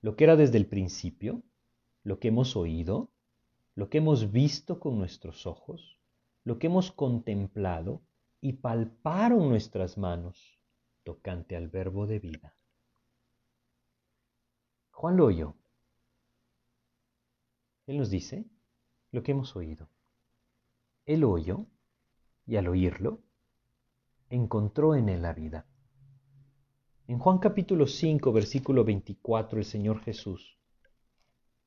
lo 0.02 0.16
que 0.16 0.24
era 0.24 0.34
desde 0.34 0.58
el 0.58 0.66
principio, 0.66 1.44
lo 2.02 2.18
que 2.18 2.28
hemos 2.28 2.56
oído, 2.56 3.10
lo 3.76 3.88
que 3.90 3.98
hemos 3.98 4.32
visto 4.32 4.80
con 4.80 4.98
nuestros 4.98 5.46
ojos, 5.46 6.00
lo 6.42 6.58
que 6.58 6.66
hemos 6.66 6.90
contemplado 6.90 8.00
y 8.40 8.54
palparon 8.54 9.48
nuestras 9.48 9.98
manos 9.98 10.57
tocante 11.08 11.56
al 11.56 11.68
verbo 11.68 12.06
de 12.06 12.18
vida. 12.18 12.54
Juan 14.90 15.16
lo 15.16 15.24
oyó. 15.24 15.54
Él 17.86 17.96
nos 17.96 18.10
dice 18.10 18.44
lo 19.10 19.22
que 19.22 19.32
hemos 19.32 19.56
oído. 19.56 19.88
Él 21.06 21.24
oyó 21.24 21.64
y 22.44 22.56
al 22.56 22.68
oírlo 22.68 23.22
encontró 24.28 24.94
en 24.94 25.08
él 25.08 25.22
la 25.22 25.32
vida. 25.32 25.64
En 27.06 27.18
Juan 27.18 27.38
capítulo 27.38 27.86
5, 27.86 28.30
versículo 28.30 28.84
24, 28.84 29.60
el 29.60 29.64
Señor 29.64 30.00
Jesús 30.00 30.58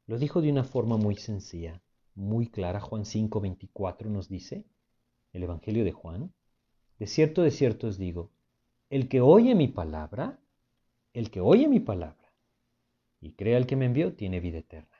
lo 0.05 0.19
dijo 0.19 0.43
de 0.43 0.51
una 0.51 0.65
forma 0.65 0.97
muy 0.97 1.15
sencilla, 1.15 1.81
muy 2.13 2.47
clara. 2.47 2.79
Juan 2.79 3.05
5, 3.05 3.41
24 3.41 4.07
nos 4.11 4.29
dice, 4.29 4.67
el 5.33 5.41
Evangelio 5.41 5.83
de 5.83 5.93
Juan, 5.93 6.31
de 6.99 7.07
cierto, 7.07 7.41
de 7.41 7.49
cierto 7.49 7.87
os 7.87 7.97
digo, 7.97 8.29
el 8.91 9.07
que 9.07 9.21
oye 9.21 9.55
mi 9.55 9.69
palabra, 9.69 10.37
el 11.13 11.31
que 11.31 11.39
oye 11.39 11.69
mi 11.69 11.79
palabra 11.79 12.33
y 13.21 13.31
crea 13.31 13.57
el 13.57 13.65
que 13.65 13.77
me 13.77 13.85
envió, 13.85 14.17
tiene 14.17 14.41
vida 14.41 14.57
eterna. 14.57 14.97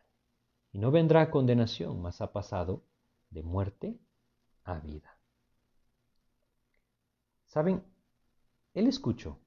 Y 0.71 0.79
no 0.79 0.91
vendrá 0.91 1.23
a 1.23 1.29
condenación, 1.29 2.01
mas 2.01 2.21
ha 2.21 2.31
pasado 2.31 2.85
de 3.31 3.43
muerte 3.43 3.99
a 4.63 4.79
vida. 4.79 5.19
¿Saben? 7.47 7.83
Él 8.73 8.87
escuchó, 8.87 9.37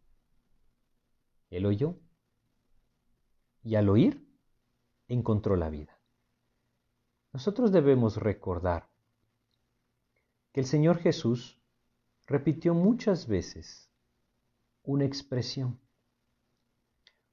él 1.49 1.65
oyó, 1.65 1.97
y 3.63 3.77
al 3.77 3.89
oír 3.89 4.29
encontró 5.09 5.57
la 5.57 5.71
vida. 5.71 5.99
Nosotros 7.33 7.73
debemos 7.73 8.19
recordar 8.19 8.91
que 10.53 10.61
el 10.61 10.67
Señor 10.67 10.99
Jesús 10.99 11.59
repitió 12.27 12.75
muchas 12.75 13.27
veces 13.27 13.91
una 14.85 15.05
expresión. 15.05 15.81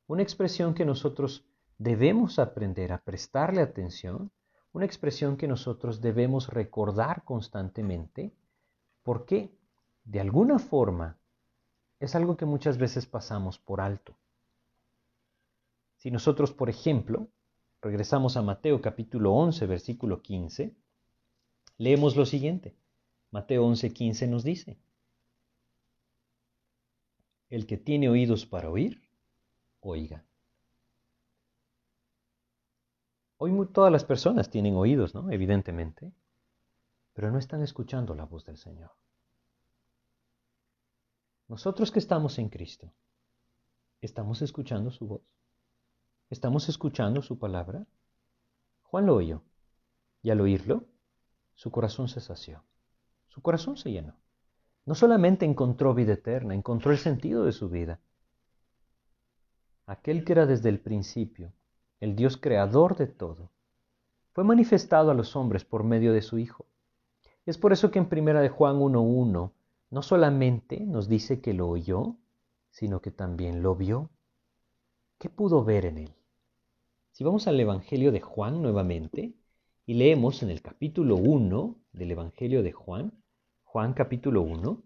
Una 0.08 0.24
expresión 0.24 0.74
que 0.74 0.86
nosotros 0.86 1.45
debemos 1.78 2.39
aprender 2.39 2.91
a 2.91 3.04
prestarle 3.04 3.62
atención, 3.62 4.32
una 4.74 4.86
expresión 4.86 5.38
que 5.38 5.47
nosotros 5.47 6.02
debemos 6.02 6.47
recordar 6.47 7.24
constantemente, 7.24 8.34
porque 9.04 9.54
de 10.06 10.22
alguna 10.22 10.60
forma 10.60 11.18
es 11.99 12.16
algo 12.16 12.38
que 12.38 12.45
muchas 12.45 12.78
veces 12.78 13.06
pasamos 13.06 13.60
por 13.60 13.82
alto. 13.82 14.16
Si 15.97 16.10
nosotros, 16.10 16.52
por 16.52 16.70
ejemplo, 16.70 17.28
regresamos 17.82 18.38
a 18.38 18.41
Mateo 18.41 18.82
capítulo 18.82 19.34
11, 19.34 19.66
versículo 19.68 20.22
15, 20.22 20.74
leemos 21.78 22.16
lo 22.16 22.26
siguiente. 22.26 22.76
Mateo 23.30 23.66
11, 23.66 23.93
15 23.93 24.28
nos 24.28 24.43
dice, 24.43 24.78
el 27.52 27.68
que 27.68 27.78
tiene 27.78 28.08
oídos 28.08 28.45
para 28.45 28.70
oír, 28.70 29.04
oiga. 29.82 30.24
Hoy 33.38 33.52
todas 33.74 33.91
las 33.91 34.06
personas 34.06 34.49
tienen 34.49 34.76
oídos, 34.76 35.14
¿no? 35.14 35.30
Evidentemente, 35.30 36.14
pero 37.14 37.30
no 37.30 37.38
están 37.38 37.62
escuchando 37.62 38.16
la 38.16 38.24
voz 38.24 38.45
del 38.45 38.56
Señor. 38.56 38.91
Nosotros 41.49 41.91
que 41.91 41.99
estamos 41.99 42.39
en 42.39 42.47
Cristo, 42.47 42.93
¿estamos 43.99 44.41
escuchando 44.41 44.89
su 44.89 45.06
voz? 45.08 45.22
¿Estamos 46.30 46.70
escuchando 46.70 47.22
su 47.22 47.38
palabra? 47.38 47.86
Juan 48.84 49.06
lo 49.06 49.16
oyó, 49.16 49.43
y 50.24 50.30
al 50.30 50.39
oírlo, 50.39 50.86
su 51.54 51.70
corazón 51.70 52.08
se 52.08 52.22
sació, 52.22 52.64
su 53.28 53.41
corazón 53.41 53.76
se 53.76 53.91
llenó. 53.91 54.20
No 54.86 54.95
solamente 54.95 55.45
encontró 55.45 55.93
vida 55.93 56.13
eterna, 56.13 56.55
encontró 56.55 56.91
el 56.91 56.97
sentido 56.97 57.45
de 57.45 57.51
su 57.51 57.69
vida. 57.69 57.99
Aquel 59.86 60.23
que 60.23 60.34
era 60.34 60.45
desde 60.45 60.69
el 60.69 60.79
principio, 60.79 61.53
el 61.99 62.15
Dios 62.15 62.38
creador 62.38 62.95
de 62.95 63.07
todo, 63.07 63.51
fue 64.34 64.43
manifestado 64.43 65.11
a 65.11 65.13
los 65.13 65.36
hombres 65.36 65.65
por 65.65 65.84
medio 65.84 66.13
de 66.13 66.21
su 66.21 66.39
Hijo. 66.39 66.65
Es 67.45 67.57
por 67.57 67.73
eso 67.73 67.91
que 67.91 67.99
en 67.99 68.07
primera 68.07 68.41
de 68.41 68.49
Juan 68.49 68.77
1.1 68.77 69.51
no 69.89 70.01
solamente 70.01 70.79
nos 70.79 71.09
dice 71.09 71.41
que 71.41 71.53
lo 71.53 71.67
oyó, 71.67 72.15
sino 72.69 73.01
que 73.01 73.11
también 73.11 73.61
lo 73.61 73.75
vio. 73.75 74.09
¿Qué 75.17 75.29
pudo 75.29 75.63
ver 75.63 75.86
en 75.86 75.97
él? 75.97 76.13
Si 77.11 77.23
vamos 77.23 77.47
al 77.47 77.59
Evangelio 77.59 78.11
de 78.11 78.21
Juan 78.21 78.61
nuevamente 78.61 79.34
y 79.86 79.95
leemos 79.95 80.41
en 80.43 80.49
el 80.49 80.61
capítulo 80.61 81.17
1 81.17 81.75
del 81.91 82.11
Evangelio 82.11 82.63
de 82.63 82.71
Juan, 82.71 83.20
Juan 83.72 83.93
capítulo 83.93 84.41
1. 84.41 84.84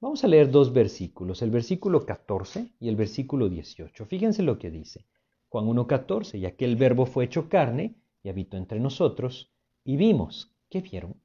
Vamos 0.00 0.22
a 0.22 0.28
leer 0.28 0.48
dos 0.48 0.72
versículos, 0.72 1.42
el 1.42 1.50
versículo 1.50 2.06
14 2.06 2.70
y 2.78 2.88
el 2.88 2.94
versículo 2.94 3.48
18. 3.48 4.06
Fíjense 4.06 4.44
lo 4.44 4.60
que 4.60 4.70
dice. 4.70 5.06
Juan 5.48 5.66
1.14, 5.66 6.38
y 6.38 6.46
aquel 6.46 6.76
verbo 6.76 7.04
fue 7.04 7.24
hecho 7.24 7.48
carne 7.48 7.96
y 8.22 8.28
habitó 8.28 8.56
entre 8.56 8.78
nosotros, 8.78 9.52
y 9.82 9.96
vimos, 9.96 10.54
¿qué 10.70 10.82
vieron? 10.82 11.20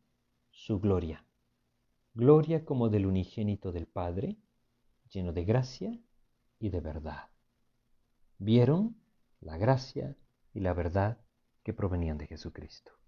Su 0.49 0.79
gloria. 0.79 1.23
Gloria 2.15 2.65
como 2.65 2.89
del 2.89 3.05
unigénito 3.05 3.71
del 3.71 3.85
Padre, 3.85 4.37
lleno 5.11 5.33
de 5.33 5.45
gracia 5.45 5.95
y 6.57 6.69
de 6.69 6.81
verdad. 6.81 7.29
Vieron 8.39 8.97
la 9.39 9.59
gracia 9.59 10.17
y 10.51 10.61
la 10.61 10.73
verdad 10.73 11.19
que 11.61 11.73
provenían 11.73 12.17
de 12.17 12.25
Jesucristo. 12.25 13.02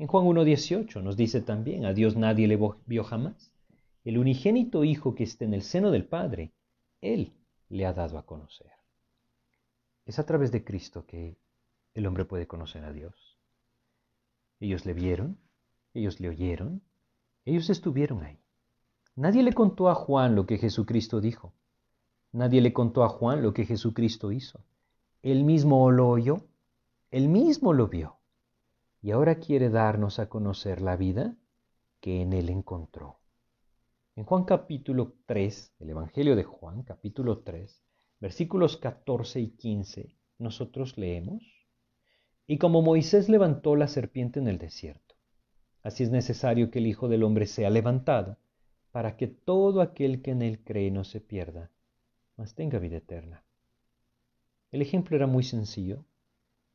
En 0.00 0.06
Juan 0.06 0.24
1.18 0.24 1.02
nos 1.02 1.14
dice 1.14 1.42
también, 1.42 1.84
a 1.84 1.92
Dios 1.92 2.16
nadie 2.16 2.48
le 2.48 2.58
vio 2.86 3.04
jamás. 3.04 3.52
El 4.02 4.16
unigénito 4.16 4.82
Hijo 4.82 5.14
que 5.14 5.24
está 5.24 5.44
en 5.44 5.52
el 5.52 5.60
seno 5.60 5.90
del 5.90 6.06
Padre, 6.06 6.54
Él 7.02 7.34
le 7.68 7.84
ha 7.84 7.92
dado 7.92 8.16
a 8.16 8.24
conocer. 8.24 8.70
Es 10.06 10.18
a 10.18 10.24
través 10.24 10.52
de 10.52 10.64
Cristo 10.64 11.04
que 11.06 11.36
el 11.92 12.06
hombre 12.06 12.24
puede 12.24 12.46
conocer 12.46 12.82
a 12.82 12.94
Dios. 12.94 13.36
Ellos 14.58 14.86
le 14.86 14.94
vieron, 14.94 15.36
ellos 15.92 16.18
le 16.18 16.30
oyeron, 16.30 16.80
ellos 17.44 17.68
estuvieron 17.68 18.22
ahí. 18.22 18.38
Nadie 19.16 19.42
le 19.42 19.52
contó 19.52 19.90
a 19.90 19.94
Juan 19.94 20.34
lo 20.34 20.46
que 20.46 20.56
Jesucristo 20.56 21.20
dijo. 21.20 21.52
Nadie 22.32 22.62
le 22.62 22.72
contó 22.72 23.04
a 23.04 23.10
Juan 23.10 23.42
lo 23.42 23.52
que 23.52 23.66
Jesucristo 23.66 24.32
hizo. 24.32 24.64
Él 25.20 25.44
mismo 25.44 25.90
lo 25.90 26.08
oyó, 26.08 26.46
él 27.10 27.28
mismo 27.28 27.74
lo 27.74 27.88
vio 27.88 28.19
y 29.02 29.12
ahora 29.12 29.36
quiere 29.36 29.70
darnos 29.70 30.18
a 30.18 30.28
conocer 30.28 30.80
la 30.80 30.96
vida 30.96 31.36
que 32.00 32.22
en 32.22 32.32
él 32.32 32.50
encontró. 32.50 33.18
En 34.16 34.24
Juan 34.24 34.44
capítulo 34.44 35.14
3, 35.26 35.74
el 35.78 35.90
Evangelio 35.90 36.36
de 36.36 36.44
Juan 36.44 36.82
capítulo 36.82 37.38
3, 37.38 37.82
versículos 38.20 38.76
14 38.76 39.40
y 39.40 39.50
15, 39.52 40.16
nosotros 40.38 40.98
leemos, 40.98 41.42
y 42.46 42.58
como 42.58 42.82
Moisés 42.82 43.28
levantó 43.28 43.76
la 43.76 43.88
serpiente 43.88 44.40
en 44.40 44.48
el 44.48 44.58
desierto, 44.58 45.14
así 45.82 46.02
es 46.02 46.10
necesario 46.10 46.70
que 46.70 46.80
el 46.80 46.86
Hijo 46.86 47.08
del 47.08 47.22
Hombre 47.22 47.46
sea 47.46 47.70
levantado, 47.70 48.36
para 48.92 49.16
que 49.16 49.28
todo 49.28 49.80
aquel 49.80 50.20
que 50.20 50.32
en 50.32 50.42
él 50.42 50.62
cree 50.64 50.90
no 50.90 51.04
se 51.04 51.20
pierda, 51.20 51.70
mas 52.36 52.54
tenga 52.54 52.78
vida 52.78 52.96
eterna. 52.96 53.44
El 54.72 54.82
ejemplo 54.82 55.16
era 55.16 55.26
muy 55.26 55.42
sencillo. 55.42 56.04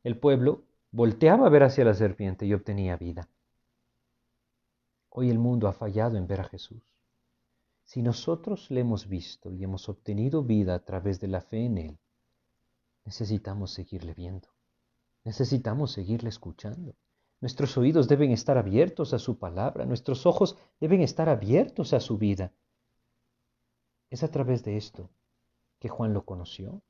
El 0.02 0.18
pueblo 0.18 0.65
volteaba 0.96 1.46
a 1.46 1.50
ver 1.50 1.62
hacia 1.62 1.84
la 1.84 1.92
serpiente 1.92 2.46
y 2.46 2.54
obtenía 2.54 2.96
vida. 2.96 3.28
Hoy 5.10 5.28
el 5.28 5.38
mundo 5.38 5.68
ha 5.68 5.74
fallado 5.74 6.16
en 6.16 6.26
ver 6.26 6.40
a 6.40 6.44
Jesús. 6.44 6.82
Si 7.84 8.00
nosotros 8.00 8.70
le 8.70 8.80
hemos 8.80 9.06
visto 9.06 9.52
y 9.52 9.62
hemos 9.62 9.90
obtenido 9.90 10.42
vida 10.42 10.74
a 10.74 10.78
través 10.78 11.20
de 11.20 11.28
la 11.28 11.42
fe 11.42 11.66
en 11.66 11.76
Él, 11.76 11.98
necesitamos 13.04 13.74
seguirle 13.74 14.14
viendo. 14.14 14.48
Necesitamos 15.22 15.92
seguirle 15.92 16.30
escuchando. 16.30 16.94
Nuestros 17.42 17.76
oídos 17.76 18.08
deben 18.08 18.30
estar 18.30 18.56
abiertos 18.56 19.12
a 19.12 19.18
su 19.18 19.38
palabra, 19.38 19.84
nuestros 19.84 20.24
ojos 20.24 20.56
deben 20.80 21.02
estar 21.02 21.28
abiertos 21.28 21.92
a 21.92 22.00
su 22.00 22.16
vida. 22.16 22.54
Es 24.08 24.22
a 24.22 24.30
través 24.30 24.64
de 24.64 24.78
esto 24.78 25.10
que 25.78 25.90
Juan 25.90 26.14
lo 26.14 26.24
conoció 26.24 26.80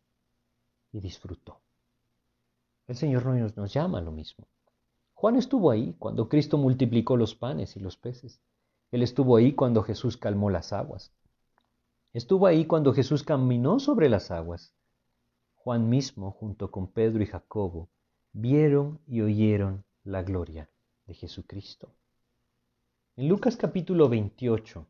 y 0.93 1.01
disfrutó. 1.01 1.61
El 2.87 2.97
Señor 2.97 3.27
nos, 3.27 3.57
nos 3.57 3.73
llama 3.73 3.99
a 3.99 4.03
lo 4.03 4.13
mismo. 4.13 4.47
Juan 5.15 5.37
estuvo 5.37 5.71
ahí 5.71 5.95
cuando 5.99 6.29
Cristo 6.29 6.59
multiplicó 6.59 7.17
los 7.17 7.35
panes 7.35 7.77
y 7.77 7.81
los 7.81 7.97
peces. 7.97 8.41
Él 8.93 9.03
estuvo 9.03 9.37
ahí 9.37 9.55
cuando 9.55 9.83
Jesús 9.83 10.17
calmó 10.17 10.51
las 10.51 10.73
aguas. 10.73 11.13
Estuvo 12.13 12.47
ahí 12.47 12.67
cuando 12.67 12.93
Jesús 12.93 13.23
caminó 13.23 13.81
sobre 13.81 14.09
las 14.09 14.31
aguas. 14.31 14.73
Juan 15.55 15.89
mismo, 15.89 16.31
junto 16.31 16.71
con 16.71 16.87
Pedro 16.87 17.23
y 17.23 17.27
Jacobo, 17.27 17.89
vieron 18.33 19.01
y 19.07 19.21
oyeron 19.21 19.85
la 20.05 20.23
gloria 20.23 20.71
de 21.07 21.15
Jesucristo. 21.15 21.91
En 23.17 23.29
Lucas 23.29 23.57
capítulo 23.57 24.09
28, 24.09 24.87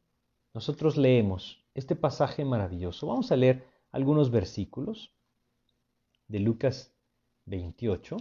nosotros 0.53 0.97
leemos 0.97 1.65
este 1.75 1.97
pasaje 1.97 2.45
maravilloso. 2.45 3.07
Vamos 3.07 3.31
a 3.33 3.37
leer 3.37 3.65
algunos 3.93 4.31
versículos 4.31 5.13
de 6.29 6.41
Lucas 6.41 6.93
28. 7.47 8.17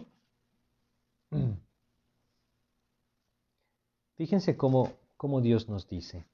Fíjense 4.15 4.55
cómo, 4.55 4.93
cómo 5.17 5.41
Dios 5.41 5.67
nos 5.67 5.87
dice. 5.89 6.25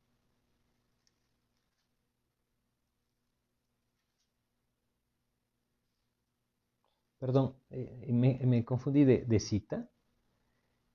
Perdón, 7.22 7.54
eh, 7.70 8.08
me, 8.12 8.66
confundí 8.66 9.06
de, 9.06 9.40
cita. 9.40 9.88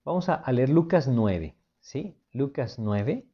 Vamos 0.05 0.29
a, 0.29 0.51
leer 0.51 0.71
Lucas 0.71 1.07
9, 1.07 1.55
¿sí? 1.79 2.17
Lucas 2.33 2.81
9 2.81 3.25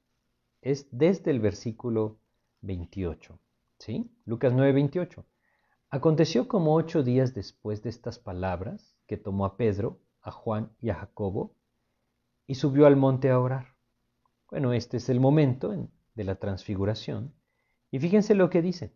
es 0.61 0.87
desde 0.91 1.31
el 1.31 1.41
versículo 1.41 2.19
28, 2.61 3.39
¿sí? 3.79 4.11
Lucas 4.27 4.53
9, 4.53 4.73
28. 4.73 5.25
Aconteció 5.95 6.49
como 6.49 6.75
ocho 6.75 7.03
días 7.03 7.35
después 7.35 7.83
de 7.83 7.91
estas 7.91 8.19
palabras 8.19 8.97
que 9.07 9.19
tomó 9.19 9.45
a 9.45 9.59
Pedro, 9.59 10.01
a 10.23 10.31
Juan 10.31 10.73
y 10.81 10.89
a 10.89 10.95
Jacobo 10.95 11.55
y 12.47 12.55
subió 12.55 12.87
al 12.87 12.97
monte 12.97 13.29
a 13.29 13.39
orar. 13.39 13.75
Bueno, 14.49 14.73
este 14.73 14.97
es 14.97 15.11
el 15.11 15.21
momento 15.21 15.71
de 16.15 16.25
la 16.25 16.37
transfiguración. 16.37 17.35
Y 17.91 17.99
fíjense 17.99 18.35
lo 18.35 18.49
que 18.49 18.63
dice. 18.63 18.95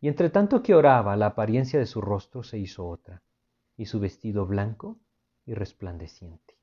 Y 0.00 0.08
entre 0.08 0.30
tanto 0.30 0.64
que 0.64 0.74
oraba, 0.74 1.14
la 1.16 1.26
apariencia 1.26 1.78
de 1.78 1.86
su 1.86 2.00
rostro 2.00 2.42
se 2.42 2.58
hizo 2.58 2.88
otra 2.88 3.22
y 3.76 3.86
su 3.86 4.00
vestido 4.00 4.44
blanco 4.44 4.98
y 5.46 5.54
resplandeciente. 5.54 6.58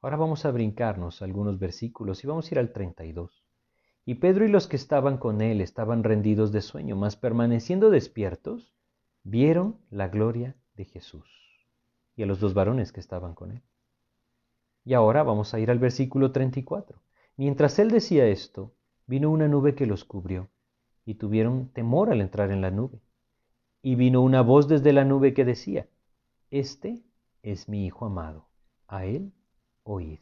Ahora 0.00 0.16
vamos 0.16 0.46
a 0.46 0.52
brincarnos 0.52 1.20
algunos 1.20 1.58
versículos 1.58 2.24
y 2.24 2.28
vamos 2.28 2.46
a 2.50 2.54
ir 2.54 2.58
al 2.60 2.72
32. 2.72 3.41
Y 4.04 4.16
Pedro 4.16 4.44
y 4.44 4.48
los 4.48 4.66
que 4.66 4.76
estaban 4.76 5.16
con 5.16 5.40
él 5.40 5.60
estaban 5.60 6.02
rendidos 6.02 6.50
de 6.50 6.60
sueño, 6.60 6.96
mas 6.96 7.16
permaneciendo 7.16 7.90
despiertos, 7.90 8.74
vieron 9.22 9.78
la 9.90 10.08
gloria 10.08 10.56
de 10.74 10.84
Jesús 10.84 11.42
y 12.16 12.22
a 12.22 12.26
los 12.26 12.40
dos 12.40 12.54
varones 12.54 12.92
que 12.92 13.00
estaban 13.00 13.34
con 13.34 13.52
él. 13.52 13.62
Y 14.84 14.94
ahora 14.94 15.22
vamos 15.22 15.54
a 15.54 15.60
ir 15.60 15.70
al 15.70 15.78
versículo 15.78 16.32
34. 16.32 17.00
Mientras 17.36 17.78
él 17.78 17.90
decía 17.90 18.26
esto, 18.26 18.74
vino 19.06 19.30
una 19.30 19.48
nube 19.48 19.74
que 19.74 19.86
los 19.86 20.04
cubrió, 20.04 20.50
y 21.04 21.14
tuvieron 21.14 21.68
temor 21.68 22.10
al 22.10 22.20
entrar 22.20 22.50
en 22.50 22.60
la 22.60 22.70
nube. 22.70 23.00
Y 23.82 23.94
vino 23.94 24.22
una 24.22 24.42
voz 24.42 24.68
desde 24.68 24.92
la 24.92 25.04
nube 25.04 25.34
que 25.34 25.44
decía, 25.44 25.88
Este 26.50 27.02
es 27.42 27.68
mi 27.68 27.86
Hijo 27.86 28.06
amado, 28.06 28.46
a 28.86 29.04
él 29.04 29.32
oíd. 29.82 30.20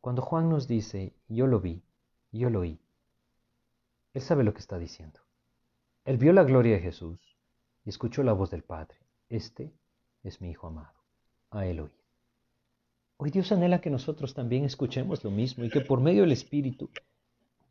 Cuando 0.00 0.22
Juan 0.22 0.48
nos 0.48 0.68
dice, 0.68 1.12
yo 1.28 1.46
lo 1.46 1.60
vi, 1.60 1.82
yo 2.32 2.50
lo 2.50 2.60
oí, 2.60 2.78
él 4.14 4.22
sabe 4.22 4.44
lo 4.44 4.52
que 4.52 4.60
está 4.60 4.78
diciendo. 4.78 5.20
Él 6.04 6.18
vio 6.18 6.32
la 6.32 6.44
gloria 6.44 6.74
de 6.74 6.82
Jesús 6.82 7.20
y 7.84 7.90
escuchó 7.90 8.22
la 8.22 8.32
voz 8.32 8.50
del 8.50 8.62
Padre, 8.62 8.96
Este 9.28 9.72
es 10.22 10.40
mi 10.40 10.50
Hijo 10.50 10.66
amado, 10.66 10.98
a 11.50 11.66
él 11.66 11.80
oíd. 11.80 11.92
Hoy 13.16 13.30
Dios 13.30 13.52
anhela 13.52 13.80
que 13.80 13.90
nosotros 13.90 14.34
también 14.34 14.64
escuchemos 14.64 15.24
lo 15.24 15.30
mismo 15.30 15.64
y 15.64 15.70
que 15.70 15.80
por 15.80 16.00
medio 16.00 16.22
del 16.22 16.32
Espíritu 16.32 16.90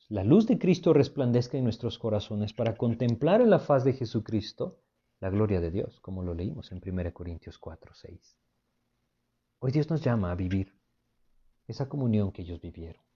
la 0.09 0.23
luz 0.23 0.47
de 0.47 0.57
Cristo 0.57 0.93
resplandezca 0.93 1.57
en 1.57 1.63
nuestros 1.63 1.97
corazones 1.97 2.53
para 2.53 2.77
contemplar 2.77 3.41
en 3.41 3.49
la 3.49 3.59
faz 3.59 3.83
de 3.83 3.93
Jesucristo 3.93 4.79
la 5.19 5.29
gloria 5.29 5.59
de 5.59 5.71
Dios, 5.71 5.99
como 5.99 6.23
lo 6.23 6.33
leímos 6.33 6.71
en 6.71 6.81
1 6.85 7.13
Corintios 7.13 7.57
4, 7.57 7.93
6. 7.93 8.37
Hoy 9.59 9.71
Dios 9.71 9.89
nos 9.89 10.01
llama 10.01 10.31
a 10.31 10.35
vivir 10.35 10.73
esa 11.67 11.89
comunión 11.89 12.31
que 12.31 12.43
ellos 12.43 12.61
vivieron. 12.61 13.06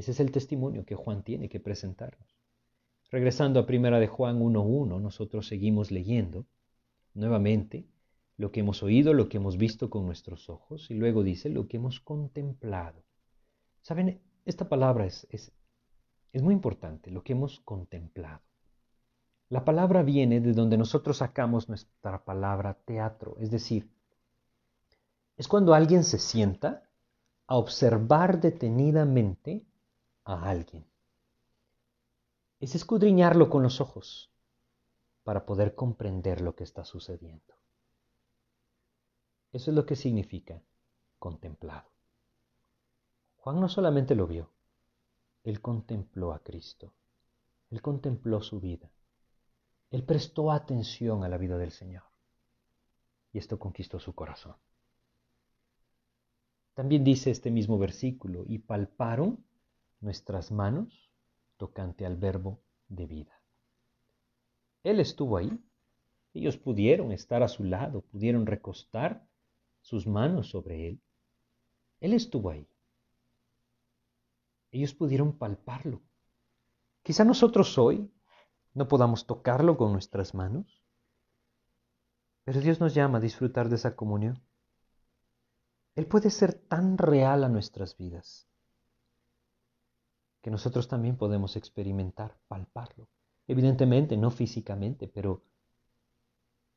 Ese 0.00 0.12
es 0.12 0.20
el 0.20 0.32
testimonio 0.32 0.86
que 0.86 0.94
Juan 0.94 1.22
tiene 1.22 1.50
que 1.50 1.60
presentarnos. 1.60 2.34
Regresando 3.10 3.60
a 3.60 3.66
1 3.68 4.00
de 4.00 4.06
Juan 4.06 4.40
1.1, 4.40 4.98
nosotros 4.98 5.46
seguimos 5.46 5.90
leyendo 5.90 6.46
nuevamente 7.12 7.84
lo 8.38 8.50
que 8.50 8.60
hemos 8.60 8.82
oído, 8.82 9.12
lo 9.12 9.28
que 9.28 9.36
hemos 9.36 9.58
visto 9.58 9.90
con 9.90 10.06
nuestros 10.06 10.48
ojos, 10.48 10.90
y 10.90 10.94
luego 10.94 11.22
dice 11.22 11.50
lo 11.50 11.68
que 11.68 11.76
hemos 11.76 12.00
contemplado. 12.00 13.04
Saben, 13.82 14.22
esta 14.46 14.70
palabra 14.70 15.04
es, 15.04 15.26
es, 15.28 15.52
es 16.32 16.42
muy 16.42 16.54
importante, 16.54 17.10
lo 17.10 17.22
que 17.22 17.34
hemos 17.34 17.60
contemplado. 17.60 18.40
La 19.50 19.66
palabra 19.66 20.02
viene 20.02 20.40
de 20.40 20.54
donde 20.54 20.78
nosotros 20.78 21.18
sacamos 21.18 21.68
nuestra 21.68 22.24
palabra 22.24 22.72
teatro, 22.86 23.36
es 23.38 23.50
decir, 23.50 23.90
es 25.36 25.46
cuando 25.46 25.74
alguien 25.74 26.04
se 26.04 26.18
sienta 26.18 26.88
a 27.46 27.56
observar 27.56 28.40
detenidamente 28.40 29.66
a 30.30 30.48
alguien. 30.48 30.86
Es 32.60 32.74
escudriñarlo 32.74 33.50
con 33.50 33.62
los 33.62 33.80
ojos 33.80 34.30
para 35.24 35.44
poder 35.44 35.74
comprender 35.74 36.40
lo 36.40 36.54
que 36.54 36.64
está 36.64 36.84
sucediendo. 36.84 37.54
Eso 39.52 39.70
es 39.70 39.74
lo 39.74 39.84
que 39.84 39.96
significa 39.96 40.62
contemplado. 41.18 41.90
Juan 43.38 43.60
no 43.60 43.68
solamente 43.68 44.14
lo 44.14 44.26
vio, 44.26 44.50
él 45.42 45.60
contempló 45.60 46.32
a 46.32 46.40
Cristo, 46.40 46.92
él 47.70 47.82
contempló 47.82 48.42
su 48.42 48.60
vida, 48.60 48.90
él 49.90 50.04
prestó 50.04 50.52
atención 50.52 51.24
a 51.24 51.28
la 51.28 51.38
vida 51.38 51.58
del 51.58 51.72
Señor 51.72 52.04
y 53.32 53.38
esto 53.38 53.58
conquistó 53.58 53.98
su 53.98 54.14
corazón. 54.14 54.56
También 56.74 57.04
dice 57.04 57.30
este 57.30 57.50
mismo 57.50 57.78
versículo, 57.78 58.44
y 58.46 58.58
palparon 58.58 59.44
nuestras 60.00 60.50
manos 60.50 61.10
tocante 61.56 62.06
al 62.06 62.16
verbo 62.16 62.60
de 62.88 63.06
vida. 63.06 63.40
Él 64.82 65.00
estuvo 65.00 65.36
ahí, 65.36 65.62
ellos 66.32 66.56
pudieron 66.56 67.12
estar 67.12 67.42
a 67.42 67.48
su 67.48 67.64
lado, 67.64 68.02
pudieron 68.02 68.46
recostar 68.46 69.26
sus 69.80 70.06
manos 70.06 70.50
sobre 70.50 70.88
él. 70.88 71.00
Él 72.00 72.14
estuvo 72.14 72.50
ahí 72.50 72.66
ellos 74.72 74.94
pudieron 74.94 75.36
palparlo. 75.36 76.02
Quizá 77.02 77.24
nosotros 77.24 77.76
hoy 77.78 78.10
no 78.74 78.88
podamos 78.88 79.26
tocarlo 79.26 79.76
con 79.76 79.92
nuestras 79.92 80.34
manos, 80.34 80.82
pero 82.44 82.60
Dios 82.60 82.80
nos 82.80 82.94
llama 82.94 83.18
a 83.18 83.20
disfrutar 83.20 83.68
de 83.68 83.76
esa 83.76 83.96
comunión. 83.96 84.42
Él 85.96 86.06
puede 86.06 86.30
ser 86.30 86.54
tan 86.54 86.98
real 86.98 87.44
a 87.44 87.48
nuestras 87.48 87.96
vidas 87.96 88.48
que 90.42 90.50
nosotros 90.50 90.88
también 90.88 91.16
podemos 91.16 91.56
experimentar, 91.56 92.36
palparlo. 92.48 93.08
Evidentemente, 93.46 94.16
no 94.16 94.30
físicamente, 94.30 95.08
pero 95.08 95.42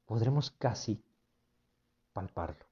podremos 0.05 0.51
casi 0.51 1.03
palparlo. 2.13 2.65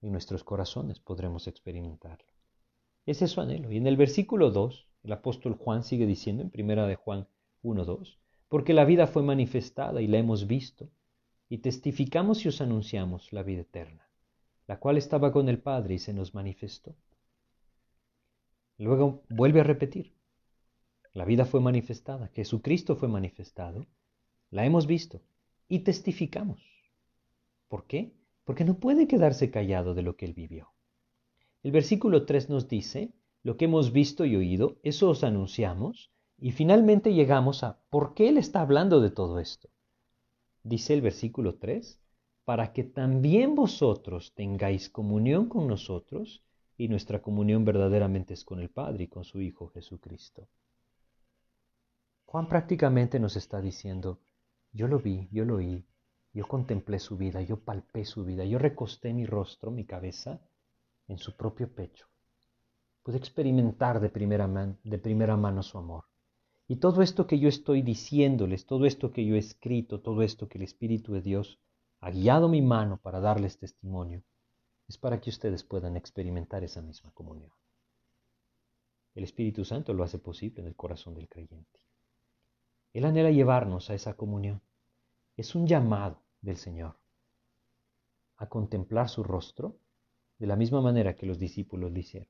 En 0.00 0.10
nuestros 0.12 0.42
corazones 0.42 0.98
podremos 0.98 1.46
experimentarlo. 1.46 2.32
Ese 3.06 3.24
es 3.24 3.30
su 3.32 3.40
anhelo. 3.40 3.70
Y 3.70 3.76
en 3.76 3.86
el 3.86 3.96
versículo 3.96 4.50
2, 4.50 4.88
el 5.04 5.12
apóstol 5.12 5.54
Juan 5.54 5.82
sigue 5.84 6.06
diciendo 6.06 6.42
en 6.42 6.50
primera 6.50 6.86
de 6.86 6.96
Juan 6.96 7.28
1.2, 7.62 8.18
porque 8.48 8.74
la 8.74 8.84
vida 8.84 9.06
fue 9.06 9.22
manifestada 9.22 10.02
y 10.02 10.06
la 10.06 10.18
hemos 10.18 10.46
visto, 10.46 10.88
y 11.48 11.58
testificamos 11.58 12.44
y 12.44 12.48
os 12.48 12.60
anunciamos 12.60 13.32
la 13.32 13.42
vida 13.42 13.62
eterna, 13.62 14.08
la 14.66 14.78
cual 14.78 14.96
estaba 14.96 15.32
con 15.32 15.48
el 15.48 15.58
Padre 15.58 15.94
y 15.94 15.98
se 15.98 16.12
nos 16.12 16.34
manifestó. 16.34 16.94
Luego 18.82 19.22
vuelve 19.28 19.60
a 19.60 19.62
repetir. 19.62 20.12
La 21.12 21.24
vida 21.24 21.44
fue 21.44 21.60
manifestada, 21.60 22.26
Jesucristo 22.34 22.96
fue 22.96 23.06
manifestado, 23.06 23.86
la 24.50 24.66
hemos 24.66 24.88
visto 24.88 25.22
y 25.68 25.84
testificamos. 25.84 26.60
¿Por 27.68 27.86
qué? 27.86 28.12
Porque 28.42 28.64
no 28.64 28.80
puede 28.80 29.06
quedarse 29.06 29.52
callado 29.52 29.94
de 29.94 30.02
lo 30.02 30.16
que 30.16 30.24
él 30.26 30.34
vivió. 30.34 30.72
El 31.62 31.70
versículo 31.70 32.26
3 32.26 32.50
nos 32.50 32.66
dice, 32.66 33.12
lo 33.44 33.56
que 33.56 33.66
hemos 33.66 33.92
visto 33.92 34.24
y 34.24 34.34
oído, 34.34 34.80
eso 34.82 35.10
os 35.10 35.22
anunciamos, 35.22 36.10
y 36.36 36.50
finalmente 36.50 37.14
llegamos 37.14 37.62
a 37.62 37.78
¿por 37.88 38.14
qué 38.14 38.30
él 38.30 38.36
está 38.36 38.62
hablando 38.62 39.00
de 39.00 39.12
todo 39.12 39.38
esto? 39.38 39.68
Dice 40.64 40.94
el 40.94 41.02
versículo 41.02 41.54
3, 41.54 42.00
para 42.44 42.72
que 42.72 42.82
también 42.82 43.54
vosotros 43.54 44.34
tengáis 44.34 44.90
comunión 44.90 45.48
con 45.48 45.68
nosotros, 45.68 46.42
y 46.76 46.88
nuestra 46.88 47.20
comunión 47.20 47.64
verdaderamente 47.64 48.34
es 48.34 48.44
con 48.44 48.60
el 48.60 48.70
Padre 48.70 49.04
y 49.04 49.08
con 49.08 49.24
su 49.24 49.40
Hijo 49.40 49.68
Jesucristo. 49.68 50.48
Juan 52.24 52.48
prácticamente 52.48 53.20
nos 53.20 53.36
está 53.36 53.60
diciendo, 53.60 54.20
yo 54.72 54.88
lo 54.88 54.98
vi, 54.98 55.28
yo 55.30 55.44
lo 55.44 55.56
oí, 55.56 55.86
yo 56.32 56.48
contemplé 56.48 56.98
su 56.98 57.16
vida, 57.16 57.42
yo 57.42 57.58
palpé 57.58 58.04
su 58.06 58.24
vida, 58.24 58.44
yo 58.44 58.58
recosté 58.58 59.12
mi 59.12 59.26
rostro, 59.26 59.70
mi 59.70 59.84
cabeza, 59.84 60.40
en 61.08 61.18
su 61.18 61.36
propio 61.36 61.70
pecho. 61.74 62.06
Pude 63.02 63.18
experimentar 63.18 64.00
de 64.00 64.08
primera, 64.08 64.48
de 64.82 64.98
primera 64.98 65.36
mano 65.36 65.62
su 65.62 65.76
amor. 65.76 66.04
Y 66.68 66.76
todo 66.76 67.02
esto 67.02 67.26
que 67.26 67.38
yo 67.38 67.48
estoy 67.48 67.82
diciéndoles, 67.82 68.64
todo 68.64 68.86
esto 68.86 69.12
que 69.12 69.26
yo 69.26 69.34
he 69.34 69.38
escrito, 69.38 70.00
todo 70.00 70.22
esto 70.22 70.48
que 70.48 70.56
el 70.56 70.64
Espíritu 70.64 71.12
de 71.12 71.20
Dios 71.20 71.58
ha 72.00 72.10
guiado 72.10 72.48
mi 72.48 72.62
mano 72.62 72.96
para 72.96 73.20
darles 73.20 73.58
testimonio, 73.58 74.22
es 74.92 74.98
para 74.98 75.22
que 75.22 75.30
ustedes 75.30 75.64
puedan 75.64 75.96
experimentar 75.96 76.62
esa 76.64 76.82
misma 76.82 77.10
comunión. 77.12 77.50
El 79.14 79.24
Espíritu 79.24 79.64
Santo 79.64 79.94
lo 79.94 80.04
hace 80.04 80.18
posible 80.18 80.60
en 80.60 80.66
el 80.66 80.76
corazón 80.76 81.14
del 81.14 81.30
creyente. 81.30 81.80
Él 82.92 83.06
anhela 83.06 83.30
llevarnos 83.30 83.88
a 83.88 83.94
esa 83.94 84.12
comunión. 84.12 84.60
Es 85.34 85.54
un 85.54 85.66
llamado 85.66 86.20
del 86.42 86.58
Señor 86.58 86.94
a 88.36 88.50
contemplar 88.50 89.08
su 89.08 89.24
rostro 89.24 89.78
de 90.38 90.46
la 90.46 90.56
misma 90.56 90.82
manera 90.82 91.16
que 91.16 91.24
los 91.24 91.38
discípulos 91.38 91.90
lo 91.90 91.98
hicieron, 91.98 92.28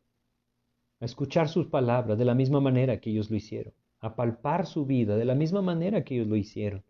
a 1.00 1.04
escuchar 1.04 1.48
sus 1.48 1.66
palabras 1.66 2.16
de 2.16 2.24
la 2.24 2.36
misma 2.36 2.60
manera 2.60 3.00
que 3.00 3.10
ellos 3.10 3.28
lo 3.28 3.36
hicieron, 3.36 3.74
a 3.98 4.14
palpar 4.14 4.66
su 4.66 4.86
vida 4.86 5.16
de 5.16 5.24
la 5.24 5.34
misma 5.34 5.62
manera 5.62 6.04
que 6.04 6.14
ellos 6.14 6.28
lo 6.28 6.36
hicieron, 6.36 6.84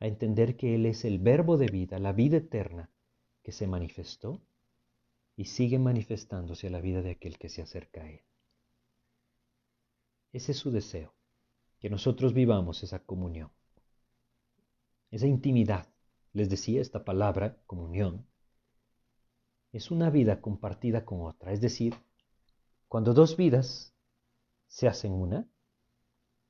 a 0.00 0.08
entender 0.08 0.56
que 0.56 0.74
Él 0.74 0.84
es 0.84 1.04
el 1.04 1.20
verbo 1.20 1.58
de 1.58 1.68
vida, 1.68 2.00
la 2.00 2.12
vida 2.12 2.38
eterna, 2.38 2.90
que 3.44 3.52
se 3.52 3.68
manifestó 3.68 4.40
y 5.36 5.44
sigue 5.44 5.78
manifestándose 5.78 6.66
a 6.66 6.70
la 6.70 6.80
vida 6.80 7.02
de 7.02 7.10
aquel 7.12 7.38
que 7.38 7.48
se 7.48 7.62
acerca 7.62 8.02
a 8.02 8.10
Él. 8.10 8.22
Ese 10.32 10.52
es 10.52 10.58
su 10.58 10.70
deseo 10.70 11.14
que 11.78 11.90
nosotros 11.90 12.32
vivamos 12.32 12.82
esa 12.82 13.00
comunión, 13.00 13.50
esa 15.10 15.26
intimidad. 15.26 15.88
Les 16.32 16.48
decía 16.50 16.80
esta 16.80 17.04
palabra, 17.04 17.58
comunión, 17.66 18.26
es 19.72 19.90
una 19.90 20.10
vida 20.10 20.40
compartida 20.40 21.04
con 21.04 21.22
otra. 21.22 21.52
Es 21.52 21.60
decir, 21.60 21.94
cuando 22.88 23.14
dos 23.14 23.36
vidas 23.36 23.94
se 24.66 24.88
hacen 24.88 25.12
una, 25.12 25.48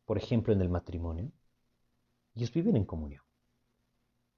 por 0.05 0.16
ejemplo 0.16 0.53
en 0.53 0.61
el 0.61 0.68
matrimonio, 0.68 1.32
ellos 2.34 2.53
viven 2.53 2.76
en 2.76 2.84
comunión. 2.84 3.22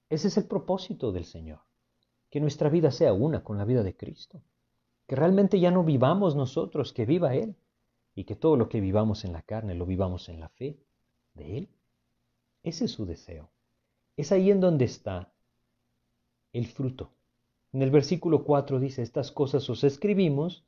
Ese 0.09 0.29
es 0.29 0.37
el 0.37 0.45
propósito 0.45 1.11
del 1.11 1.25
Señor, 1.25 1.61
que 2.29 2.39
nuestra 2.39 2.69
vida 2.69 2.91
sea 2.91 3.13
una 3.13 3.43
con 3.43 3.57
la 3.57 3.65
vida 3.65 3.83
de 3.83 3.95
Cristo, 3.95 4.41
que 5.07 5.15
realmente 5.15 5.59
ya 5.59 5.71
no 5.71 5.83
vivamos 5.83 6.35
nosotros, 6.35 6.93
que 6.93 7.05
viva 7.05 7.35
Él 7.35 7.55
y 8.15 8.25
que 8.25 8.35
todo 8.35 8.55
lo 8.55 8.69
que 8.69 8.81
vivamos 8.81 9.25
en 9.25 9.33
la 9.33 9.41
carne 9.41 9.75
lo 9.75 9.85
vivamos 9.85 10.29
en 10.29 10.39
la 10.39 10.49
fe 10.49 10.77
de 11.33 11.57
Él. 11.57 11.69
Ese 12.63 12.85
es 12.85 12.91
su 12.91 13.05
deseo. 13.05 13.49
Es 14.17 14.31
ahí 14.31 14.51
en 14.51 14.59
donde 14.59 14.85
está 14.85 15.31
el 16.53 16.67
fruto. 16.67 17.11
En 17.71 17.81
el 17.81 17.91
versículo 17.91 18.43
4 18.43 18.79
dice, 18.79 19.01
estas 19.01 19.31
cosas 19.31 19.69
os 19.69 19.83
escribimos 19.83 20.63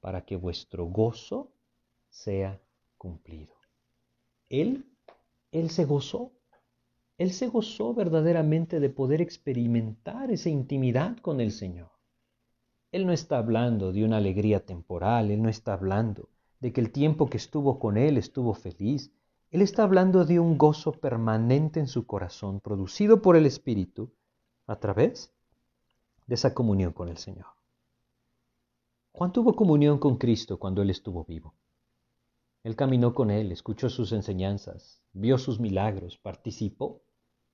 para 0.00 0.24
que 0.24 0.36
vuestro 0.36 0.86
gozo 0.86 1.50
sea 2.10 2.60
cumplido. 2.98 3.54
Él, 4.48 4.86
Él 5.50 5.70
se 5.70 5.84
gozó. 5.84 6.32
Él 7.22 7.30
se 7.30 7.46
gozó 7.46 7.94
verdaderamente 7.94 8.80
de 8.80 8.90
poder 8.90 9.20
experimentar 9.20 10.32
esa 10.32 10.48
intimidad 10.48 11.18
con 11.18 11.40
el 11.40 11.52
Señor. 11.52 11.92
Él 12.90 13.06
no 13.06 13.12
está 13.12 13.38
hablando 13.38 13.92
de 13.92 14.04
una 14.04 14.16
alegría 14.16 14.66
temporal, 14.66 15.30
Él 15.30 15.40
no 15.40 15.48
está 15.48 15.74
hablando 15.74 16.30
de 16.58 16.72
que 16.72 16.80
el 16.80 16.90
tiempo 16.90 17.30
que 17.30 17.36
estuvo 17.36 17.78
con 17.78 17.96
Él 17.96 18.18
estuvo 18.18 18.54
feliz. 18.54 19.12
Él 19.52 19.62
está 19.62 19.84
hablando 19.84 20.24
de 20.24 20.40
un 20.40 20.58
gozo 20.58 20.90
permanente 20.90 21.78
en 21.78 21.86
su 21.86 22.08
corazón, 22.08 22.58
producido 22.58 23.22
por 23.22 23.36
el 23.36 23.46
Espíritu, 23.46 24.10
a 24.66 24.80
través 24.80 25.32
de 26.26 26.34
esa 26.34 26.54
comunión 26.54 26.92
con 26.92 27.08
el 27.08 27.18
Señor. 27.18 27.54
Juan 29.12 29.32
tuvo 29.32 29.54
comunión 29.54 29.98
con 29.98 30.16
Cristo 30.16 30.58
cuando 30.58 30.82
Él 30.82 30.90
estuvo 30.90 31.22
vivo. 31.22 31.54
Él 32.64 32.74
caminó 32.74 33.14
con 33.14 33.30
Él, 33.30 33.52
escuchó 33.52 33.88
sus 33.88 34.10
enseñanzas, 34.10 35.00
vio 35.12 35.38
sus 35.38 35.60
milagros, 35.60 36.18
participó 36.18 37.00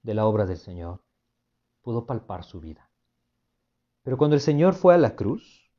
de 0.08 0.14
la 0.14 0.26
obra 0.26 0.46
del 0.46 0.56
Señor, 0.56 1.02
pudo 1.82 2.06
palpar 2.06 2.42
su 2.42 2.60
vida. 2.60 2.88
Pero 4.02 4.16
cuando 4.16 4.36
el 4.36 4.40
Señor 4.40 4.72
fue 4.72 4.94
a 4.94 4.96
la 4.96 5.14
cruz 5.14 5.70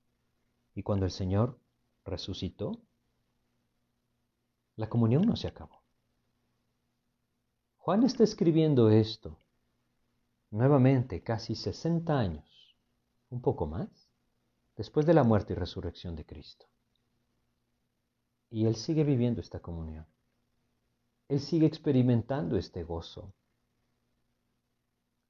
y 0.75 0.83
cuando 0.83 1.07
el 1.07 1.11
Señor 1.11 1.57
resucitó, 2.05 2.79
la 4.75 4.87
comunión 4.87 5.23
no 5.23 5.35
se 5.35 5.47
acabó. 5.47 5.81
Juan 7.79 8.03
está 8.03 8.23
escribiendo 8.23 8.91
esto 8.91 9.39
nuevamente 10.51 11.23
casi 11.23 11.55
60 11.55 12.15
años, 12.15 12.77
un 13.31 13.41
poco 13.41 13.65
más, 13.65 13.89
después 14.77 15.07
de 15.07 15.15
la 15.15 15.23
muerte 15.23 15.53
y 15.53 15.55
resurrección 15.55 16.15
de 16.15 16.27
Cristo. 16.27 16.67
Y 18.51 18.67
él 18.67 18.75
sigue 18.75 19.03
viviendo 19.03 19.41
esta 19.41 19.59
comunión. 19.59 20.05
Él 21.29 21.39
sigue 21.39 21.65
experimentando 21.65 22.57
este 22.57 22.83
gozo. 22.83 23.33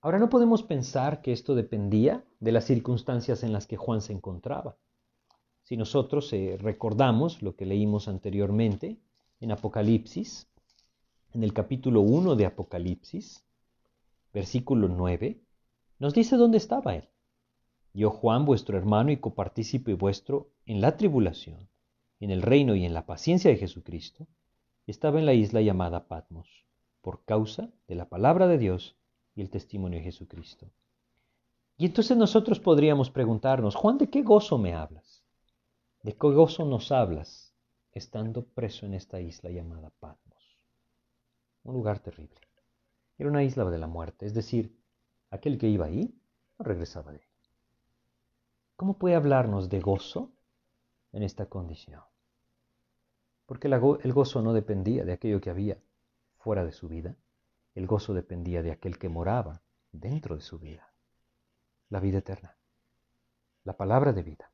Ahora 0.01 0.17
no 0.17 0.29
podemos 0.29 0.63
pensar 0.63 1.21
que 1.21 1.33
esto 1.33 1.55
dependía 1.55 2.23
de 2.39 2.53
las 2.53 2.63
circunstancias 2.63 3.43
en 3.43 3.51
las 3.51 3.67
que 3.67 3.75
Juan 3.75 4.01
se 4.01 4.13
encontraba. 4.13 4.77
Si 5.63 5.75
nosotros 5.75 6.31
eh, 6.31 6.57
recordamos 6.57 7.41
lo 7.41 7.57
que 7.57 7.65
leímos 7.65 8.07
anteriormente, 8.07 8.97
en 9.41 9.51
Apocalipsis, 9.51 10.47
en 11.33 11.43
el 11.43 11.53
capítulo 11.53 11.99
1 11.99 12.35
de 12.35 12.45
Apocalipsis, 12.45 13.43
versículo 14.33 14.87
9, 14.87 15.41
nos 15.99 16.13
dice 16.13 16.37
dónde 16.37 16.57
estaba 16.57 16.95
él. 16.95 17.09
Yo, 17.93 18.09
Juan, 18.09 18.45
vuestro 18.45 18.77
hermano 18.77 19.11
y 19.11 19.17
copartícipe 19.17 19.95
vuestro 19.95 20.49
en 20.65 20.79
la 20.79 20.95
tribulación, 20.95 21.67
en 22.21 22.31
el 22.31 22.41
reino 22.41 22.73
y 22.75 22.85
en 22.85 22.93
la 22.93 23.05
paciencia 23.05 23.51
de 23.51 23.57
Jesucristo, 23.57 24.27
estaba 24.87 25.19
en 25.19 25.25
la 25.25 25.33
isla 25.33 25.61
llamada 25.61 26.07
Patmos, 26.07 26.47
por 27.01 27.25
causa 27.25 27.69
de 27.87 27.95
la 27.95 28.07
palabra 28.07 28.47
de 28.47 28.57
Dios 28.57 28.95
y 29.39 29.41
el 29.41 29.49
testimonio 29.49 29.99
de 29.99 30.03
Jesucristo. 30.03 30.69
Y 31.77 31.85
entonces 31.85 32.17
nosotros 32.17 32.59
podríamos 32.59 33.09
preguntarnos, 33.09 33.73
Juan, 33.73 33.97
¿de 33.97 34.09
qué 34.09 34.21
gozo 34.21 34.57
me 34.57 34.73
hablas? 34.73 35.23
¿De 36.03 36.11
qué 36.11 36.27
gozo 36.27 36.65
nos 36.65 36.91
hablas? 36.91 37.49
estando 37.93 38.45
preso 38.45 38.85
en 38.85 38.93
esta 38.93 39.19
isla 39.19 39.49
llamada 39.49 39.89
Patmos. 39.99 40.63
Un 41.63 41.73
lugar 41.73 41.99
terrible. 41.99 42.39
Era 43.17 43.29
una 43.29 43.43
isla 43.43 43.65
de 43.65 43.77
la 43.77 43.87
muerte, 43.87 44.25
es 44.25 44.33
decir, 44.33 44.77
aquel 45.31 45.57
que 45.57 45.67
iba 45.67 45.85
ahí 45.85 46.13
no 46.57 46.65
regresaba 46.65 47.11
de 47.11 47.19
ahí. 47.19 47.27
¿Cómo 48.75 48.97
puede 48.97 49.15
hablarnos 49.15 49.69
de 49.69 49.79
gozo 49.79 50.31
en 51.11 51.23
esta 51.23 51.47
condición? 51.47 52.03
Porque 53.45 53.67
el 53.67 54.13
gozo 54.13 54.41
no 54.41 54.53
dependía 54.53 55.03
de 55.03 55.13
aquello 55.13 55.41
que 55.41 55.49
había 55.49 55.77
fuera 56.37 56.63
de 56.63 56.71
su 56.71 56.87
vida, 56.87 57.15
el 57.79 57.87
gozo 57.87 58.13
dependía 58.13 58.61
de 58.61 58.71
aquel 58.71 58.99
que 58.99 59.07
moraba 59.07 59.61
dentro 59.93 60.35
de 60.35 60.41
su 60.41 60.59
vida, 60.59 60.91
la 61.87 62.01
vida 62.01 62.17
eterna, 62.17 62.57
la 63.63 63.77
palabra 63.77 64.11
de 64.11 64.21
vida. 64.21 64.51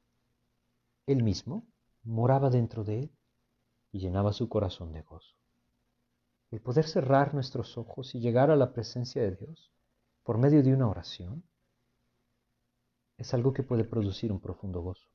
Él 1.08 1.24
mismo 1.24 1.66
moraba 2.04 2.52
dentro 2.52 2.84
de 2.84 3.00
él 3.00 3.12
y 3.92 3.98
llenaba 3.98 4.32
su 4.32 4.48
corazón 4.48 4.94
de 4.94 5.02
gozo. 5.02 5.36
El 6.52 6.62
poder 6.62 6.86
cerrar 6.86 7.34
nuestros 7.34 7.80
ojos 7.80 8.14
y 8.14 8.20
llegar 8.20 8.52
a 8.52 8.56
la 8.56 8.74
presencia 8.74 9.24
de 9.24 9.36
Dios 9.36 9.72
por 10.24 10.38
medio 10.38 10.62
de 10.62 10.76
una 10.76 10.88
oración 10.88 11.44
es 13.18 13.34
algo 13.34 13.54
que 13.54 13.64
puede 13.64 13.86
producir 13.86 14.32
un 14.32 14.40
profundo 14.40 14.82
gozo. 14.82 15.10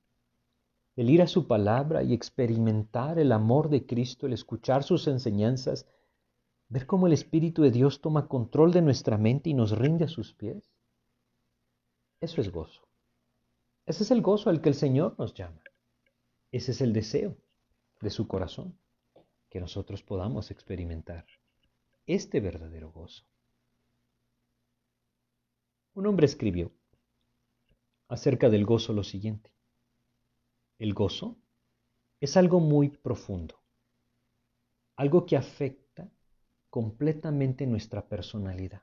El 0.96 1.10
ir 1.10 1.22
a 1.22 1.28
su 1.28 1.46
palabra 1.46 2.02
y 2.02 2.12
experimentar 2.12 3.20
el 3.20 3.30
amor 3.30 3.68
de 3.68 3.86
Cristo, 3.86 4.26
el 4.26 4.32
escuchar 4.32 4.82
sus 4.82 5.06
enseñanzas, 5.06 5.86
ver 6.70 6.86
cómo 6.86 7.08
el 7.08 7.12
Espíritu 7.12 7.62
de 7.62 7.72
Dios 7.72 8.00
toma 8.00 8.28
control 8.28 8.72
de 8.72 8.80
nuestra 8.80 9.18
mente 9.18 9.50
y 9.50 9.54
nos 9.54 9.76
rinde 9.76 10.04
a 10.04 10.08
sus 10.08 10.32
pies. 10.32 10.72
Eso 12.20 12.40
es 12.40 12.50
gozo. 12.50 12.88
Ese 13.86 14.04
es 14.04 14.10
el 14.12 14.22
gozo 14.22 14.50
al 14.50 14.62
que 14.62 14.68
el 14.68 14.76
Señor 14.76 15.16
nos 15.18 15.34
llama. 15.34 15.62
Ese 16.52 16.70
es 16.70 16.80
el 16.80 16.92
deseo 16.92 17.36
de 18.00 18.10
su 18.10 18.28
corazón, 18.28 18.78
que 19.50 19.60
nosotros 19.60 20.02
podamos 20.02 20.52
experimentar 20.52 21.26
este 22.06 22.40
verdadero 22.40 22.92
gozo. 22.92 23.24
Un 25.94 26.06
hombre 26.06 26.26
escribió 26.26 26.70
acerca 28.06 28.48
del 28.48 28.64
gozo 28.64 28.92
lo 28.92 29.02
siguiente. 29.02 29.52
El 30.78 30.94
gozo 30.94 31.36
es 32.20 32.36
algo 32.36 32.60
muy 32.60 32.90
profundo, 32.90 33.60
algo 34.94 35.26
que 35.26 35.36
afecta 35.36 35.79
completamente 36.70 37.66
nuestra 37.66 38.06
personalidad. 38.06 38.82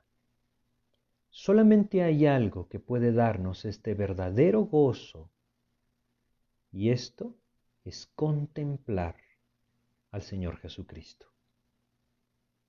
Solamente 1.30 2.02
hay 2.02 2.26
algo 2.26 2.68
que 2.68 2.78
puede 2.78 3.12
darnos 3.12 3.64
este 3.64 3.94
verdadero 3.94 4.62
gozo 4.64 5.30
y 6.70 6.90
esto 6.90 7.34
es 7.84 8.06
contemplar 8.14 9.16
al 10.10 10.22
Señor 10.22 10.58
Jesucristo. 10.58 11.26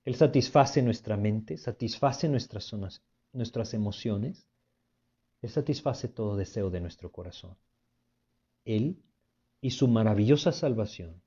Él 0.05 0.15
satisface 0.15 0.81
nuestra 0.81 1.17
mente, 1.17 1.57
satisface 1.57 2.29
nuestras, 2.29 2.73
nuestras 3.33 3.73
emociones, 3.73 4.47
Él 5.41 5.49
satisface 5.49 6.07
todo 6.07 6.35
deseo 6.35 6.69
de 6.69 6.81
nuestro 6.81 7.11
corazón. 7.11 7.55
Él 8.65 8.97
y 9.61 9.71
su 9.71 9.87
maravillosa 9.87 10.51
salvación 10.51 11.21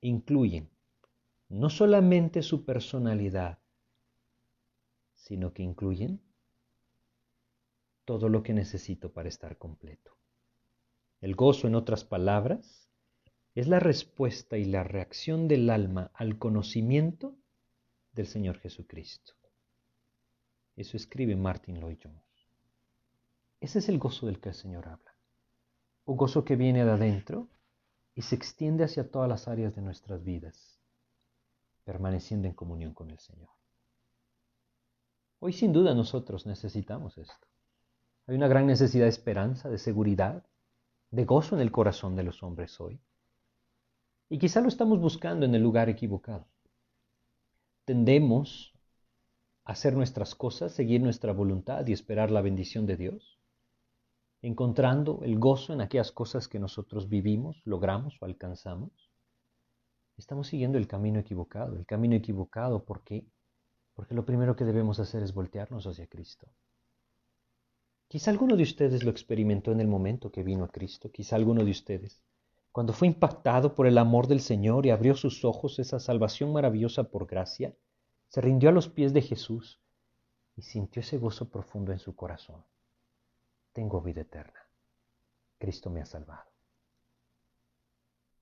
incluyen 0.00 0.68
no 1.48 1.70
solamente 1.70 2.42
su 2.42 2.64
personalidad, 2.64 3.58
sino 5.14 5.52
que 5.52 5.62
incluyen 5.62 6.20
todo 8.04 8.28
lo 8.28 8.42
que 8.42 8.52
necesito 8.52 9.12
para 9.12 9.28
estar 9.28 9.58
completo. 9.58 10.16
El 11.20 11.34
gozo, 11.34 11.66
en 11.66 11.74
otras 11.74 12.04
palabras, 12.04 12.88
es 13.54 13.68
la 13.68 13.80
respuesta 13.80 14.58
y 14.58 14.64
la 14.64 14.84
reacción 14.84 15.48
del 15.48 15.70
alma 15.70 16.10
al 16.14 16.38
conocimiento 16.38 17.36
del 18.12 18.26
Señor 18.26 18.58
Jesucristo. 18.58 19.34
Eso 20.76 20.96
escribe 20.96 21.36
Martin 21.36 21.80
Lloyd 21.80 21.98
Jones. 22.02 22.22
Ese 23.60 23.78
es 23.78 23.88
el 23.88 23.98
gozo 23.98 24.26
del 24.26 24.40
que 24.40 24.50
el 24.50 24.54
Señor 24.54 24.86
habla. 24.86 25.16
Un 26.04 26.16
gozo 26.16 26.44
que 26.44 26.54
viene 26.54 26.84
de 26.84 26.90
adentro 26.90 27.48
y 28.14 28.22
se 28.22 28.36
extiende 28.36 28.84
hacia 28.84 29.10
todas 29.10 29.28
las 29.28 29.48
áreas 29.48 29.74
de 29.74 29.82
nuestras 29.82 30.22
vidas, 30.22 30.75
permaneciendo 31.86 32.48
en 32.48 32.54
comunión 32.54 32.92
con 32.92 33.10
el 33.12 33.18
Señor. 33.20 33.48
Hoy 35.38 35.52
sin 35.52 35.72
duda 35.72 35.94
nosotros 35.94 36.44
necesitamos 36.44 37.16
esto. 37.16 37.46
Hay 38.26 38.34
una 38.34 38.48
gran 38.48 38.66
necesidad 38.66 39.04
de 39.04 39.10
esperanza, 39.10 39.70
de 39.70 39.78
seguridad, 39.78 40.44
de 41.12 41.24
gozo 41.24 41.54
en 41.54 41.62
el 41.62 41.70
corazón 41.70 42.16
de 42.16 42.24
los 42.24 42.42
hombres 42.42 42.80
hoy. 42.80 42.98
Y 44.28 44.38
quizá 44.38 44.60
lo 44.60 44.66
estamos 44.66 44.98
buscando 44.98 45.46
en 45.46 45.54
el 45.54 45.62
lugar 45.62 45.88
equivocado. 45.88 46.48
Tendemos 47.84 48.74
a 49.64 49.72
hacer 49.72 49.94
nuestras 49.94 50.34
cosas, 50.34 50.72
seguir 50.72 51.00
nuestra 51.00 51.32
voluntad 51.32 51.86
y 51.86 51.92
esperar 51.92 52.32
la 52.32 52.42
bendición 52.42 52.84
de 52.86 52.96
Dios, 52.96 53.38
encontrando 54.42 55.20
el 55.22 55.38
gozo 55.38 55.72
en 55.72 55.82
aquellas 55.82 56.10
cosas 56.10 56.48
que 56.48 56.58
nosotros 56.58 57.08
vivimos, 57.08 57.62
logramos 57.64 58.20
o 58.20 58.24
alcanzamos. 58.24 59.05
Estamos 60.16 60.48
siguiendo 60.48 60.78
el 60.78 60.86
camino 60.86 61.18
equivocado, 61.18 61.76
el 61.76 61.86
camino 61.86 62.14
equivocado 62.14 62.84
porque 62.84 63.26
porque 63.96 64.14
lo 64.14 64.26
primero 64.26 64.54
que 64.54 64.66
debemos 64.66 65.00
hacer 65.00 65.22
es 65.22 65.32
voltearnos 65.32 65.86
hacia 65.86 66.06
Cristo. 66.06 66.46
Quizá 68.08 68.30
alguno 68.30 68.54
de 68.54 68.62
ustedes 68.62 69.02
lo 69.02 69.10
experimentó 69.10 69.72
en 69.72 69.80
el 69.80 69.88
momento 69.88 70.30
que 70.30 70.42
vino 70.42 70.64
a 70.64 70.68
Cristo, 70.68 71.10
quizá 71.10 71.34
alguno 71.34 71.64
de 71.64 71.70
ustedes, 71.70 72.20
cuando 72.70 72.92
fue 72.92 73.08
impactado 73.08 73.74
por 73.74 73.86
el 73.86 73.96
amor 73.96 74.26
del 74.26 74.40
Señor 74.40 74.84
y 74.84 74.90
abrió 74.90 75.14
sus 75.14 75.46
ojos 75.46 75.78
esa 75.78 75.98
salvación 75.98 76.52
maravillosa 76.52 77.04
por 77.04 77.26
gracia, 77.26 77.74
se 78.28 78.42
rindió 78.42 78.68
a 78.68 78.72
los 78.72 78.86
pies 78.86 79.14
de 79.14 79.22
Jesús 79.22 79.80
y 80.56 80.62
sintió 80.62 81.00
ese 81.00 81.16
gozo 81.16 81.48
profundo 81.48 81.90
en 81.90 81.98
su 81.98 82.14
corazón. 82.14 82.62
Tengo 83.72 84.02
vida 84.02 84.20
eterna. 84.20 84.60
Cristo 85.58 85.88
me 85.88 86.02
ha 86.02 86.06
salvado. 86.06 86.55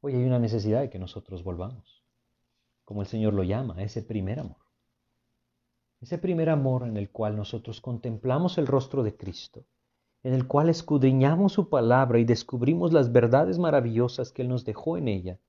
Hoy 0.05 0.15
hay 0.17 0.25
una 0.25 0.39
necesidad 0.39 0.83
de 0.83 0.91
que 0.91 0.99
nosotros 0.99 1.43
volvamos, 1.43 2.05
como 2.85 3.01
el 3.01 3.09
Señor 3.09 3.33
lo 3.33 3.43
llama, 3.43 3.83
ese 3.83 4.03
primer 4.03 4.39
amor 4.39 4.65
ese 6.05 6.19
primer 6.19 6.51
amor 6.51 6.87
en 6.87 6.99
el 6.99 7.11
cual 7.11 7.35
nosotros 7.35 7.81
contemplamos 7.81 8.59
el 8.59 8.67
rostro 8.67 9.03
de 9.03 9.17
Cristo, 9.17 9.65
en 10.23 10.35
el 10.35 10.47
cual 10.47 10.69
escudriñamos 10.69 11.55
su 11.55 11.71
palabra 11.71 12.19
y 12.19 12.25
descubrimos 12.25 12.93
las 12.93 13.11
verdades 13.11 13.59
maravillosas 13.59 14.31
que 14.31 14.43
Él 14.43 14.49
nos 14.49 14.67
dejó 14.67 14.99
en 14.99 15.09
ella, 15.09 15.41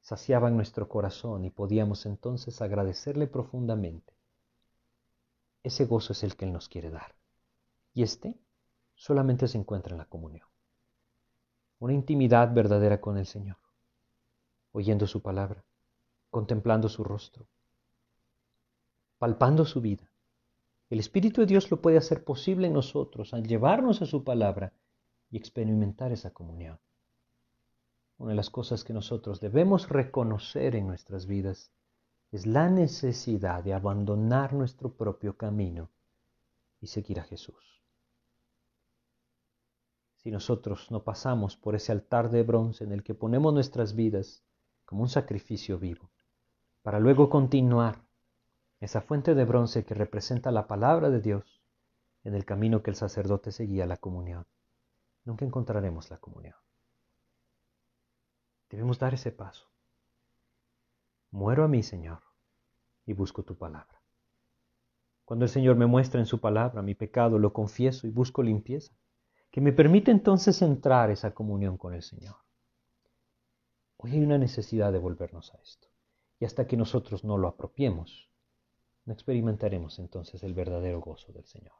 saciaban 0.00 0.56
nuestro 0.56 0.88
corazón 0.88 1.44
y 1.44 1.50
podíamos 1.50 2.06
entonces 2.06 2.60
agradecerle 2.60 3.28
profundamente. 3.28 4.12
Ese 5.62 5.84
gozo 5.84 6.12
es 6.12 6.24
el 6.24 6.34
que 6.34 6.44
Él 6.44 6.52
nos 6.52 6.68
quiere 6.68 6.90
dar. 6.90 7.14
Y 7.94 8.02
este 8.02 8.34
solamente 8.96 9.46
se 9.46 9.58
encuentra 9.58 9.92
en 9.92 9.98
la 9.98 10.06
comunión. 10.06 10.51
Una 11.82 11.94
intimidad 11.94 12.54
verdadera 12.54 13.00
con 13.00 13.18
el 13.18 13.26
Señor, 13.26 13.56
oyendo 14.70 15.08
su 15.08 15.20
palabra, 15.20 15.64
contemplando 16.30 16.88
su 16.88 17.02
rostro, 17.02 17.44
palpando 19.18 19.64
su 19.64 19.80
vida. 19.80 20.08
El 20.90 21.00
Espíritu 21.00 21.40
de 21.40 21.48
Dios 21.48 21.72
lo 21.72 21.82
puede 21.82 21.98
hacer 21.98 22.22
posible 22.22 22.68
en 22.68 22.74
nosotros 22.74 23.34
al 23.34 23.48
llevarnos 23.48 24.00
a 24.00 24.06
su 24.06 24.22
palabra 24.22 24.72
y 25.28 25.36
experimentar 25.36 26.12
esa 26.12 26.30
comunión. 26.30 26.78
Una 28.16 28.30
de 28.30 28.36
las 28.36 28.50
cosas 28.50 28.84
que 28.84 28.92
nosotros 28.92 29.40
debemos 29.40 29.88
reconocer 29.88 30.76
en 30.76 30.86
nuestras 30.86 31.26
vidas 31.26 31.72
es 32.30 32.46
la 32.46 32.70
necesidad 32.70 33.64
de 33.64 33.74
abandonar 33.74 34.52
nuestro 34.52 34.92
propio 34.92 35.36
camino 35.36 35.90
y 36.80 36.86
seguir 36.86 37.18
a 37.18 37.24
Jesús. 37.24 37.71
Si 40.22 40.30
nosotros 40.30 40.90
no 40.92 41.02
pasamos 41.02 41.56
por 41.56 41.74
ese 41.74 41.90
altar 41.90 42.30
de 42.30 42.44
bronce 42.44 42.84
en 42.84 42.92
el 42.92 43.02
que 43.02 43.12
ponemos 43.12 43.52
nuestras 43.52 43.96
vidas 43.96 44.44
como 44.84 45.02
un 45.02 45.08
sacrificio 45.08 45.80
vivo, 45.80 46.12
para 46.82 47.00
luego 47.00 47.28
continuar 47.28 48.04
esa 48.78 49.00
fuente 49.00 49.34
de 49.34 49.44
bronce 49.44 49.84
que 49.84 49.94
representa 49.94 50.52
la 50.52 50.68
palabra 50.68 51.10
de 51.10 51.20
Dios 51.20 51.60
en 52.22 52.34
el 52.34 52.44
camino 52.44 52.84
que 52.84 52.90
el 52.90 52.96
sacerdote 52.96 53.50
seguía 53.50 53.84
la 53.84 53.96
comunión. 53.96 54.46
Nunca 55.24 55.44
encontraremos 55.44 56.08
la 56.08 56.18
comunión. 56.18 56.56
Debemos 58.70 59.00
dar 59.00 59.14
ese 59.14 59.32
paso. 59.32 59.68
Muero 61.32 61.64
a 61.64 61.68
mí, 61.68 61.82
Señor, 61.82 62.20
y 63.06 63.12
busco 63.12 63.42
tu 63.42 63.58
palabra. 63.58 64.00
Cuando 65.24 65.46
el 65.46 65.50
Señor 65.50 65.76
me 65.76 65.86
muestra 65.86 66.20
en 66.20 66.26
su 66.26 66.40
palabra 66.40 66.80
mi 66.80 66.94
pecado, 66.94 67.38
lo 67.38 67.52
confieso 67.52 68.06
y 68.06 68.10
busco 68.10 68.42
limpieza, 68.42 68.94
que 69.52 69.60
me 69.60 69.72
permite 69.72 70.10
entonces 70.10 70.62
entrar 70.62 71.10
esa 71.10 71.34
comunión 71.34 71.76
con 71.76 71.92
el 71.92 72.02
Señor. 72.02 72.36
Hoy 73.98 74.12
hay 74.12 74.20
una 74.20 74.38
necesidad 74.38 74.90
de 74.90 74.98
volvernos 74.98 75.52
a 75.54 75.58
esto. 75.58 75.88
Y 76.40 76.46
hasta 76.46 76.66
que 76.66 76.78
nosotros 76.78 77.22
no 77.22 77.36
lo 77.36 77.48
apropiemos, 77.48 78.30
no 79.04 79.12
experimentaremos 79.12 79.98
entonces 79.98 80.42
el 80.42 80.54
verdadero 80.54 81.00
gozo 81.00 81.32
del 81.32 81.44
Señor. 81.44 81.74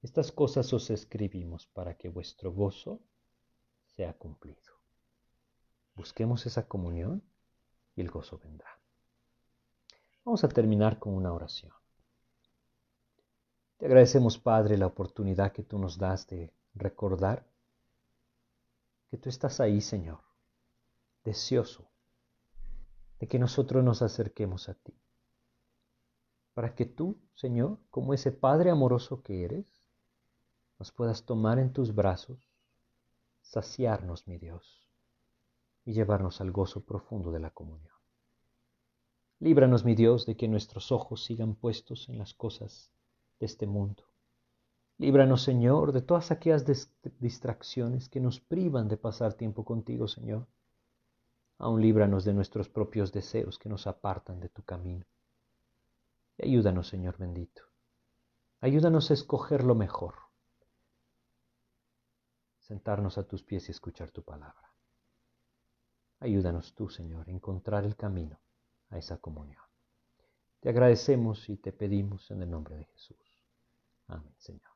Estas 0.00 0.30
cosas 0.30 0.72
os 0.72 0.88
escribimos 0.90 1.66
para 1.66 1.96
que 1.96 2.08
vuestro 2.08 2.52
gozo 2.52 3.00
sea 3.96 4.12
cumplido. 4.12 4.72
Busquemos 5.96 6.46
esa 6.46 6.68
comunión 6.68 7.22
y 7.96 8.00
el 8.00 8.10
gozo 8.10 8.38
vendrá. 8.38 8.78
Vamos 10.24 10.44
a 10.44 10.48
terminar 10.48 11.00
con 11.00 11.14
una 11.14 11.32
oración. 11.32 11.72
Te 13.76 13.86
agradecemos, 13.86 14.38
Padre, 14.38 14.78
la 14.78 14.86
oportunidad 14.86 15.52
que 15.52 15.64
tú 15.64 15.76
nos 15.78 15.98
das 15.98 16.28
de 16.28 16.52
recordar 16.74 17.46
que 19.10 19.16
tú 19.16 19.28
estás 19.28 19.60
ahí, 19.60 19.80
Señor, 19.80 20.20
deseoso 21.24 21.90
de 23.18 23.28
que 23.28 23.38
nosotros 23.38 23.84
nos 23.84 24.02
acerquemos 24.02 24.68
a 24.68 24.74
ti 24.74 25.00
para 26.60 26.74
que 26.74 26.84
tú, 26.84 27.18
Señor, 27.34 27.78
como 27.90 28.12
ese 28.12 28.32
Padre 28.32 28.70
amoroso 28.70 29.22
que 29.22 29.44
eres, 29.44 29.66
nos 30.78 30.92
puedas 30.92 31.24
tomar 31.24 31.58
en 31.58 31.72
tus 31.72 31.94
brazos, 31.94 32.38
saciarnos, 33.40 34.26
mi 34.26 34.36
Dios, 34.36 34.86
y 35.86 35.94
llevarnos 35.94 36.42
al 36.42 36.50
gozo 36.50 36.84
profundo 36.84 37.32
de 37.32 37.40
la 37.40 37.50
comunión. 37.50 37.94
Líbranos, 39.38 39.86
mi 39.86 39.94
Dios, 39.94 40.26
de 40.26 40.36
que 40.36 40.48
nuestros 40.48 40.92
ojos 40.92 41.24
sigan 41.24 41.54
puestos 41.54 42.10
en 42.10 42.18
las 42.18 42.34
cosas 42.34 42.90
de 43.38 43.46
este 43.46 43.66
mundo. 43.66 44.09
Líbranos, 45.00 45.42
Señor, 45.42 45.92
de 45.92 46.02
todas 46.02 46.30
aquellas 46.30 46.64
distracciones 47.18 48.08
que 48.08 48.20
nos 48.20 48.38
privan 48.38 48.86
de 48.86 48.96
pasar 48.96 49.34
tiempo 49.34 49.64
contigo, 49.64 50.06
Señor. 50.06 50.46
Aún 51.58 51.80
líbranos 51.80 52.24
de 52.24 52.34
nuestros 52.34 52.68
propios 52.68 53.10
deseos 53.10 53.58
que 53.58 53.68
nos 53.68 53.86
apartan 53.86 54.40
de 54.40 54.48
tu 54.48 54.62
camino 54.62 55.04
ayúdanos, 56.42 56.88
Señor 56.88 57.18
bendito. 57.18 57.62
Ayúdanos 58.60 59.10
a 59.10 59.14
escoger 59.14 59.64
lo 59.64 59.74
mejor. 59.74 60.14
Sentarnos 62.58 63.18
a 63.18 63.26
tus 63.26 63.42
pies 63.42 63.68
y 63.68 63.72
escuchar 63.72 64.10
tu 64.10 64.22
palabra. 64.22 64.72
Ayúdanos 66.20 66.74
tú, 66.74 66.88
Señor, 66.88 67.28
a 67.28 67.32
encontrar 67.32 67.84
el 67.84 67.96
camino 67.96 68.38
a 68.90 68.98
esa 68.98 69.18
comunión. 69.18 69.62
Te 70.60 70.68
agradecemos 70.68 71.48
y 71.48 71.56
te 71.56 71.72
pedimos 71.72 72.30
en 72.30 72.42
el 72.42 72.50
nombre 72.50 72.76
de 72.76 72.84
Jesús. 72.84 73.16
Amén, 74.06 74.34
Señor. 74.36 74.69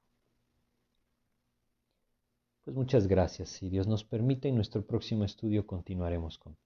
Pues 2.65 2.75
muchas 2.75 3.07
gracias. 3.07 3.51
Si 3.51 3.69
Dios 3.69 3.87
nos 3.87 4.05
permite, 4.05 4.49
en 4.49 4.55
nuestro 4.55 4.87
próximo 4.87 5.25
estudio 5.25 5.67
continuaremos 5.67 6.39
con 6.39 6.57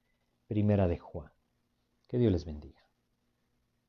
Primera 0.46 0.86
de 0.86 0.98
Juan. 0.98 1.32
Que 2.06 2.18
Dios 2.18 2.30
les 2.30 2.44
bendiga. 2.44 2.87